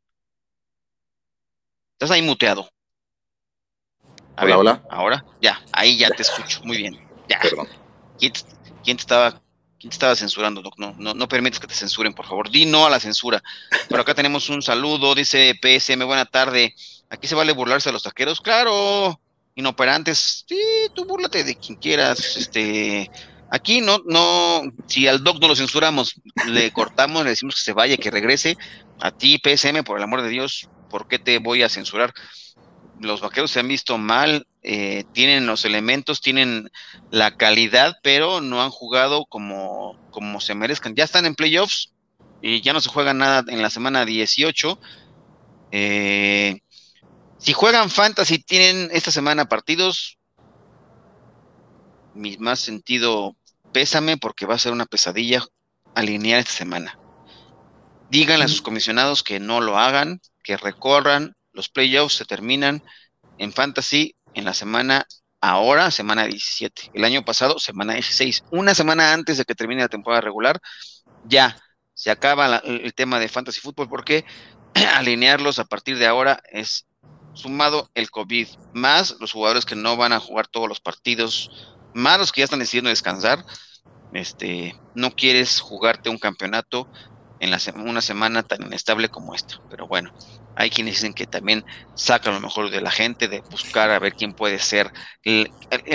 Estás 1.94 2.12
ahí 2.12 2.22
muteado. 2.22 2.70
hola, 4.38 4.58
hola. 4.58 4.84
Ahora, 4.90 5.26
ya, 5.42 5.62
ahí 5.72 5.98
ya, 5.98 6.10
te 6.10 6.22
escucho. 6.22 6.62
Muy 6.64 6.78
bien. 6.78 6.98
Ya. 7.28 7.40
Perdón. 7.40 7.68
¿Quién, 8.20 8.34
te 8.34 8.92
estaba 8.92 9.42
¿Quién 9.82 9.90
te 9.90 9.96
estaba 9.96 10.16
censurando, 10.16 10.62
Doc? 10.62 10.76
No, 10.78 10.94
no, 11.00 11.16
no 11.16 11.28
permites 11.28 11.60
que 11.60 11.66
te 11.66 11.74
censuren, 11.74 12.14
por 12.14 12.28
favor. 12.28 12.52
Di 12.52 12.68
no 12.68 12.86
a 12.86 12.90
la 12.92 13.00
censura. 13.00 13.42
Pero 13.90 14.04
acá 14.04 14.14
tenemos 14.14 14.48
un 14.50 14.62
saludo, 14.62 15.16
dice 15.16 15.60
PSM, 15.60 16.06
buena 16.06 16.26
tarde. 16.26 16.76
Aquí 17.10 17.28
se 17.28 17.34
vale 17.34 17.52
burlarse 17.52 17.90
a 17.90 17.92
los 17.92 18.04
taqueros, 18.04 18.42
claro. 18.42 19.20
Inoperantes, 19.56 20.46
sí, 20.48 20.62
tú 20.94 21.06
búrlate 21.06 21.44
de 21.44 21.56
quien 21.56 21.80
quieras. 21.80 22.38
Este, 22.38 23.10
aquí 23.50 23.82
no, 23.82 24.04
no, 24.06 24.62
si 24.86 25.08
al 25.08 25.24
doc 25.24 25.42
no 25.42 25.48
lo 25.48 25.56
censuramos, 25.56 26.14
le 26.46 26.72
cortamos, 26.72 27.24
le 27.24 27.32
decimos 27.32 27.56
que 27.56 27.62
se 27.62 27.74
vaya, 27.74 27.98
que 27.98 28.12
regrese. 28.12 28.58
A 29.00 29.10
ti, 29.10 29.42
PSM, 29.44 29.84
por 29.84 29.98
el 29.98 30.04
amor 30.04 30.22
de 30.22 30.30
Dios, 30.30 30.70
¿por 30.92 31.08
qué 31.08 31.18
te 31.18 31.40
voy 31.40 31.64
a 31.64 31.70
censurar? 31.70 32.14
Los 33.00 33.22
vaqueros 33.22 33.50
se 33.50 33.62
han 33.62 33.68
visto 33.68 33.98
mal, 33.98 34.46
eh, 34.64 35.06
tienen 35.14 35.48
los 35.48 35.66
elementos, 35.66 36.22
tienen 36.22 36.70
la 37.10 37.36
calidad, 37.36 37.98
pero 38.04 38.42
no 38.42 38.62
han 38.62 38.70
jugado 38.70 39.26
como, 39.26 39.98
como 40.12 40.40
se 40.40 40.54
merezcan. 40.54 40.96
Ya 40.96 41.04
están 41.04 41.26
en 41.26 41.36
playoffs 41.36 41.94
y 42.42 42.62
ya 42.62 42.74
no 42.74 42.82
se 42.82 42.90
juega 42.90 43.14
nada 43.14 43.44
en 43.48 43.62
la 43.62 43.70
semana 43.70 44.06
18. 44.06 44.80
Eh, 45.72 46.60
si 47.40 47.54
juegan 47.54 47.90
fantasy, 47.90 48.40
tienen 48.40 48.90
esta 48.92 49.12
semana 49.12 49.46
partidos. 49.46 50.18
Mi 52.14 52.38
más 52.38 52.60
sentido 52.60 53.36
pésame 53.72 54.18
porque 54.18 54.46
va 54.46 54.56
a 54.56 54.60
ser 54.60 54.74
una 54.74 54.86
pesadilla 54.86 55.44
alinear 55.96 56.40
esta 56.40 56.52
semana. 56.52 57.00
Díganle 58.12 58.46
a 58.46 58.50
sus 58.50 58.62
comisionados 58.62 59.24
que 59.24 59.40
no 59.40 59.62
lo 59.62 59.80
hagan, 59.80 60.22
que 60.44 60.58
recorran. 60.58 61.36
Los 61.54 61.70
playoffs 61.70 62.16
se 62.16 62.26
terminan 62.26 62.84
en 63.38 63.54
fantasy 63.54 64.16
en 64.34 64.46
la 64.46 64.54
semana 64.54 65.08
ahora, 65.42 65.92
semana 65.92 66.26
17. 66.26 66.92
El 66.94 67.04
año 67.04 67.24
pasado, 67.26 67.60
semana 67.60 67.94
16. 67.94 68.44
Una 68.52 68.76
semana 68.76 69.14
antes 69.14 69.38
de 69.38 69.46
que 69.46 69.56
termine 69.56 69.82
la 69.82 69.90
temporada 69.90 70.22
regular, 70.22 70.60
ya 71.26 71.58
se 71.94 72.12
acaba 72.12 72.58
el 72.58 72.94
tema 72.94 73.20
de 73.20 73.28
fantasy 73.28 73.60
fútbol 73.60 73.90
porque 73.90 74.26
alinearlos 74.96 75.60
a 75.60 75.66
partir 75.66 75.98
de 75.98 76.08
ahora 76.08 76.42
es 76.52 76.88
sumado 77.34 77.90
el 77.96 78.10
COVID, 78.12 78.48
más 78.74 79.16
los 79.20 79.32
jugadores 79.32 79.66
que 79.66 79.76
no 79.76 79.98
van 79.98 80.14
a 80.14 80.20
jugar 80.20 80.48
todos 80.48 80.68
los 80.68 80.80
partidos, 80.80 81.76
más 81.94 82.20
los 82.20 82.32
que 82.32 82.42
ya 82.42 82.46
están 82.46 82.60
decidiendo 82.60 82.90
descansar, 82.90 83.46
este, 84.14 84.76
no 84.96 85.12
quieres 85.12 85.62
jugarte 85.62 86.10
un 86.10 86.18
campeonato 86.18 86.90
en 87.42 87.50
la 87.50 87.60
una 87.76 88.02
semana 88.02 88.44
tan 88.44 88.62
inestable 88.62 89.10
como 89.10 89.34
esta. 89.34 89.60
Pero 89.68 89.88
bueno, 89.88 90.14
hay 90.56 90.70
quienes 90.70 90.96
dicen 90.96 91.16
que 91.16 91.26
también 91.26 91.66
sacan 91.96 92.36
lo 92.36 92.40
mejor 92.40 92.70
de 92.70 92.82
la 92.82 92.92
gente, 92.92 93.28
de 93.28 93.42
buscar 93.50 93.90
a 93.90 93.98
ver 93.98 94.14
quién 94.14 94.34
puede 94.34 94.60
ser 94.60 94.94
el, 95.24 95.50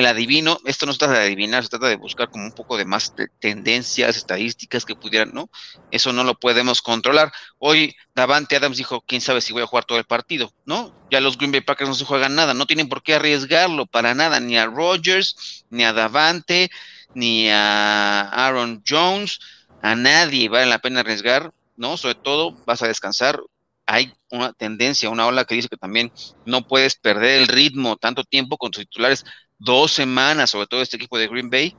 adivino. 0.07 0.59
Esto 0.65 0.87
no 0.87 0.93
se 0.93 0.99
trata 0.99 1.15
de 1.15 1.27
adivinar, 1.27 1.63
se 1.63 1.69
trata 1.69 1.87
de 1.87 1.95
buscar 1.95 2.31
como 2.31 2.45
un 2.45 2.53
poco 2.53 2.77
de 2.77 2.85
más 2.85 3.15
tendencias, 3.39 4.17
estadísticas 4.17 4.85
que 4.85 4.97
pudieran, 4.97 5.31
¿no? 5.33 5.49
Eso 5.93 6.13
no 6.13 6.25
lo 6.25 6.35
podemos 6.35 6.83
controlar. 6.83 7.33
Hoy 7.59 7.95
Davante 8.13 8.57
Adams 8.57 8.77
dijo, 8.77 9.05
quién 9.07 9.21
sabe 9.21 9.41
si 9.41 9.53
voy 9.53 9.63
a 9.63 9.69
jugar 9.69 9.85
todo 9.85 9.99
el 9.99 10.05
partido, 10.05 10.53
¿no? 10.65 10.93
Ya 11.13 11.21
los 11.21 11.39
Green 11.39 11.53
Bay 11.53 11.61
Packers 11.61 11.89
no 11.89 11.95
se 11.95 12.05
juegan 12.05 12.35
nada, 12.35 12.55
no 12.55 12.67
tienen 12.67 12.89
por 12.89 13.05
qué 13.05 13.15
arriesgarlo 13.15 13.87
para 13.87 14.15
nada, 14.15 14.41
ni 14.41 14.59
a 14.59 14.67
Rodgers, 14.67 15.65
ni 15.71 15.85
a 15.85 15.93
Davante, 15.93 16.71
ni 17.15 17.49
a 17.51 18.23
Aaron 18.23 18.83
Jones 18.85 19.39
a 19.83 19.95
nadie 19.95 20.49
vale 20.49 20.67
la 20.67 20.79
pena 20.79 21.01
arriesgar, 21.01 21.53
¿no? 21.77 21.97
Sobre 21.97 22.15
todo 22.15 22.53
vas 22.67 22.83
a 22.83 22.89
descansar. 22.89 23.41
Hay 23.87 24.13
una 24.31 24.53
tendencia, 24.53 25.11
una 25.11 25.27
ola 25.27 25.45
que 25.45 25.55
dice 25.55 25.69
que 25.69 25.77
también 25.77 26.13
no 26.45 26.67
puedes 26.67 26.97
perder 26.97 27.41
el 27.41 27.49
ritmo 27.49 27.97
tanto 27.97 28.25
tiempo 28.25 28.57
con 28.59 28.71
tus 28.71 28.85
titulares. 28.85 29.25
Dos 29.59 29.93
semanas, 29.93 30.51
sobre 30.51 30.67
todo 30.67 30.83
este 30.83 30.97
equipo 30.97 31.19
de 31.19 31.29
Green 31.29 31.51
Bay. 31.51 31.75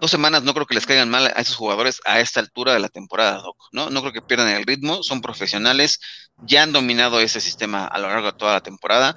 Dos 0.00 0.10
semanas 0.10 0.44
no 0.44 0.54
creo 0.54 0.66
que 0.66 0.76
les 0.76 0.86
caigan 0.86 1.10
mal 1.10 1.26
a 1.26 1.40
esos 1.40 1.56
jugadores 1.56 2.00
a 2.04 2.20
esta 2.20 2.38
altura 2.38 2.72
de 2.72 2.78
la 2.78 2.88
temporada, 2.88 3.38
Doc, 3.42 3.56
¿no? 3.72 3.90
No 3.90 4.00
creo 4.00 4.12
que 4.12 4.22
pierdan 4.22 4.48
el 4.48 4.64
ritmo, 4.64 5.02
son 5.02 5.20
profesionales, 5.20 6.00
ya 6.38 6.62
han 6.62 6.72
dominado 6.72 7.20
ese 7.20 7.40
sistema 7.40 7.84
a 7.84 7.98
lo 7.98 8.08
largo 8.08 8.26
de 8.26 8.38
toda 8.38 8.52
la 8.52 8.60
temporada. 8.60 9.16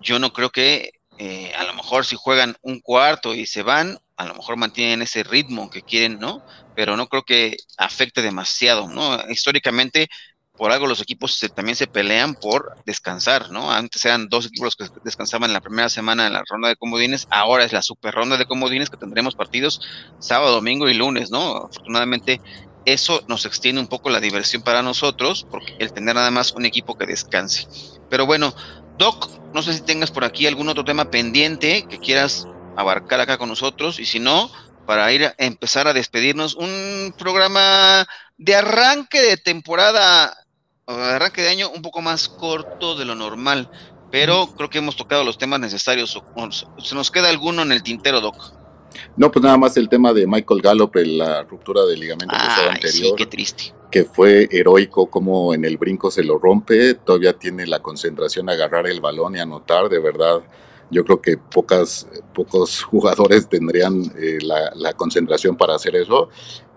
Yo 0.00 0.18
no 0.18 0.32
creo 0.32 0.50
que 0.50 0.92
eh, 1.18 1.52
a 1.54 1.64
lo 1.64 1.74
mejor 1.74 2.06
si 2.06 2.16
juegan 2.16 2.56
un 2.62 2.80
cuarto 2.80 3.34
y 3.34 3.46
se 3.46 3.62
van, 3.62 3.98
a 4.16 4.26
lo 4.26 4.34
mejor 4.34 4.56
mantienen 4.56 5.02
ese 5.02 5.22
ritmo 5.22 5.70
que 5.70 5.82
quieren, 5.82 6.18
¿no? 6.18 6.44
Pero 6.74 6.96
no 6.96 7.08
creo 7.08 7.22
que 7.22 7.56
afecte 7.78 8.22
demasiado, 8.22 8.88
¿no? 8.88 9.18
Históricamente, 9.30 10.08
por 10.56 10.70
algo 10.70 10.86
los 10.86 11.00
equipos 11.00 11.38
también 11.54 11.76
se 11.76 11.88
pelean 11.88 12.34
por 12.34 12.76
descansar, 12.86 13.50
¿no? 13.50 13.72
Antes 13.72 14.04
eran 14.04 14.28
dos 14.28 14.46
equipos 14.46 14.76
los 14.78 14.90
que 14.90 15.00
descansaban 15.04 15.50
en 15.50 15.54
la 15.54 15.60
primera 15.60 15.88
semana 15.88 16.26
en 16.26 16.32
la 16.32 16.44
ronda 16.48 16.68
de 16.68 16.76
comodines, 16.76 17.26
ahora 17.30 17.64
es 17.64 17.72
la 17.72 17.82
super 17.82 18.14
ronda 18.14 18.36
de 18.36 18.46
comodines 18.46 18.88
que 18.88 18.96
tendremos 18.96 19.34
partidos 19.34 19.80
sábado, 20.20 20.52
domingo 20.52 20.88
y 20.88 20.94
lunes, 20.94 21.30
¿no? 21.30 21.56
Afortunadamente 21.56 22.40
eso 22.84 23.24
nos 23.28 23.46
extiende 23.46 23.80
un 23.80 23.88
poco 23.88 24.10
la 24.10 24.20
diversión 24.20 24.62
para 24.62 24.82
nosotros, 24.82 25.46
porque 25.50 25.74
el 25.78 25.92
tener 25.92 26.14
nada 26.14 26.30
más 26.30 26.52
un 26.52 26.66
equipo 26.66 26.96
que 26.96 27.06
descanse. 27.06 27.66
Pero 28.10 28.26
bueno, 28.26 28.54
Doc, 28.98 29.28
no 29.52 29.62
sé 29.62 29.72
si 29.72 29.80
tengas 29.80 30.10
por 30.10 30.24
aquí 30.24 30.46
algún 30.46 30.68
otro 30.68 30.84
tema 30.84 31.10
pendiente 31.10 31.86
que 31.88 31.98
quieras 31.98 32.46
abarcar 32.76 33.20
acá 33.20 33.38
con 33.38 33.48
nosotros 33.48 33.98
y 34.00 34.06
si 34.06 34.18
no, 34.20 34.50
para 34.86 35.12
ir 35.12 35.24
a 35.26 35.34
empezar 35.38 35.88
a 35.88 35.92
despedirnos, 35.92 36.54
un 36.54 37.14
programa 37.18 38.06
de 38.36 38.54
arranque 38.54 39.20
de 39.20 39.36
temporada, 39.36 40.36
arranque 40.86 41.42
de 41.42 41.48
año 41.48 41.70
un 41.70 41.82
poco 41.82 42.02
más 42.02 42.28
corto 42.28 42.96
de 42.96 43.04
lo 43.04 43.14
normal, 43.14 43.70
pero 44.10 44.48
creo 44.56 44.70
que 44.70 44.78
hemos 44.78 44.96
tocado 44.96 45.24
los 45.24 45.38
temas 45.38 45.60
necesarios. 45.60 46.20
¿Se 46.78 46.94
nos 46.94 47.10
queda 47.10 47.28
alguno 47.28 47.62
en 47.62 47.72
el 47.72 47.82
tintero, 47.82 48.20
Doc? 48.20 48.52
No, 49.16 49.30
pues 49.30 49.42
nada 49.42 49.56
más 49.56 49.76
el 49.76 49.88
tema 49.88 50.12
de 50.12 50.26
Michael 50.26 50.62
Gallup, 50.62 50.94
la 50.96 51.42
ruptura 51.42 51.84
del 51.84 52.00
ligamento 52.00 52.34
anterior. 52.34 52.90
Sí, 52.90 53.12
qué 53.16 53.26
triste. 53.26 53.74
Que 53.90 54.04
fue 54.04 54.48
heroico, 54.50 55.06
como 55.06 55.54
en 55.54 55.64
el 55.64 55.78
brinco 55.78 56.10
se 56.10 56.22
lo 56.22 56.38
rompe, 56.38 56.94
todavía 56.94 57.32
tiene 57.32 57.66
la 57.66 57.80
concentración 57.80 58.48
agarrar 58.48 58.86
el 58.86 59.00
balón 59.00 59.36
y 59.36 59.40
anotar, 59.40 59.88
de 59.88 59.98
verdad 59.98 60.42
yo 60.94 61.04
creo 61.04 61.20
que 61.20 61.36
pocas, 61.36 62.08
pocos 62.32 62.82
jugadores 62.90 63.48
tendrían 63.48 64.02
eh, 64.16 64.38
la, 64.40 64.92
concentración 64.94 65.56
para 65.56 65.74
hacer 65.74 65.96
eso. 65.96 66.28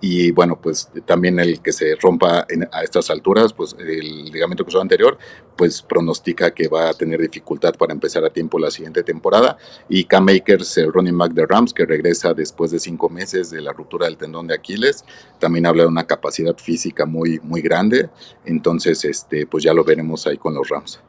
Y 0.02 0.32
bueno, 0.32 0.60
pues 0.62 0.90
también 1.06 1.40
el 1.40 1.62
que 1.62 1.72
se 1.72 1.96
rompa 1.96 2.46
a 2.72 2.84
estas 2.84 3.10
alturas, 3.10 3.54
pues 3.54 3.76
el 3.80 4.26
ligamento 4.26 4.64
cruzado 4.64 4.82
anterior, 4.82 5.18
pues 5.56 5.82
pronostica 5.82 6.54
que 6.54 6.68
va 6.68 6.90
a 6.90 6.94
tener 6.94 7.20
dificultad 7.20 7.74
para 7.76 7.94
empezar 7.94 8.24
a 8.24 8.30
tiempo 8.30 8.60
la 8.60 8.70
siguiente 8.70 9.04
temporada. 9.04 9.58
Y 9.90 10.06
Cam 10.06 10.26
Makers, 10.26 10.78
el 10.78 10.92
running 10.92 11.18
back 11.18 11.34
de 11.34 11.46
Rams, 11.46 11.74
que 11.74 11.86
regresa 11.86 12.34
después 12.34 12.72
de 12.72 12.80
cinco 12.80 13.10
meses 13.10 13.50
de 13.50 13.62
la 13.62 13.74
ruptura 13.74 14.06
del 14.06 14.18
tendón 14.18 14.48
de 14.48 14.56
Aquiles, 14.56 15.04
también 15.40 15.66
habla 15.66 15.84
de 15.84 15.90
una 15.90 16.06
capacidad 16.06 16.58
física 16.58 17.06
muy, 17.06 17.40
muy 17.42 17.62
grande. 17.62 18.10
Entonces, 18.46 19.04
este, 19.06 19.48
pues 19.48 19.64
ya 19.64 19.74
lo 19.74 19.84
veremos 19.84 20.28
ahí 20.28 20.38
con 20.38 20.54
los 20.54 20.70
Rams. 20.70 21.00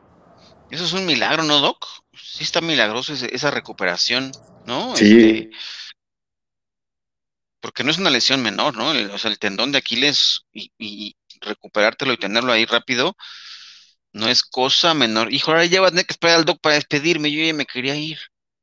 Eso 0.71 0.85
es 0.85 0.93
un 0.93 1.07
milagro, 1.07 1.43
¿no, 1.45 1.61
Doc? 1.61 1.87
Sí 2.39 2.45
está 2.45 2.61
milagroso 2.61 3.15
esa 3.15 3.51
recuperación, 3.51 4.31
¿no? 4.65 4.95
Sí. 4.95 5.07
Este, 5.07 5.51
porque 7.59 7.83
no 7.83 7.91
es 7.91 7.99
una 7.99 8.11
lesión 8.11 8.41
menor, 8.43 8.77
¿no? 8.77 8.91
o 9.13 9.19
sea, 9.19 9.29
el 9.33 9.41
tendón 9.41 9.73
de 9.73 9.79
Aquiles 9.79 10.43
y, 10.53 11.17
recuperártelo 11.41 12.13
y 12.13 12.17
tenerlo 12.17 12.53
ahí 12.53 12.65
rápido 12.65 13.17
no 14.13 14.29
es 14.29 14.45
cosa 14.45 14.95
menor. 14.95 15.33
Hijo, 15.33 15.51
ahora 15.51 15.65
ya 15.65 15.81
voy 15.81 15.89
a 15.89 15.91
tener 15.91 16.07
que 16.07 16.13
esperar 16.13 16.37
al 16.37 16.45
doc 16.45 16.61
para 16.61 16.77
despedirme. 16.77 17.33
Yo 17.33 17.45
ya 17.45 17.53
me 17.55 17.67
quería 17.67 17.97
ir. 17.97 18.19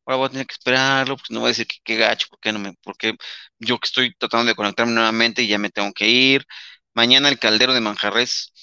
Ahora 0.05 0.17
voy 0.19 0.27
a 0.27 0.29
tener 0.29 0.47
que 0.47 0.53
esperarlo, 0.53 1.17
porque 1.17 1.33
no 1.33 1.41
voy 1.41 1.47
a 1.47 1.49
decir 1.49 1.67
que 1.67 1.77
qué 1.83 1.97
gacho, 1.97 2.27
porque 2.29 2.53
no 2.53 2.59
me, 2.59 2.75
porque 2.81 3.15
yo 3.59 3.77
que 3.77 3.87
estoy 3.87 4.15
tratando 4.15 4.45
de 4.45 4.55
conectarme 4.55 4.93
nuevamente 4.93 5.43
y 5.43 5.47
ya 5.47 5.57
me 5.57 5.69
tengo 5.69 5.91
que 5.91 6.07
ir. 6.07 6.45
Mañana 6.93 7.27
el 7.27 7.39
caldero 7.39 7.73
de 7.73 7.81
Manjarres. 7.81 8.53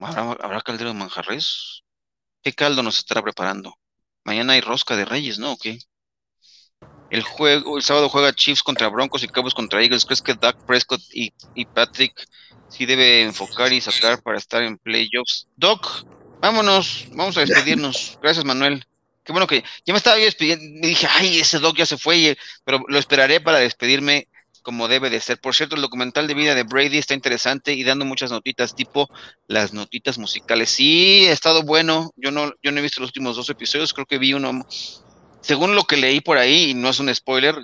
¿Habrá, 0.00 0.22
¿habrá 0.22 0.60
caldero 0.62 0.90
de 0.90 0.96
Manjarres? 0.98 1.84
¿Qué 2.42 2.52
caldo 2.52 2.82
nos 2.82 2.98
estará 2.98 3.22
preparando? 3.22 3.76
Mañana 4.24 4.54
hay 4.54 4.60
rosca 4.60 4.96
de 4.96 5.04
Reyes, 5.04 5.38
¿no? 5.38 5.52
¿O 5.52 5.58
qué? 5.58 5.78
El 7.10 7.22
juego, 7.22 7.76
el 7.76 7.82
sábado 7.82 8.08
juega 8.08 8.34
Chiefs 8.34 8.62
contra 8.62 8.88
Broncos 8.88 9.22
y 9.22 9.28
Cowboys 9.28 9.54
contra 9.54 9.82
Eagles. 9.82 10.04
¿Crees 10.04 10.22
que 10.22 10.34
Doug 10.34 10.56
Prescott 10.66 11.00
y, 11.12 11.32
Patrick 11.66 12.26
sí 12.68 12.86
debe 12.86 13.22
enfocar 13.22 13.72
y 13.72 13.80
sacar 13.80 14.22
para 14.22 14.38
estar 14.38 14.62
en 14.62 14.78
playoffs? 14.78 15.46
Doc, 15.56 16.04
vámonos, 16.40 17.06
vamos 17.12 17.36
a 17.36 17.40
despedirnos. 17.40 18.18
Gracias, 18.22 18.44
Manuel. 18.44 18.84
Qué 19.22 19.32
bueno 19.32 19.46
que 19.46 19.62
ya 19.86 19.92
me 19.92 19.98
estaba 19.98 20.16
despidiendo. 20.16 20.64
Me 20.80 20.88
dije, 20.88 21.06
ay, 21.10 21.40
ese 21.40 21.58
Doc 21.58 21.76
ya 21.76 21.86
se 21.86 21.98
fue, 21.98 22.36
pero 22.64 22.82
lo 22.88 22.98
esperaré 22.98 23.40
para 23.40 23.58
despedirme 23.58 24.28
como 24.64 24.88
debe 24.88 25.10
de 25.10 25.20
ser. 25.20 25.38
Por 25.38 25.54
cierto, 25.54 25.76
el 25.76 25.82
documental 25.82 26.26
de 26.26 26.34
vida 26.34 26.56
de 26.56 26.64
Brady 26.64 26.98
está 26.98 27.14
interesante 27.14 27.74
y 27.74 27.84
dando 27.84 28.04
muchas 28.04 28.32
notitas, 28.32 28.74
tipo 28.74 29.08
las 29.46 29.72
notitas 29.72 30.18
musicales. 30.18 30.70
Sí, 30.70 31.26
ha 31.28 31.32
estado 31.32 31.62
bueno. 31.62 32.10
Yo 32.16 32.32
no, 32.32 32.52
yo 32.62 32.72
no 32.72 32.80
he 32.80 32.82
visto 32.82 33.00
los 33.00 33.10
últimos 33.10 33.36
dos 33.36 33.50
episodios, 33.50 33.92
creo 33.92 34.06
que 34.06 34.18
vi 34.18 34.32
uno. 34.32 34.66
Según 35.42 35.76
lo 35.76 35.84
que 35.84 35.98
leí 35.98 36.20
por 36.20 36.38
ahí, 36.38 36.70
y 36.70 36.74
no 36.74 36.88
es 36.88 36.98
un 36.98 37.14
spoiler, 37.14 37.54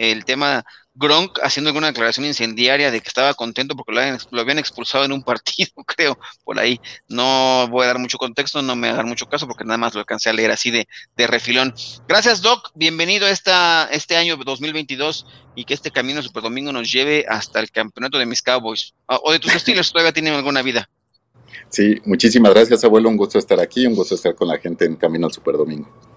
el 0.00 0.24
tema 0.24 0.64
Gronk 0.94 1.38
haciendo 1.42 1.68
alguna 1.68 1.88
declaración 1.88 2.24
incendiaria 2.24 2.90
de 2.90 3.02
que 3.02 3.08
estaba 3.08 3.34
contento 3.34 3.76
porque 3.76 3.92
lo 4.30 4.40
habían, 4.40 4.58
expulsado 4.58 5.04
en 5.04 5.12
un 5.12 5.22
partido, 5.24 5.70
creo, 5.86 6.18
por 6.42 6.58
ahí. 6.58 6.80
No 7.08 7.68
voy 7.68 7.84
a 7.84 7.88
dar 7.88 7.98
mucho 7.98 8.16
contexto, 8.16 8.62
no 8.62 8.74
me 8.76 8.88
hagan 8.88 9.06
mucho 9.06 9.26
caso 9.26 9.46
porque 9.46 9.64
nada 9.64 9.76
más 9.76 9.92
lo 9.92 10.00
alcancé 10.00 10.30
a 10.30 10.32
leer 10.32 10.50
así 10.50 10.70
de, 10.70 10.88
de 11.16 11.26
refilón. 11.26 11.74
Gracias, 12.08 12.40
Doc. 12.40 12.70
Bienvenido 12.74 13.26
a 13.26 13.30
esta, 13.30 13.88
este 13.92 14.16
año 14.16 14.36
2022 14.36 15.26
y 15.54 15.64
que 15.64 15.74
este 15.74 15.90
camino 15.90 16.22
Super 16.22 16.44
Domingo 16.44 16.72
nos 16.72 16.90
lleve 16.90 17.26
hasta 17.28 17.60
el 17.60 17.70
campeonato 17.70 18.16
de 18.16 18.24
mis 18.24 18.40
Cowboys. 18.40 18.94
Ah, 19.06 19.20
o 19.22 19.32
de 19.32 19.38
tus 19.38 19.54
estilos, 19.54 19.90
todavía 19.92 20.12
tienen 20.12 20.32
alguna 20.32 20.62
vida. 20.62 20.88
Sí, 21.68 21.96
muchísimas 22.06 22.54
gracias, 22.54 22.82
abuelo. 22.84 23.10
Un 23.10 23.18
gusto 23.18 23.38
estar 23.38 23.60
aquí, 23.60 23.86
un 23.86 23.94
gusto 23.94 24.14
estar 24.14 24.34
con 24.34 24.48
la 24.48 24.58
gente 24.58 24.86
en 24.86 24.96
Camino 24.96 25.26
al 25.26 25.32
Super 25.32 25.56
Domingo. 25.58 26.09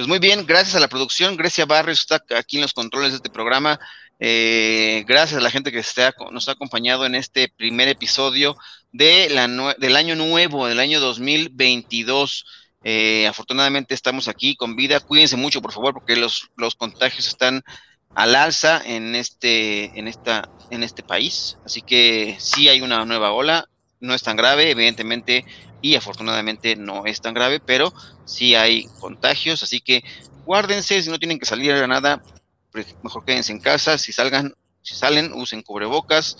Pues 0.00 0.08
muy 0.08 0.18
bien, 0.18 0.46
gracias 0.46 0.74
a 0.76 0.80
la 0.80 0.88
producción, 0.88 1.36
Grecia 1.36 1.66
Barrios 1.66 2.00
está 2.00 2.24
aquí 2.34 2.56
en 2.56 2.62
los 2.62 2.72
controles 2.72 3.10
de 3.10 3.16
este 3.16 3.28
programa. 3.28 3.78
Eh, 4.18 5.04
gracias 5.06 5.38
a 5.38 5.42
la 5.42 5.50
gente 5.50 5.70
que 5.70 5.82
nos 6.30 6.48
ha 6.48 6.52
acompañado 6.52 7.04
en 7.04 7.14
este 7.14 7.52
primer 7.54 7.86
episodio 7.88 8.56
de 8.92 9.28
la, 9.28 9.46
del 9.76 9.96
año 9.96 10.16
nuevo, 10.16 10.66
del 10.66 10.80
año 10.80 11.00
2022. 11.00 12.46
Eh, 12.82 13.26
afortunadamente 13.26 13.92
estamos 13.92 14.26
aquí 14.28 14.56
con 14.56 14.74
vida. 14.74 15.00
Cuídense 15.00 15.36
mucho, 15.36 15.60
por 15.60 15.72
favor, 15.72 15.92
porque 15.92 16.16
los, 16.16 16.48
los 16.56 16.76
contagios 16.76 17.28
están 17.28 17.62
al 18.14 18.36
alza 18.36 18.80
en 18.82 19.14
este, 19.14 19.98
en 19.98 20.08
esta, 20.08 20.48
en 20.70 20.82
este 20.82 21.02
país. 21.02 21.58
Así 21.66 21.82
que 21.82 22.38
sí 22.40 22.70
hay 22.70 22.80
una 22.80 23.04
nueva 23.04 23.32
ola. 23.32 23.68
No 24.00 24.14
es 24.14 24.22
tan 24.22 24.38
grave, 24.38 24.70
evidentemente 24.70 25.44
y 25.82 25.94
afortunadamente 25.94 26.76
no 26.76 27.06
es 27.06 27.20
tan 27.20 27.34
grave, 27.34 27.60
pero 27.60 27.92
sí 28.30 28.54
hay 28.54 28.84
contagios, 29.00 29.62
así 29.62 29.80
que 29.80 30.04
guárdense, 30.44 31.02
si 31.02 31.10
no 31.10 31.18
tienen 31.18 31.38
que 31.38 31.46
salir 31.46 31.72
a 31.72 31.86
nada, 31.86 32.22
mejor 33.02 33.24
quédense 33.24 33.52
en 33.52 33.60
casa, 33.60 33.98
si 33.98 34.12
salgan, 34.12 34.54
si 34.82 34.94
salen, 34.94 35.32
usen 35.32 35.62
cubrebocas, 35.62 36.36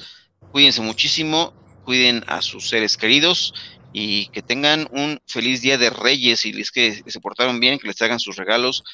cuídense 0.53 0.81
muchísimo, 0.81 1.53
cuiden 1.85 2.25
a 2.29 2.43
sus 2.43 2.69
seres 2.69 2.97
queridos 2.97 3.53
y 3.93 4.29
que 4.29 4.43
tengan 4.43 4.89
un 4.93 5.21
feliz 5.27 5.61
día 5.63 5.77
de 5.77 5.91
Reyes 5.91 6.45
y 6.45 6.53
les 6.53 6.71
que 6.71 7.03
se 7.05 7.21
portaron 7.21 7.59
bien, 7.59 7.79
que 7.79 7.89
les 7.89 8.01
hagan 8.03 8.21
sus 8.21 8.37
regalos, 8.37 8.85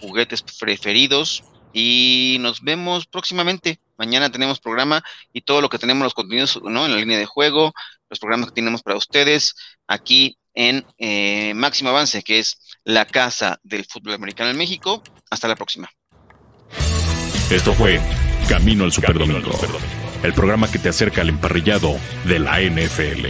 juguetes 0.00 0.42
preferidos 0.42 1.44
y 1.72 2.38
nos 2.40 2.62
vemos 2.62 3.06
próximamente. 3.06 3.78
Mañana 3.98 4.30
tenemos 4.30 4.60
programa 4.60 5.02
y 5.32 5.42
todo 5.42 5.60
lo 5.60 5.68
que 5.68 5.78
tenemos, 5.78 6.04
los 6.04 6.14
contenidos 6.14 6.60
¿no? 6.62 6.86
en 6.86 6.92
la 6.92 6.98
línea 6.98 7.18
de 7.18 7.26
juego, 7.26 7.74
los 8.08 8.18
programas 8.18 8.48
que 8.48 8.54
tenemos 8.54 8.82
para 8.82 8.96
ustedes 8.96 9.54
aquí 9.86 10.38
en 10.58 10.84
eh, 10.98 11.54
Máximo 11.54 11.90
Avance, 11.90 12.22
que 12.22 12.40
es 12.40 12.58
la 12.82 13.06
casa 13.06 13.60
del 13.62 13.84
fútbol 13.84 14.14
americano 14.14 14.50
en 14.50 14.58
México. 14.58 15.04
Hasta 15.30 15.46
la 15.46 15.54
próxima. 15.54 15.88
Esto 17.48 17.72
fue 17.74 18.00
Camino 18.48 18.82
al 18.84 18.92
Superdomingo, 18.92 19.52
el 20.24 20.34
programa 20.34 20.68
que 20.70 20.80
te 20.80 20.88
acerca 20.88 21.20
al 21.20 21.28
emparrillado 21.28 21.96
de 22.24 22.40
la 22.40 22.60
NFL. 22.60 23.26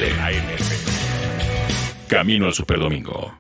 Camino 2.09 2.47
al 2.47 2.55
Superdomingo. 2.55 3.39